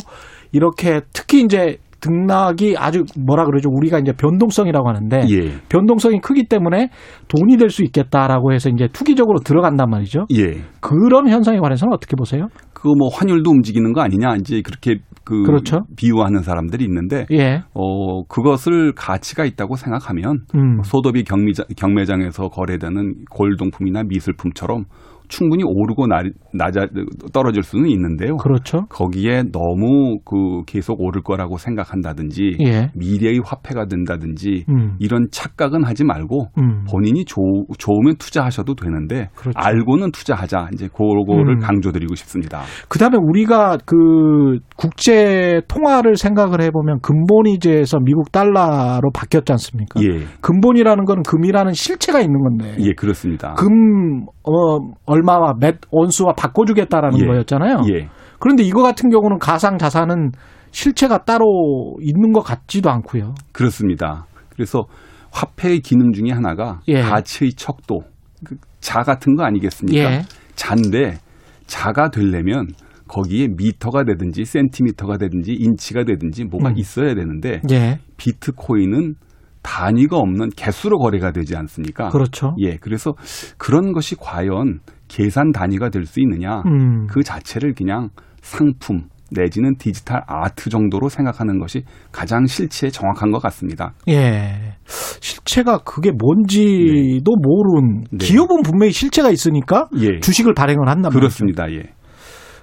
[0.50, 3.68] 이렇게 특히 이제 등락이 아주 뭐라 그러죠?
[3.72, 5.52] 우리가 이제 변동성이라고 하는데 예.
[5.68, 6.90] 변동성이 크기 때문에
[7.26, 10.26] 돈이 될 수 있겠다라고 해서 이제 투기적으로 들어간단 말이죠.
[10.36, 10.62] 예.
[10.80, 12.46] 그런 현상에 관해서는 어떻게 보세요?
[12.80, 15.82] 그 뭐 환율도 움직이는 거 아니냐 이제 그렇게 그 그렇죠.
[15.96, 17.62] 비유하는 사람들이 있는데 예.
[17.74, 20.82] 어 그것을 가치가 있다고 생각하면 음.
[20.82, 24.84] 소도비 경매장, 경매장에서 거래되는 골동품이나 미술품처럼
[25.28, 26.22] 충분히 오르고 나,
[26.52, 26.86] 낮아
[27.32, 28.36] 떨어질 수는 있는데요.
[28.36, 28.86] 그렇죠.
[28.88, 32.90] 거기에 너무 그 계속 오를 거라고 생각한다든지 예.
[32.94, 34.96] 미래의 화폐가 된다든지 음.
[34.98, 36.84] 이런 착각은 하지 말고 음.
[36.90, 37.42] 본인이 좋,
[37.78, 39.58] 좋으면 투자하셔도 되는데 그렇죠.
[39.58, 41.58] 알고는 투자하자 이제 그거를 음.
[41.60, 42.62] 강조드리고 싶습니다.
[42.88, 50.00] 그다음에 우리가 그 국제 통화를 생각을 해보면 근본이제에서 미국 달러로 바뀌었지 않습니까?
[50.00, 53.54] 예, 근본이라는 거는 금이라는 실체가 있는 건데 예 그렇습니다.
[53.54, 57.26] 금 어, 얼마와 몇 온수와 바꿔주겠다라는 예.
[57.26, 57.80] 거였잖아요.
[57.92, 58.08] 예,
[58.38, 60.30] 그런데 이거 같은 경우는 가상 자산은
[60.70, 63.34] 실체가 따로 있는 것 같지도 않고요.
[63.50, 64.26] 그렇습니다.
[64.50, 64.84] 그래서
[65.32, 67.02] 화폐의 기능 중에 하나가 예.
[67.02, 68.02] 가치의 척도,
[68.44, 69.98] 그자 같은 거 아니겠습니까?
[69.98, 70.22] 예.
[70.54, 71.18] 자인데
[71.66, 72.68] 자가 되려면
[73.08, 76.78] 거기에 미터가 되든지 센티미터가 되든지 인치가 되든지 뭐가 음.
[76.78, 79.14] 있어야 되는데 예, 비트코인은
[79.62, 82.08] 단위가 없는 개수로 거래가 되지 않습니까?
[82.10, 82.54] 그렇죠.
[82.60, 83.14] 예, 그래서
[83.58, 86.62] 그런 것이 과연 계산 단위가 될 수 있느냐?
[86.66, 88.10] 음, 그 자체를 그냥
[88.40, 91.82] 상품 내지는 디지털 아트 정도로 생각하는 것이
[92.12, 93.92] 가장 실체에 정확한 것 같습니다.
[94.08, 94.74] 예.
[94.86, 98.24] 실체가 그게 뭔지도 모르는 네.
[98.24, 100.20] 기업은 분명히 실체가 있으니까 예.
[100.20, 101.18] 주식을 발행을 한단 말이죠.
[101.18, 101.70] 그렇습니다.
[101.72, 101.92] 예.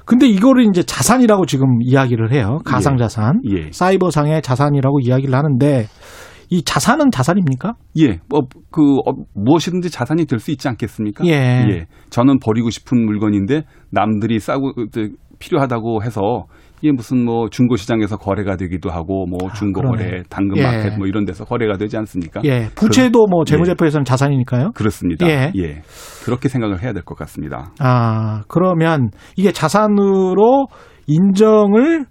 [0.06, 2.60] 근데 이거를 이제 자산이라고 지금 이야기를 해요.
[2.64, 3.42] 가상 자산.
[3.50, 3.72] 예.
[3.72, 5.88] 사이버상의 자산이라고 이야기를 하는데
[6.52, 7.74] 이 자산은 자산입니까?
[8.00, 11.26] 예, 뭐, 그, 어, 무엇이든지 자산이 될 수 있지 않겠습니까?
[11.26, 11.88] 예.
[12.12, 15.10] 저는 버리고 싶은 물건인데 남들이 싸고, 그,
[15.40, 16.46] 필요하다고 해서
[16.86, 20.24] 이게 무슨 뭐 중고시장에서 거래가 되기도 하고 뭐 중고거래, 아.
[20.30, 20.98] 당근마켓 예.
[20.98, 22.42] 뭐 이런 데서 거래가 되지 않습니까?
[22.44, 22.70] 예.
[22.76, 24.72] 부채도 뭐 그럼- 재무제표에서는 자산이니까요.
[24.76, 25.28] 그렇습니다.
[25.28, 25.52] 예.
[25.58, 25.82] 예.
[26.26, 27.72] 그렇게 생각을 해야 될 것 같습니다.
[27.80, 30.68] 아, 그러면 이게 자산으로
[31.08, 32.06] 인정을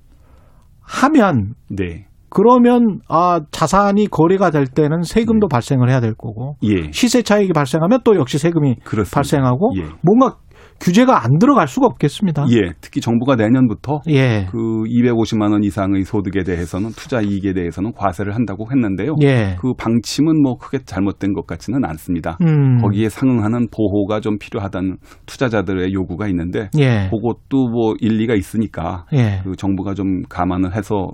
[0.83, 2.07] 하면 네.
[2.29, 6.91] 그러면 아 자산이 거래가 될 때는 세금도 발생을 해야 될 거고 예.
[6.91, 9.15] 시세 차익이 발생하면 또 역시 세금이 그렇습니다.
[9.15, 9.83] 발생하고 예.
[10.03, 10.37] 뭔가
[10.81, 12.47] 규제가 안 들어갈 수가 없겠습니다.
[12.51, 14.47] 예, 특히 정부가 내년부터 예.
[14.51, 19.15] 그 250만 원 이상의 소득에 대해서는 투자 이익에 대해서는 과세를 한다고 했는데요.
[19.23, 19.57] 예.
[19.61, 22.37] 그 방침은 뭐 크게 잘못된 것 같지는 않습니다.
[22.43, 22.81] 음.
[22.81, 24.97] 거기에 상응하는 보호가 좀 필요하다는
[25.27, 27.09] 투자자들의 요구가 있는데 예.
[27.11, 29.41] 그것도 뭐 일리가 있으니까 예.
[29.45, 31.09] 그 정부가 좀 감안을 해서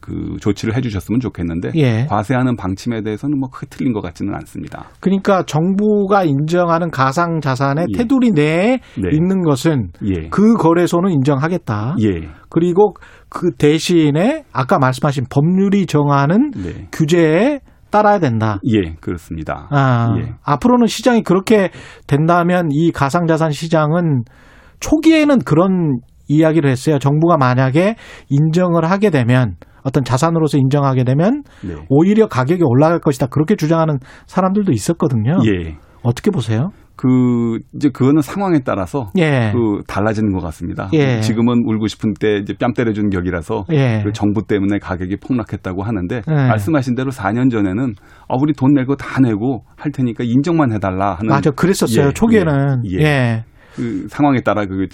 [0.00, 2.06] 그 조치를 해주셨으면 좋겠는데 예.
[2.06, 4.86] 과세하는 방침에 대해서는 뭐 크게 틀린 것 같지는 않습니다.
[5.00, 7.98] 그러니까 정부가 인정하는 가상 자산의 예.
[7.98, 9.10] 테두리 내에 네.
[9.12, 10.28] 있는 것은 예.
[10.30, 11.96] 그 거래소는 인정하겠다.
[12.00, 12.28] 예.
[12.48, 12.94] 그리고
[13.28, 16.88] 그 대신에 아까 말씀하신 법률이 정하는 네.
[16.92, 17.60] 규제에
[17.90, 18.60] 따라야 된다.
[18.66, 19.68] 예, 그렇습니다.
[19.70, 20.34] 아, 예.
[20.44, 21.70] 앞으로는 시장이 그렇게
[22.06, 24.22] 된다면 이 가상자산 시장은
[24.78, 25.98] 초기에는 그런
[26.28, 26.98] 이야기를 했어요.
[26.98, 27.96] 정부가 만약에
[28.28, 31.74] 인정을 하게 되면 어떤 자산으로서 인정하게 되면 네.
[31.88, 33.26] 오히려 가격이 올라갈 것이다.
[33.26, 35.38] 그렇게 주장하는 사람들도 있었거든요.
[35.46, 35.76] 예.
[36.02, 36.70] 어떻게 보세요?
[36.96, 39.52] 그 이제 그거는 상황에 따라서 예.
[39.54, 40.90] 그 달라지는 것 같습니다.
[40.92, 41.20] 예.
[41.20, 44.02] 지금은 울고 싶은 때 이제 뺨 때려준 격이라서 예.
[44.04, 46.30] 그 정부 때문에 가격이 폭락했다고 하는데 예.
[46.30, 47.94] 말씀하신 대로 4년 전에는
[48.28, 52.08] 아 우리 돈 내고 다 내고 할 테니까 인정만 해달라 하는 맞아, 그랬었어요.
[52.08, 52.82] 예, 초기에는.
[52.84, 53.02] 예, 예.
[53.02, 53.44] 예.
[53.76, 54.86] 그 상황에 따라 그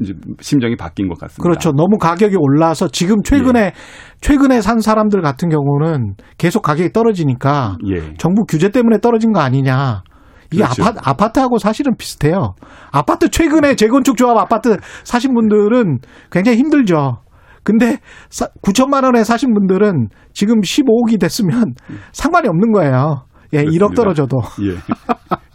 [0.00, 1.42] 이제, 심정이 바뀐 것 같습니다.
[1.42, 1.72] 그렇죠.
[1.72, 3.72] 너무 가격이 올라서 지금 최근에
[4.20, 8.14] 최근에 산 사람들 같은 경우는 계속 가격이 떨어지니까 예.
[8.18, 10.02] 정부 규제 때문에 떨어진 거 아니냐.
[10.52, 10.82] 이게 그렇죠.
[10.82, 12.54] 아파트, 아파트하고 사실은 비슷해요.
[12.90, 15.98] 아파트 최근에 재건축 조합 아파트 사신 분들은
[16.30, 17.18] 굉장히 힘들죠.
[17.64, 17.98] 근데
[18.62, 21.74] 9천만 원에 사신 분들은 지금 15억이 됐으면
[22.12, 23.24] 상관이 없는 거예요.
[23.54, 23.94] 예, 1억 그렇습니다.
[23.94, 24.40] 떨어져도.
[24.62, 24.76] 예.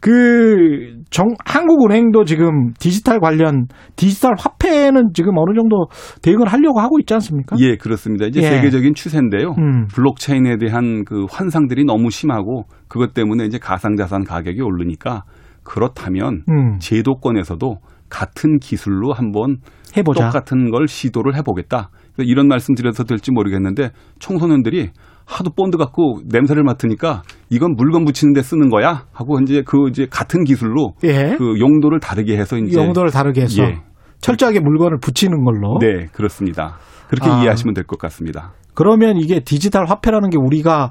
[0.00, 3.66] 그, 정, 한국은행도 지금 디지털 관련,
[3.96, 5.86] 디지털 화폐는 지금 어느 정도
[6.22, 7.56] 대응을 하려고 하고 있지 않습니까?
[7.60, 8.26] 예, 그렇습니다.
[8.26, 8.48] 이제 예.
[8.48, 9.54] 세계적인 추세인데요.
[9.58, 9.86] 음.
[9.88, 15.24] 블록체인에 대한 그 환상들이 너무 심하고 그것 때문에 이제 가상자산 가격이 오르니까
[15.62, 16.78] 그렇다면 음.
[16.78, 17.76] 제도권에서도
[18.08, 19.56] 같은 기술로 한번
[19.96, 20.26] 해보자.
[20.26, 21.90] 똑같은 걸 시도를 해보겠다.
[22.18, 23.90] 이런 말씀 드려도 될지 모르겠는데
[24.20, 24.90] 청소년들이
[25.26, 30.06] 하도 본드 갖고 냄새를 맡으니까 이건 물건 붙이는 데 쓰는 거야 하고 이제 그 이제
[30.08, 31.34] 같은 기술로 예.
[31.36, 33.80] 그 용도를 다르게 해서 이제 용도를 다르게 해서 예.
[34.20, 35.78] 철저하게 물건을 붙이는 걸로.
[35.80, 36.78] 네, 그렇습니다.
[37.08, 37.40] 그렇게 아.
[37.40, 38.52] 이해하시면 될 것 같습니다.
[38.74, 40.90] 그러면 이게 디지털 화폐라는 게 우리가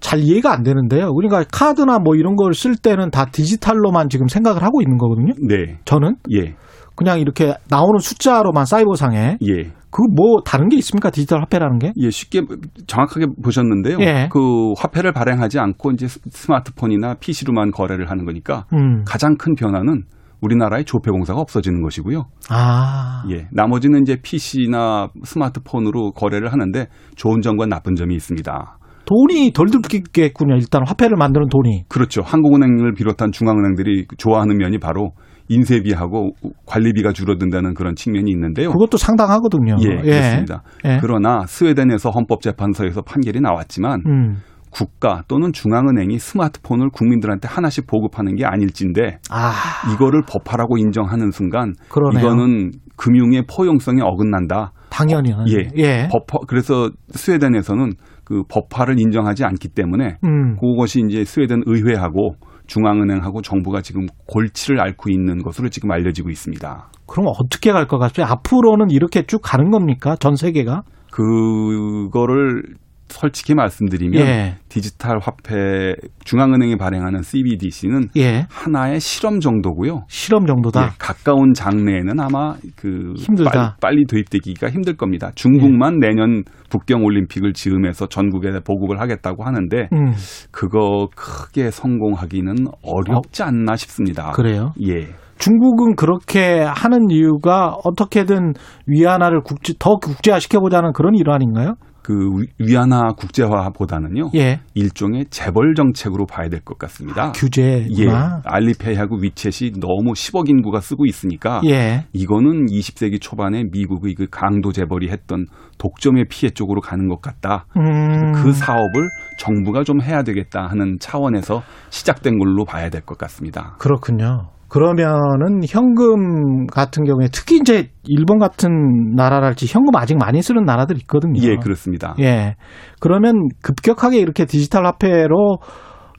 [0.00, 1.08] 잘 이해가 안 되는데요.
[1.12, 5.32] 우리가 카드나 뭐 이런 걸 쓸 때는 다 디지털로만 지금 생각을 하고 있는 거거든요.
[5.46, 5.78] 네.
[5.84, 6.54] 저는 예.
[6.94, 9.70] 그냥 이렇게 나오는 숫자로만 사이버상에 예.
[9.90, 11.10] 그 뭐 다른 게 있습니까?
[11.10, 11.92] 디지털 화폐라는 게?
[11.96, 12.42] 예, 쉽게
[12.86, 13.98] 정확하게 보셨는데요.
[14.00, 14.28] 예.
[14.30, 19.02] 그 화폐를 발행하지 않고 이제 스- 스마트폰이나 PC로만 거래를 하는 거니까 음.
[19.06, 20.02] 가장 큰 변화는
[20.40, 22.24] 우리나라의 조폐공사가 없어지는 것이고요.
[22.50, 23.24] 아.
[23.30, 23.48] 예.
[23.52, 26.86] 나머지는 이제 PC나 스마트폰으로 거래를 하는데
[27.16, 28.78] 좋은 점과 나쁜 점이 있습니다.
[29.04, 30.56] 돈이 덜 들겠군요.
[30.56, 31.84] 일단 화폐를 만드는 돈이.
[31.88, 32.20] 그렇죠.
[32.22, 35.12] 한국은행을 비롯한 중앙은행들이 좋아하는 면이 바로
[35.48, 36.32] 인쇄비하고
[36.66, 38.70] 관리비가 줄어든다는 그런 측면이 있는데요.
[38.72, 39.76] 그것도 상당하거든요.
[39.80, 40.62] 예, 그렇습니다.
[40.84, 40.98] 예.
[41.00, 44.36] 그러나 스웨덴에서 헌법재판소에서 판결이 나왔지만 음.
[44.70, 49.52] 국가 또는 중앙은행이 스마트폰을 국민들한테 하나씩 보급하는 게 아닐진데 아,
[49.94, 52.20] 이거를 법화라고 인정하는 순간 그러네요.
[52.20, 54.72] 이거는 금융의 포용성에 어긋난다.
[54.90, 55.32] 당연히.
[55.48, 55.68] 예.
[55.76, 56.08] 예.
[56.10, 57.92] 법화 그래서 스웨덴에서는
[58.24, 60.56] 그 법화를 인정하지 않기 때문에 음.
[60.56, 62.34] 그것이 이제 스웨덴 의회하고
[62.68, 66.90] 중앙은행하고 정부가 지금 골치를 앓고 있는 것으로 지금 알려지고 있습니다.
[67.06, 68.26] 그럼 어떻게 갈 것 같아요?
[68.26, 70.14] 앞으로는 이렇게 쭉 가는 겁니까?
[70.16, 70.82] 전 세계가?
[71.10, 72.62] 그거를
[73.08, 74.56] 솔직히 말씀드리면 예.
[74.68, 75.94] 디지털 화폐
[76.24, 78.46] 중앙은행이 발행하는 CBDC는 예.
[78.50, 80.04] 하나의 실험 정도고요.
[80.08, 80.84] 실험 정도다.
[80.84, 83.50] 예, 가까운 장래에는 아마 그 힘들다.
[83.50, 85.30] 빨리, 빨리 도입되기가 힘들 겁니다.
[85.34, 90.12] 중국만 내년 북경 올림픽을 즈음해서 전국에 보급을 하겠다고 하는데 음.
[90.50, 94.32] 그거 크게 성공하기는 어렵지 않나 싶습니다.
[94.32, 94.72] 그래요?
[94.86, 95.08] 예.
[95.38, 98.54] 중국은 그렇게 하는 이유가 어떻게든
[98.86, 101.74] 위안화를 국제, 더 국제화 시켜보자는 그런 일환인가요?
[102.08, 104.30] 그 위- 위안화 국제화보다는요.
[104.34, 104.60] 예.
[104.72, 107.26] 일종의 재벌 정책으로 봐야 될 것 같습니다.
[107.28, 107.32] 예.
[107.38, 108.40] 규제구나.
[108.46, 112.06] 알리페이하고 위챗이 너무 10억 인구가 쓰고 있으니까 예.
[112.14, 115.44] 이거는 20세기 초반에 미국의 그 강도 재벌이 했던
[115.76, 117.66] 독점의 피해 쪽으로 가는 것 같다.
[117.76, 118.32] 음.
[118.32, 119.08] 그 사업을
[119.38, 123.76] 정부가 좀 해야 되겠다 하는 차원에서 시작된 걸로 봐야 될 것 같습니다.
[123.78, 124.48] 그렇군요.
[124.68, 131.40] 그러면은 현금 같은 경우에 특히 이제 일본 같은 나라랄지 현금 아직 많이 쓰는 나라들 있거든요.
[131.42, 132.14] 예, 그렇습니다.
[132.20, 132.56] 예.
[133.00, 135.58] 그러면 급격하게 이렇게 디지털 화폐로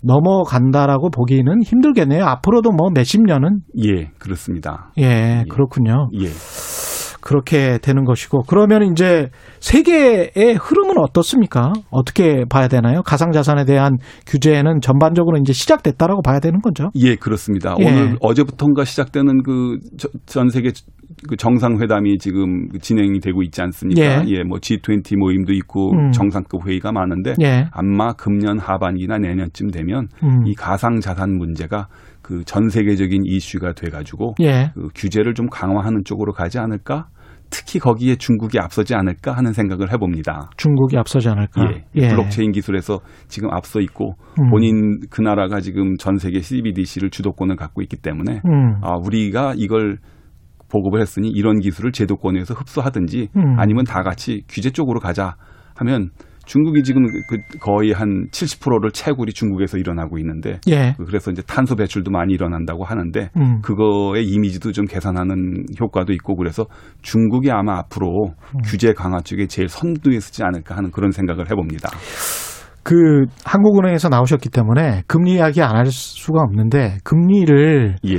[0.01, 2.25] 넘어간다라고 보기는 힘들겠네요.
[2.25, 4.91] 앞으로도 뭐 몇십 년은 예, 그렇습니다.
[4.97, 6.09] 예, 그렇군요.
[6.19, 6.27] 예.
[7.21, 9.29] 그렇게 되는 것이고 그러면 이제
[9.59, 11.73] 세계의 흐름은 어떻습니까?
[11.89, 13.01] 어떻게 봐야 되나요?
[13.03, 16.89] 가상 자산에 대한 규제는 전반적으로 이제 시작됐다라고 봐야 되는 거죠.
[16.95, 17.75] 예, 그렇습니다.
[17.79, 17.85] 예.
[17.85, 19.79] 오늘 어제부터인가 시작되는 그
[20.25, 20.71] 전 세계
[21.27, 24.25] 그 정상회담이 지금 진행이 되고 있지 않습니까?
[24.27, 24.43] 예.
[24.43, 26.11] 뭐 G20 모임도 있고 음.
[26.11, 27.65] 정상급 회의가 많은데 예.
[27.71, 30.45] 아마 금년 하반기나 내년쯤 되면 음.
[30.45, 31.87] 이 가상 자산 문제가
[32.29, 34.69] 그 전 세계적인 이슈가 돼 가지고 예.
[34.75, 37.07] 그 규제를 좀 강화하는 쪽으로 가지 않을까?
[37.49, 40.51] 특히 거기에 중국이 앞서지 않을까 하는 생각을 해봅니다.
[40.55, 41.71] 중국이 앞서지 않을까?
[41.95, 42.09] 예.
[42.09, 44.51] 블록체인 기술에서 지금 앞서 있고 음.
[44.51, 48.75] 본인 그 나라가 지금 전 세계 CBDC를 주도권을 갖고 있기 때문에 음.
[48.83, 49.97] 아 우리가 이걸
[50.71, 53.59] 보급을 했으니 이런 기술을 제도권에서 흡수하든지 음.
[53.59, 55.35] 아니면 다 같이 규제 쪽으로 가자
[55.77, 56.11] 하면
[56.49, 60.95] 중국이 지금 그 거의 한 70%를 채굴이 중국에서 일어나고 있는데 예.
[60.97, 63.61] 그래서 이제 탄소 배출도 많이 일어난다고 하는데 음.
[63.61, 66.65] 그거의 이미지도 좀 개선하는 효과도 있고 그래서
[67.03, 68.61] 중국이 아마 앞으로 음.
[68.65, 71.89] 규제 강화 쪽에 제일 선두에 서지 않을까 하는 그런 생각을 해봅니다.
[72.81, 78.15] 그 한국은행에서 나오셨기 때문에 금리 이야기 안 할 수가 없는데 금리를 예.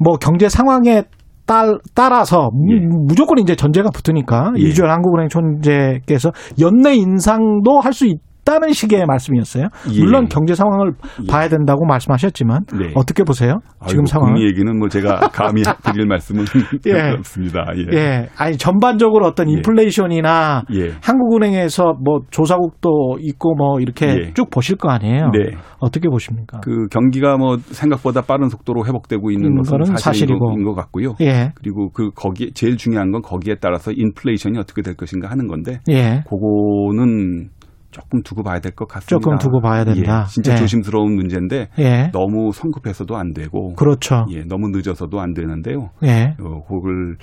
[0.00, 1.02] 뭐 경제 상황에
[1.48, 2.74] 딸, 따라서 무,
[3.06, 4.60] 무조건 이제 전제가 붙으니까 예.
[4.68, 6.30] 이주열 한국은행 총재께서
[6.60, 8.06] 연내 인상도 할 수
[8.48, 9.68] 있다는 식의 말씀이었어요.
[9.92, 10.00] 예.
[10.00, 10.92] 물론 경제 상황을
[11.28, 12.92] 봐야 된다고 말씀하셨지만 네.
[12.94, 13.58] 어떻게 보세요?
[13.86, 14.32] 지금 상황.
[14.34, 16.44] 금리 얘기는 뭐 제가 감히 드릴 말씀은
[16.86, 17.10] 예.
[17.18, 17.66] 없습니다.
[17.76, 17.96] 예.
[17.96, 18.28] 예.
[18.38, 19.54] 아니 전반적으로 어떤 예.
[19.54, 20.92] 인플레이션이나 예.
[21.02, 24.32] 한국은행에서 뭐 조사국도 있고 뭐 이렇게 예.
[24.34, 25.30] 쭉 보실 거 아니에요.
[25.32, 25.56] 네.
[25.78, 26.60] 어떻게 보십니까?
[26.60, 30.38] 그 경기가 뭐 생각보다 빠른 속도로 회복되고 있는 음, 것은 그거는 사실인 사실이고.
[30.38, 31.14] 것- 것 같고요.
[31.20, 31.52] 예.
[31.54, 36.22] 그리고 그 거기에 제일 중요한 건 거기에 따라서 인플레이션이 어떻게 될 것인가 하는 건데 예.
[36.28, 37.48] 그거는
[38.00, 39.08] 조금 두고 봐야 될 것 같습니다.
[39.08, 40.24] 조금 두고 봐야 된다.
[40.26, 40.56] 예, 진짜 예.
[40.56, 42.10] 조심스러운 문제인데 예.
[42.12, 44.26] 너무 성급해서도 안 되고 그렇죠.
[44.30, 45.90] 예, 너무 늦어서도 안 되는데요.
[46.04, 46.34] 예.
[46.40, 47.16] 어, 그걸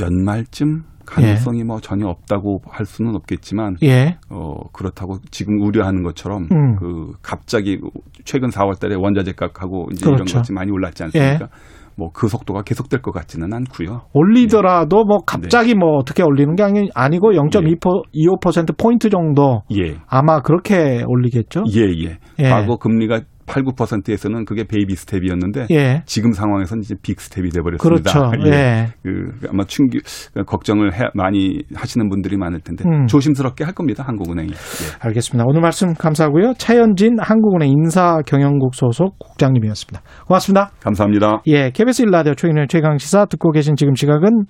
[0.00, 4.18] 연말쯤 가능성이 뭐 전혀 없다고 할 수는 없겠지만 예.
[4.28, 6.76] 어 그렇다고 지금 우려하는 것처럼 음.
[6.76, 7.78] 그 갑자기
[8.24, 10.24] 최근 4월 달에 원자재 가격하고 이제 그렇죠.
[10.24, 11.48] 이런 것이 많이 올랐지 않습니까?
[11.96, 14.02] 뭐 그 속도가 계속될 것 같지는 않고요.
[14.14, 15.24] 올리더라도 뭐 네.
[15.26, 19.96] 갑자기 뭐 어떻게 올리는 게 아니, 아니고 0.25% 포인트 정도 예.
[20.06, 21.64] 아마 그렇게 올리겠죠.
[21.74, 22.18] 예, 예.
[22.38, 22.48] 예.
[22.48, 26.02] 과거 금리가 8, 9%에서는 그게 baby step이었는데 예.
[26.06, 28.12] 지금 상황에서는 이제 big step이 돼 버렸습니다.
[28.12, 28.32] 그렇죠.
[28.50, 28.88] 예.
[29.02, 30.00] 그 아마 충기
[30.46, 33.06] 걱정을 해, 많이 하시는 분들이 많을 텐데 음.
[33.06, 34.04] 조심스럽게 할 겁니다.
[34.06, 34.50] 한국은행이.
[34.50, 35.06] 예.
[35.06, 35.44] 알겠습니다.
[35.46, 36.54] 오늘 말씀 감사하고요.
[36.58, 40.02] 차현진 한국은행 인사경영국 소속 국장님이었습니다.
[40.26, 40.70] 고맙습니다.
[40.80, 41.42] 감사합니다.
[41.46, 44.46] 예, KBS 1라디오 최인의 최강 시사 듣고 계신 지금 시각은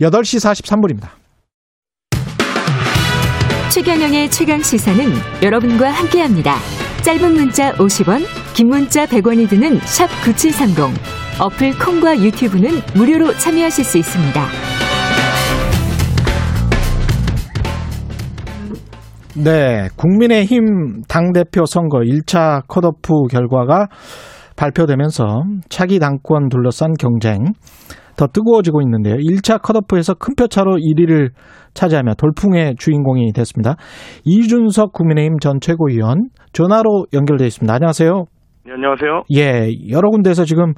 [0.00, 1.08] 8시 43분입니다.
[3.70, 5.04] 최경영의 최강 시사는
[5.42, 6.56] 여러분과 함께합니다.
[7.02, 10.84] 짧은 문자 50원, 긴 문자 100원이 드는 샵 9730.
[11.40, 14.42] 어플 콩과 유튜브는 무료로 참여하실 수 있습니다.
[19.44, 23.86] 네, 국민의힘 당대표 선거 1차 컷오프 결과가
[24.56, 27.44] 발표되면서 차기 당권 둘러싼 경쟁
[28.16, 29.14] 더 뜨거워지고 있는데요.
[29.14, 31.30] 1차 컷오프에서 큰 표차로 1위를
[31.74, 33.76] 차지하며 돌풍의 주인공이 됐습니다.
[34.24, 37.72] 이준석 국민의힘 전 최고위원 전화로 연결돼 있습니다.
[37.72, 38.24] 안녕하세요.
[38.68, 39.22] 네, 안녕하세요.
[39.34, 40.74] 예, 여러 군데에서 지금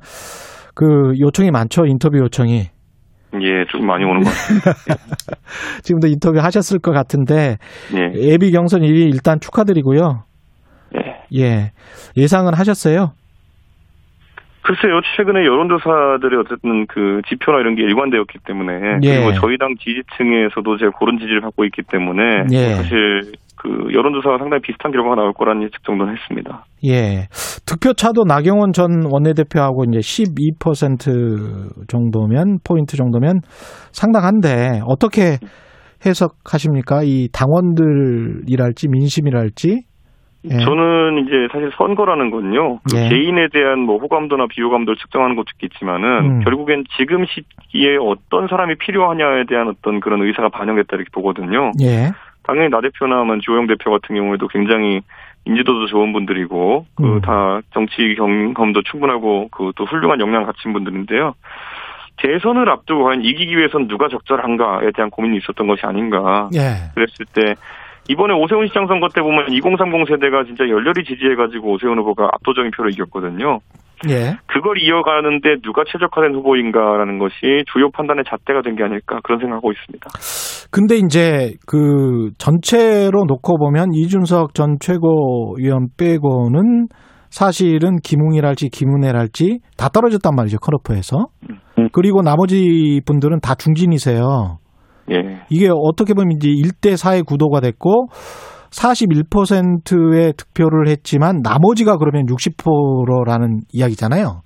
[0.76, 1.86] 그 요청이 많죠.
[1.86, 2.68] 인터뷰 요청이.
[3.42, 4.72] 예, 좀 많이 오는 것 같습니다.
[5.82, 7.56] 지금도 인터뷰 하셨을 것 같은데
[7.96, 8.12] 예.
[8.14, 10.22] 예비 경선 1위 일단 축하드리고요.
[11.34, 11.40] 예.
[11.40, 11.72] 예.
[12.16, 13.12] 예상은 하셨어요?
[14.62, 19.16] 글쎄요, 최근에 여론조사들의 어쨌든 그 지표나 이런 게 일관되었기 때문에 예.
[19.16, 22.74] 그리고 저희 당 지지층에서도 제가 그런 지지를 받고 있기 때문에 예.
[22.74, 23.22] 사실
[23.56, 26.64] 그 여론조사가 상당히 비슷한 결과가 나올 거라는 예측 정도는 했습니다.
[26.86, 27.26] 예.
[27.66, 33.40] 득표차도 나경원 전 원내대표하고 이제 12% 정도면 포인트 정도면
[33.92, 35.36] 상당한데 어떻게
[36.06, 37.02] 해석하십니까?
[37.04, 39.89] 이 당원들이랄지 민심이랄지 예.
[40.48, 42.80] 저는 이제 사실 선거라는 건요.
[42.90, 43.08] 그 예.
[43.08, 46.40] 개인에 대한 뭐 호감도나 비호감도를 측정하는 것도 있겠지만은 음.
[46.44, 51.72] 결국엔 지금 시기에 어떤 사람이 필요하냐에 대한 어떤 그런 의사가 반영됐다 이렇게 보거든요.
[51.82, 52.12] 예.
[52.42, 55.02] 당연히 나 대표나 뭐 주호영 대표 같은 경우에도 굉장히
[55.44, 57.20] 인지도도 좋은 분들이고 음.
[57.20, 61.34] 그다 정치 경험도 충분하고 그 또 훌륭한 역량 갖춘 분들인데요.
[62.16, 66.50] 대선을 앞두고 과연 이기기 위해선 누가 적절한가에 대한 고민이 있었던 것이 아닌가.
[66.54, 66.92] 예.
[66.94, 67.54] 그랬을 때
[68.10, 72.90] 이번에 오세훈 시장 선거 때 보면 2030 세대가 진짜 열렬히 지지해가지고 오세훈 후보가 압도적인 표로
[72.90, 73.60] 이겼거든요.
[74.08, 74.34] 예.
[74.46, 77.34] 그걸 이어가는데 누가 최적화된 후보인가라는 것이
[77.72, 80.08] 주요 판단의 잣대가 된 게 아닐까 그런 생각하고 있습니다.
[80.72, 86.88] 근데 이제 그 전체로 놓고 보면 이준석 전 최고위원 빼고는
[87.28, 91.26] 사실은 김웅이랄지 김은혜랄지 다 떨어졌단 말이죠 커러프에서.
[91.92, 94.58] 그리고 나머지 분들은 다 중진이세요.
[95.10, 95.40] 예.
[95.50, 98.08] 이게 어떻게 보면 이제 1대 4의 구도가 됐고
[98.70, 104.42] 41%의 득표를 했지만 나머지가 그러면 60%라는 이야기잖아요.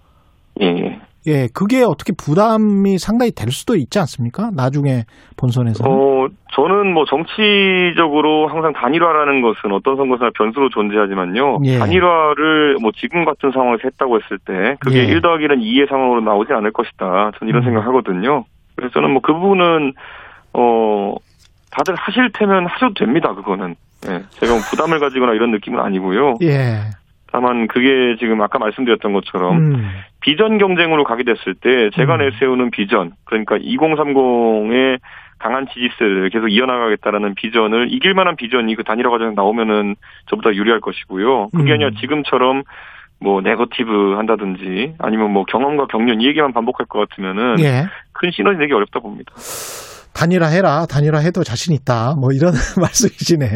[0.62, 1.00] 예, 예.
[1.26, 4.50] 예, 그게 어떻게 부담이 상당히 될 수도 있지 않습니까?
[4.54, 5.04] 나중에
[5.40, 5.82] 본선에서.
[5.88, 11.60] 어, 저는 뭐 정치적으로 항상 단일화라는 것은 어떤 선거나 변수로 존재하지만요.
[11.64, 11.78] 예.
[11.78, 15.04] 단일화를 뭐 지금 같은 상황에서 했다고 했을 때 그게 예.
[15.04, 17.32] 1 더하기는 2의 상황으로 나오지 않을 것이다.
[17.38, 17.72] 저는 이런 음.
[17.72, 18.44] 생각하거든요.
[18.76, 19.94] 그래서 저는 뭐 그 부분은
[20.54, 21.14] 어
[21.70, 23.34] 다들 하실 테면 하셔도 됩니다.
[23.34, 23.76] 그거는.
[24.06, 24.22] 예.
[24.30, 26.36] 제가 뭐 부담을 가지거나 이런 느낌은 아니고요.
[26.42, 26.80] 예.
[27.32, 29.90] 다만 그게 지금 아까 말씀드렸던 것처럼 음.
[30.20, 35.00] 비전 경쟁으로 가게 됐을 때 제가 내세우는 비전 그러니까 2030의
[35.40, 39.96] 강한 지지세를 계속 이어나가겠다라는 비전을 이길 만한 비전이 그 단일화 과정에 나오면은
[40.30, 41.48] 저보다 유리할 것이고요.
[41.48, 41.74] 그게 음.
[41.74, 42.62] 아니라 지금처럼
[43.20, 47.86] 뭐 네거티브 한다든지 아니면 뭐 경험과 경륜 이 얘기만 반복할 것 같으면은 예.
[48.12, 49.32] 큰 시너지 내기 어렵다 봅니다.
[50.14, 50.86] 단일화 해라.
[50.86, 52.14] 단일화 해도 자신 있다.
[52.20, 53.46] 뭐 이런 말씀이시네.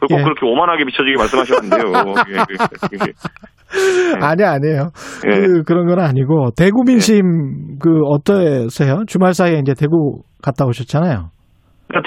[0.00, 0.22] 꼭 예.
[0.22, 2.14] 그렇게 오만하게 비춰지게 말씀하시면 안 돼요.
[2.28, 4.20] 예, 예, 예.
[4.20, 4.90] 아니 아니에요.
[5.26, 5.40] 예.
[5.46, 9.04] 그 그런 건 아니고 대구 민심 그 어떠세요?
[9.06, 11.30] 주말 사이에 이제 대구 갔다 오셨잖아요.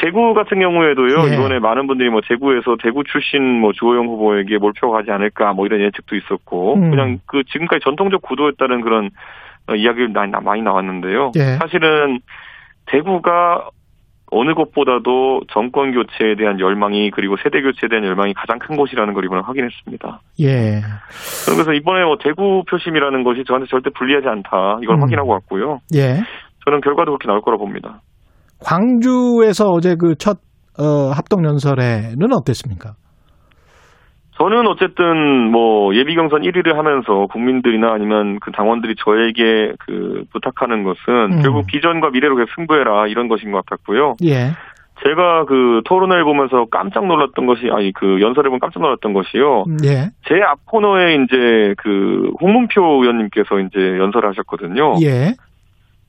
[0.02, 1.36] 대구 같은 경우에도요 예.
[1.36, 5.82] 이번에 많은 분들이 뭐 대구에서 대구 출신 뭐 주호영 후보에게 몰표가 가지 않을까 뭐 이런
[5.82, 6.90] 예측도 있었고 음.
[6.90, 9.10] 그냥 그 지금까지 전통적 구도에 따른 그런
[9.70, 11.32] 어, 이야기를 많이, 나- 나왔는데요.
[11.38, 11.58] 예.
[11.60, 12.20] 사실은
[12.88, 13.70] 대구가
[14.34, 19.26] 어느 곳보다도 정권 교체에 대한 열망이 그리고 세대 교체에 대한 열망이 가장 큰 곳이라는 걸
[19.26, 20.20] 이번에 확인했습니다.
[20.42, 20.82] 예.
[21.46, 25.02] 그래서 이번에 뭐 대구 표심이라는 것이 저한테 절대 불리하지 않다 이걸 음.
[25.04, 25.80] 확인하고 왔고요.
[25.96, 26.22] 예.
[26.66, 28.02] 저는 결과도 그렇게 나올 거라 봅니다.
[28.60, 30.38] 광주에서 어제 그첫
[30.80, 32.96] 어, 합동 연설회는 어땠습니까?
[34.44, 41.38] 저는 어쨌든 뭐 예비 경선 1위를 하면서 국민들이나 아니면 그 당원들이 저에게 그 부탁하는 것은
[41.38, 41.42] 음.
[41.42, 44.16] 결국 비전과 미래로 계속 승부해라 이런 것인 것 같았고요.
[44.26, 44.52] 예.
[45.06, 49.64] 제가 그 토론회를 보면서 깜짝 놀랐던 것이 아니 그 연설을 보면 깜짝 놀랐던 것이요.
[49.86, 50.10] 예.
[50.28, 54.96] 제 앞 코너에 이제 그 홍문표 의원님께서 이제 연설을 하셨거든요.
[55.04, 55.36] 예.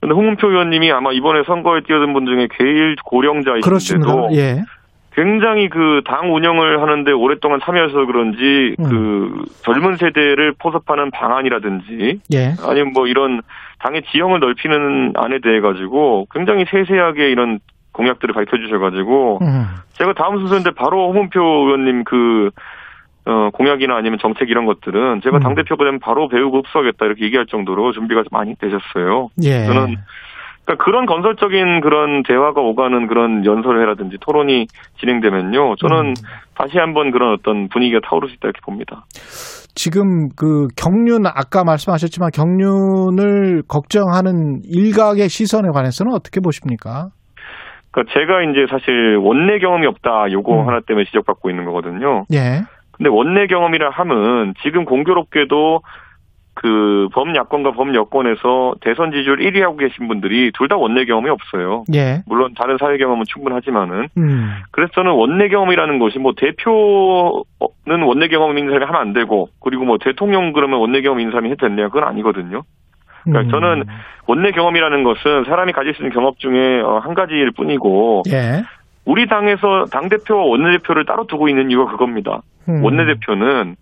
[0.01, 4.13] 근데 홍문표 의원님이 아마 이번에 선거에 뛰어든 분 중에 제일 고령자이신데도 그렇습니다.
[4.33, 4.61] 예.
[5.15, 8.85] 굉장히 그 당 운영을 하는데 오랫동안 참여해서 그런지 음.
[8.85, 12.55] 그 젊은 세대를 포섭하는 방안이라든지 예.
[12.63, 13.41] 아니면 뭐 이런
[13.79, 17.61] 당의 지형을 넓히는 안에 대해 가지고 굉장히 세세하게 이런
[17.93, 19.67] 공약들을 밝혀주셔가지고 음.
[19.93, 22.51] 제가 다음 순서인데 바로 홍문표 의원님 그
[23.27, 25.41] 어, 공약이나 아니면 정책 이런 것들은 제가 음.
[25.41, 29.31] 당대표가 되면 바로 배우고 흡수하겠다 이렇게 얘기할 정도로 준비가 많이 되셨어요.
[29.43, 29.65] 예.
[29.65, 29.97] 저는
[30.65, 34.67] 그러니까 그런 건설적인 그런 대화가 오가는 그런 연설회라든지 토론이
[34.99, 35.77] 진행되면요.
[35.77, 36.15] 저는 음.
[36.55, 39.05] 다시 한번 그런 어떤 분위기가 타오를 수 있다 이렇게 봅니다.
[39.75, 47.09] 지금 그 경륜 아까 말씀하셨지만 경륜을 걱정하는 일각의 시선에 관해서는 어떻게 보십니까?
[47.91, 50.69] 그러니까 제가 이제 사실 원내 경험이 없다 요거 음.
[50.69, 52.25] 하나 때문에 지적받고 있는 거거든요.
[52.33, 52.63] 예.
[52.93, 55.81] 근데 원내 경험이라 함은 지금 공교롭게도
[56.55, 61.85] 그 범야권과 범여권에서 대선 지지율 1위 하고 계신 분들이 둘 다 원내 경험이 없어요.
[61.95, 62.23] 예.
[62.27, 64.55] 물론 다른 사회 경험은 충분하지만은 음.
[64.71, 69.85] 그래서 저는 원내 경험이라는 것이 뭐 대표는 원내 경험 있는 사람이 하면 안 되고 그리고
[69.85, 72.63] 뭐 대통령 그러면 원내 경험 있는 사람이 해도 됐냐 그건 아니거든요.
[73.25, 73.51] 그러니까 음.
[73.51, 73.85] 저는
[74.27, 78.63] 원내 경험이라는 것은 사람이 가질 수 있는 경험 중에 어, 한 가지일 뿐이고 예.
[79.05, 82.41] 우리 당에서 당 대표와 원내 대표를 따로 두고 있는 이유가 그겁니다.
[82.69, 82.83] 음.
[82.83, 83.77] 원내 대표는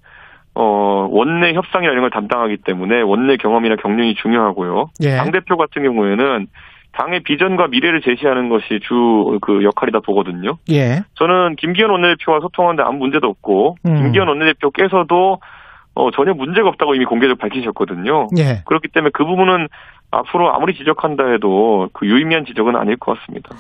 [0.55, 4.87] 어, 원내 협상이나 이런 걸 담당하기 때문에 원내 경험이나 경륜이 중요하고요.
[5.03, 5.17] 예.
[5.17, 6.47] 당대표 같은 경우에는
[6.93, 10.59] 당의 비전과 미래를 제시하는 것이 주 그 역할이다 보거든요.
[10.71, 11.01] 예.
[11.15, 13.95] 저는 김기현 원내대표와 소통하는데 아무 문제도 없고 음.
[13.95, 15.39] 김기현 원내대표께서도
[15.95, 18.29] 어, 전혀 문제가 없다고 이미 공개적으로 밝히셨거든요.
[18.39, 18.63] 예.
[18.65, 19.69] 그렇기 때문에 그 부분은
[20.11, 23.51] 앞으로 아무리 지적한다 해도 그 유의미한 지적은 아닐 것 같습니다.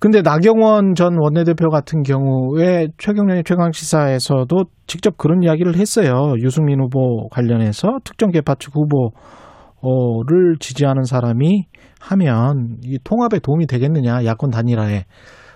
[0.00, 6.34] 근데 나경원 전 원내대표 같은 경우에 최경련의 최강 시사에서도 직접 그런 이야기를 했어요.
[6.42, 11.64] 유승민 후보 관련해서 특정 개파 측 후보를 지지하는 사람이
[12.02, 15.04] 하면 이 통합에 도움이 되겠느냐 야권 단일화에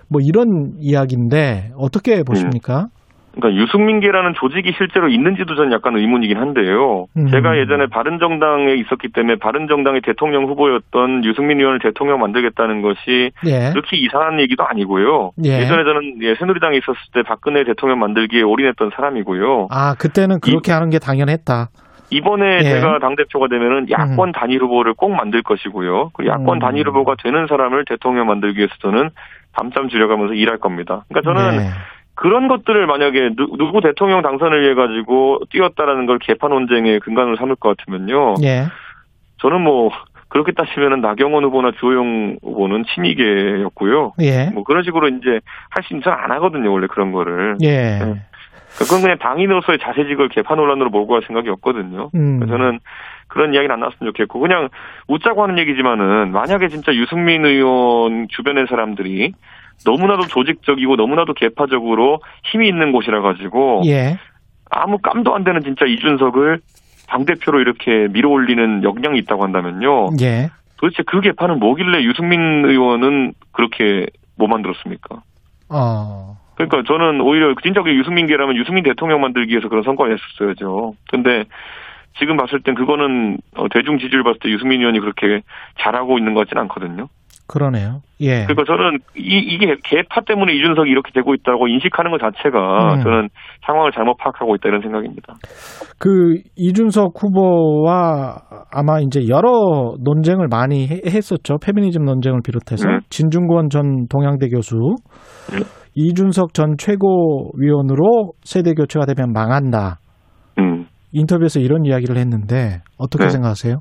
[0.09, 2.87] 뭐 이런 이야기인데 어떻게 보십니까?
[3.35, 7.05] 그러니까 유승민계라는 조직이 실제로 있는지도 전 약간 의문이긴 한데요.
[7.17, 7.27] 음.
[7.27, 13.69] 제가 예전에 바른정당에 있었기 때문에 바른정당의 대통령 후보였던 유승민 의원을 대통령 만들겠다는 것이 예.
[13.71, 15.31] 그렇게 이상한 얘기도 아니고요.
[15.43, 15.65] 예.
[15.65, 19.67] 전에 저는 예, 새누리당에 있었을 때 박근혜 대통령 만들기에 올인했던 사람이고요.
[19.71, 21.69] 아 그때는 그렇게 하는 게 당연했다.
[22.11, 22.63] 이번에 예.
[22.63, 26.09] 제가 당대표가 되면은 야권 단일 후보를 꼭 만들 것이고요.
[26.13, 26.59] 그 야권 음.
[26.59, 29.11] 단일 후보가 되는 사람을 대통령 만들기 위해서 저는
[29.53, 31.05] 밤잠 줄여가면서 일할 겁니다.
[31.09, 31.69] 그러니까 저는 네.
[32.19, 37.55] 그런 것들을 만약에 누, 누구 대통령 당선을 위해 가지고 뛰었다라는 걸 개판 논쟁의 근간으로 삼을
[37.55, 38.35] 것 같으면요.
[38.43, 38.65] 예.
[39.37, 39.89] 저는 뭐
[40.27, 44.15] 그렇게 따지면은 나경원 후보나 주호영 후보는 친이계였고요.
[44.19, 44.49] 예.
[44.53, 45.39] 뭐 그런 식으로 이제
[45.69, 46.73] 할 수 있는 안 하거든요.
[46.73, 47.55] 원래 그런 거를.
[47.63, 47.99] 예.
[48.77, 52.09] 그건 그냥 당인으로서의 자세직을 개판 논란으로 몰고 갈 생각이 없거든요.
[52.15, 52.39] 음.
[52.39, 52.79] 그래서 저는
[53.29, 54.67] 그런 이야기는 안 나왔으면 좋겠고 그냥
[55.07, 59.31] 웃자고 하는 얘기지만은 만약에 진짜 유승민 의원 주변의 사람들이
[59.85, 64.17] 너무나도 조직적이고 너무나도 개파적으로 힘이 있는 곳이라 가지고 예.
[64.69, 66.59] 아무 깜도 안 되는 진짜 이준석을
[67.07, 70.09] 당 대표로 이렇게 밀어올리는 역량이 있다고 한다면요.
[70.21, 70.49] 예.
[70.77, 74.05] 도대체 그 개파는 뭐길래 유승민 의원은 그렇게
[74.37, 75.21] 못 만들었습니까?
[75.69, 76.37] 어.
[76.55, 80.93] 그러니까 저는 오히려 진짜 그 유승민계라면 유승민 대통령 만들기 위해서 그런 성과를 냈었어야죠.
[81.09, 81.45] 근데
[82.17, 85.41] 지금 봤을 땐 그거는 어, 대중 지지를 봤을 때 유승민 의원이 그렇게
[85.79, 87.07] 잘하고 있는 것 같지는 않거든요.
[87.49, 88.01] 그러네요.
[88.21, 88.45] 예.
[88.45, 93.01] 그러니까 저는 이, 이게 개파 때문에 이준석이 이렇게 되고 있다고 인식하는 것 자체가 음.
[93.01, 93.29] 저는
[93.65, 95.33] 상황을 잘못 파악하고 있다 이런 생각입니다.
[95.97, 98.35] 그 이준석 후보와
[98.71, 101.57] 아마 이제 여러 논쟁을 많이 해- 했었죠.
[101.57, 102.99] 페미니즘 논쟁을 비롯해서 네.
[103.09, 104.75] 진중권 전 동양대 교수,
[105.51, 105.59] 네.
[105.95, 109.97] 이준석 전 최고위원으로 세대 교체가 되면 망한다.
[110.59, 110.85] 음.
[111.11, 113.29] 인터뷰에서 이런 이야기를 했는데 어떻게 네.
[113.29, 113.79] 생각하세요?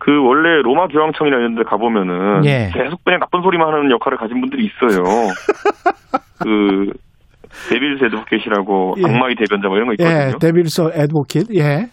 [0.00, 2.70] 그 원래 로마 교황청이나 이런 데 가보면은 예.
[2.72, 5.04] 계속 그냥 나쁜 소리만 하는 역할을 가진 분들이 있어요.
[6.42, 6.92] 그
[7.68, 9.02] 데빌스 에드보켓이라고 예.
[9.04, 10.38] 악마의 대변자 뭐 이런 거 예, 있거든요.
[10.38, 11.54] 데빌서 애드보킷.
[11.54, 11.86] 예.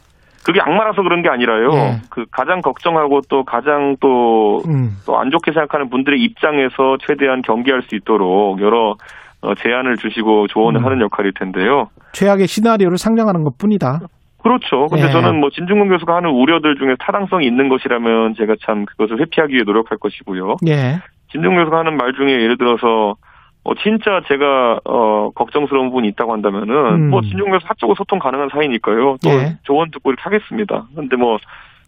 [0.46, 1.68] 그게 악마라서 그런 게 아니라요.
[1.74, 2.02] 예.
[2.10, 4.96] 그 가장 걱정하고 또 가장 또 음.
[5.06, 8.96] 또안 좋게 생각하는 분들의 입장에서 최대한 경계할 수 있도록 여러
[9.42, 10.86] 어, 제안을 주시고 조언을 음.
[10.86, 11.88] 하는 역할일 텐데요.
[12.14, 14.00] 최악의 시나리오를 상정하는 것 뿐이다.
[14.48, 14.88] 그렇죠.
[14.88, 15.11] 근데 예.
[15.11, 19.64] 저는 뭐 진중권 교수가 하는 우려들 중에 타당성이 있는 것이라면 제가 참 그것을 회피하기 위해
[19.65, 20.57] 노력할 것이고요.
[20.68, 20.99] 예.
[21.32, 23.15] 진중권 교수가 하는 말 중에 예를 들어서
[23.64, 27.10] 어, 진짜 제가 어, 걱정스러운 부분이 있다고 한다면은 음.
[27.10, 29.18] 뭐 진중권 교수 사적으로 소통 가능한 사이니까요.
[29.24, 29.57] 또 예.
[29.64, 30.86] 조언 듣고 이렇게 하겠습니다.
[30.95, 31.38] 근데 뭐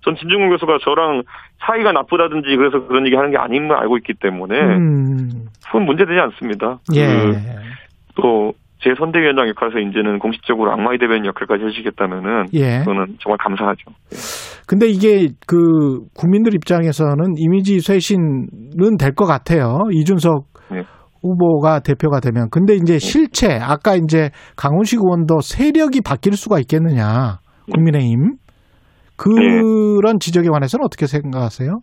[0.01, 1.23] 전 진중권 교수가 저랑
[1.59, 5.47] 사이가 나쁘다든지 그래서 그런 얘기 하는 게 아닌 걸 알고 있기 때문에 음.
[5.65, 6.79] 그건 문제되지 않습니다.
[6.95, 7.05] 예.
[7.05, 7.37] 그,
[8.15, 12.79] 또, 제 선대위원장 역할에서 이제는 공식적으로 악마의 대변인 역할까지 해주시겠다면은, 예.
[12.79, 13.91] 그거는 정말 감사하죠.
[14.67, 19.79] 근데 이게 그 국민들 입장에서는 이미지 쇄신은 될 것 같아요.
[19.91, 20.83] 이준석 네.
[21.21, 22.49] 후보가 대표가 되면.
[22.49, 27.39] 근데 이제 실체, 아까 이제 강훈식 의원도 세력이 바뀔 수가 있겠느냐.
[27.73, 28.35] 국민의힘.
[29.17, 31.79] 그런 지적에 관해서는 어떻게 생각하세요?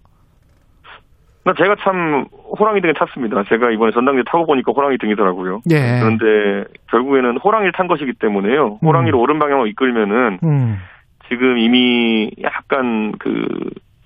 [1.47, 2.27] 나 제가 참
[2.59, 3.44] 호랑이 등에 탔습니다.
[3.44, 5.60] 제가 이번에 전당대 타고 보니까 호랑이 등이더라고요.
[5.70, 6.01] 예.
[6.01, 8.81] 그런데 결국에는 호랑이를 탄 것이기 때문에요.
[8.82, 10.81] 호랑이를 옳은 방향으로 이끌면은 음.
[11.28, 13.47] 지금 이미 약간 그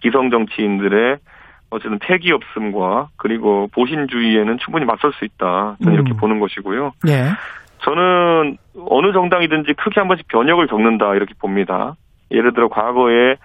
[0.02, 1.16] 기성 정치인들의
[1.70, 5.76] 어쨌든 패기 없음과 그리고 보신주의에는 충분히 맞설 수 있다.
[5.82, 6.16] 저는 이렇게 음.
[6.18, 6.92] 보는 것이고요.
[7.08, 7.24] 예.
[7.78, 8.58] 저는
[8.90, 11.94] 어느 정당이든지 크게 한 번씩 변혁을 겪는다 이렇게 봅니다.
[12.32, 13.36] 예를 들어 과거에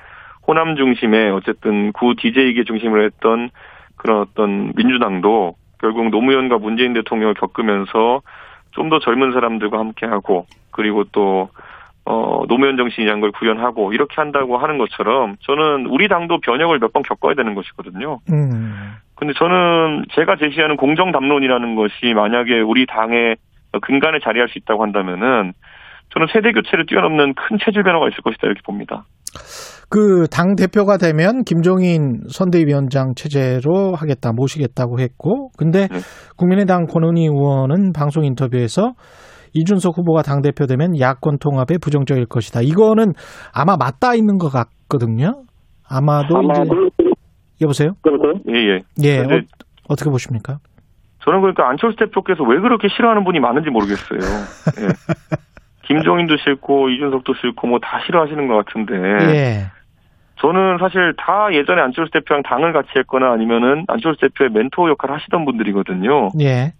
[0.46, 3.52] 호남 중심의 어쨌든 구 DJ계 중심으로 했던
[4.06, 8.22] 그런 어떤 민주당도 결국 노무현과 문재인 대통령을 겪으면서
[8.72, 11.50] 좀 더 젊은 사람들과 함께하고 그리고 또
[12.06, 17.02] 어, 노무현 정신이라는 걸 구현하고 이렇게 한다고 하는 것처럼 저는 우리 당도 변혁을 몇 번
[17.02, 18.20] 겪어야 되는 것이거든요.
[18.32, 18.94] 음.
[19.16, 23.38] 근데 저는 제가 제시하는 공정 담론이라는 것이 만약에 우리 당의
[23.82, 25.54] 근간에 자리할 수 있다고 한다면은
[26.14, 29.06] 저는 세대 교체를 뛰어넘는 큰 체질 변화가 있을 것이다 이렇게 봅니다.
[29.96, 36.00] 그 당 대표가 되면 김종인 선대위원장 체제로 하겠다 모시겠다고 했고 근데 네.
[36.36, 38.92] 국민의당 권은희 의원은 방송 인터뷰에서
[39.54, 42.60] 이준석 후보가 당 대표 되면 야권 통합에 부정적일 것이다.
[42.62, 43.14] 이거는
[43.54, 45.44] 아마 맞닿아 있는 것 같거든요.
[45.88, 46.64] 아마도 이제
[47.62, 47.92] 여보세요?
[48.50, 48.80] 예, 예.
[49.02, 49.18] 예.
[49.20, 49.40] 근데 어,
[49.88, 50.58] 어떻게 보십니까?
[51.24, 54.20] 저는 그러니까 안철수 대표께서 왜 그렇게 싫어하는 분이 많은지 모르겠어요.
[54.20, 54.88] 예.
[55.88, 58.94] 김종인도 싫고 이준석도 싫고 뭐 다 싫어하시는 것 같은데
[59.32, 59.75] 예.
[60.46, 65.16] 저는 사실 다 예전에 안철수 대표랑 당을 같이 했거나 아니면은 안철수 대표의 멘토 역할 을
[65.16, 66.30] 하시던 분들이거든요.
[66.40, 66.74] 예.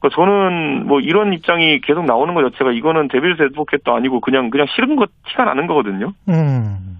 [0.00, 4.66] 그러니까 저는 뭐 이런 입장이 계속 나오는 것 자체가 이거는 데빌스 애드보켓도 아니고 그냥 그냥
[4.74, 6.12] 싫은 것 티가 나는 거거든요.
[6.30, 6.98] 음.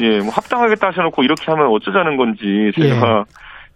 [0.00, 3.24] 예, 뭐 합당하겠다 하셔놓고 이렇게 하면 어쩌자는 건지 제가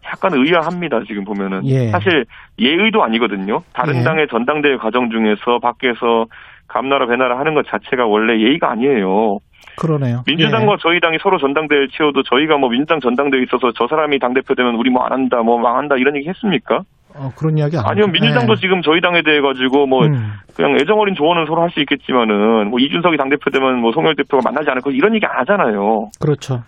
[0.06, 1.89] 약간 의아합니다 지금 보면은 예.
[1.90, 2.24] 사실
[2.59, 3.62] 예의도 아니거든요.
[3.72, 4.02] 다른 예.
[4.02, 6.26] 당의 전당대회 과정 중에서 밖에서
[6.66, 9.39] 감나라 배나라 하는 것 자체가 원래 예의가 아니에요.
[9.77, 10.23] 그러네요.
[10.27, 14.75] 민주당과 저희 당이 서로 전당대회를 치워도 저희가 뭐 민주당 전당대회 있어서 저 사람이 당대표 되면
[14.77, 16.83] 우리 뭐 안 한다, 뭐 망한다 이런 얘기 했습니까?
[17.17, 18.13] 어, 그런 이야기 안 아니면 하죠.
[18.13, 18.57] 민주당도 예.
[18.61, 20.33] 지금 저희 당에 대해 가지고 뭐 음.
[20.57, 24.71] 그냥 애정어린 조언은 서로 할 수 있겠지만은 뭐 이준석이 당대표 되면 뭐 송열 대표가 만나지
[24.71, 26.11] 않을 거 이런 얘기 안 하잖아요.
[26.21, 26.63] 그렇죠.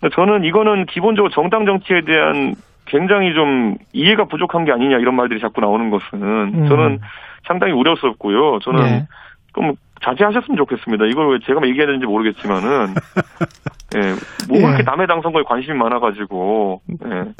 [0.00, 2.54] 근데 저는 이거는 기본적으로 정당 정치에 대한
[2.86, 6.68] 굉장히 좀 이해가 부족한 게 아니냐 이런 말들이 자꾸 나오는 것은 음.
[6.68, 7.00] 저는
[7.46, 8.58] 상당히 우려스럽고요.
[8.60, 9.06] 저는 예.
[9.54, 11.06] 좀 자제하셨으면 좋겠습니다.
[11.06, 12.94] 이걸 왜 제가 얘기해야 되는지 모르겠지만은
[13.96, 14.00] 예,
[14.48, 14.62] 뭐 예.
[14.62, 17.32] 그렇게 남의 당 선거에 관심이 많아가지고 예.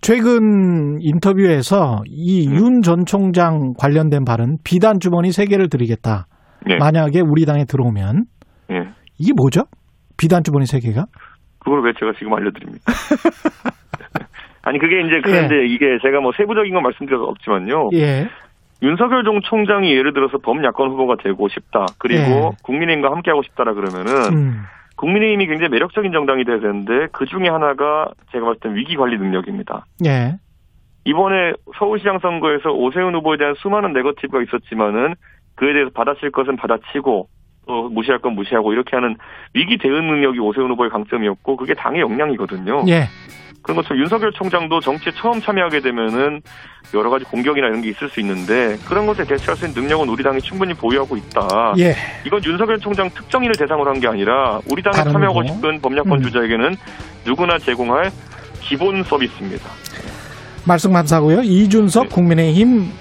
[0.00, 2.54] 최근 인터뷰에서 이 음.
[2.54, 6.26] 윤전 총장 관련된 발언 비단 주머니 세 개를 드리겠다.
[6.70, 6.76] 예.
[6.76, 8.24] 만약에 우리 당에 들어오면
[8.72, 8.76] 예.
[9.18, 9.64] 이게 뭐죠?
[10.16, 11.04] 비단 주머니 세 개가?
[11.58, 12.80] 그걸 왜 제가 지금 알려드립니까?
[14.62, 17.90] 아니 그게 이제 그런데 이게 제가 뭐 세부적인 건 말씀드려서 없지만요.
[17.94, 18.26] 예.
[18.82, 21.86] 윤석열 종 총장이 예를 들어서 범야권 후보가 되고 싶다.
[21.98, 22.50] 그리고 예.
[22.62, 24.62] 국민의힘과 함께하고 싶다라 그러면은 음.
[24.96, 29.86] 국민의힘이 굉장히 매력적인 정당이 돼야 되는데 그 중에 하나가 제가 봤을 땐 위기 관리 능력입니다.
[30.04, 30.36] 예.
[31.04, 35.14] 이번에 서울시장 선거에서 오세훈 후보에 대한 수많은 네거티브가 있었지만은
[35.54, 37.28] 그에 대해서 받아칠 것은 받아치고
[37.66, 39.16] 또 무시할 건 무시하고 이렇게 하는
[39.54, 42.84] 위기 대응 능력이 오세훈 후보의 강점이었고 그게 당의 역량이거든요.
[42.88, 43.04] 예.
[43.66, 46.40] 그런 것처럼 윤석열 총장도 정치에 처음 참여하게 되면은
[46.94, 50.22] 여러 가지 공격이나 이런 게 있을 수 있는데 그런 것에 대처할 수 있는 능력은 우리
[50.22, 51.74] 당이 충분히 보유하고 있다.
[51.78, 51.96] 예.
[52.24, 55.52] 이건 윤석열 총장 특정인을 대상으로 한 게 아니라 우리 당에 참여하고 후보.
[55.54, 56.22] 싶은 법약권 음.
[56.22, 56.76] 주자에게는
[57.24, 58.12] 누구나 제공할
[58.60, 59.68] 기본 서비스입니다.
[60.64, 61.42] 말씀 감사하고요.
[61.42, 62.92] 이준석 국민의힘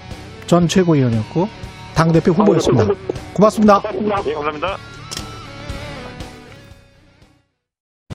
[0.48, 1.48] 전 최고위원이었고
[1.94, 2.88] 당대표 후보였습니다.
[3.34, 3.82] 고맙습니다.
[3.92, 4.78] 네, 감사합니다.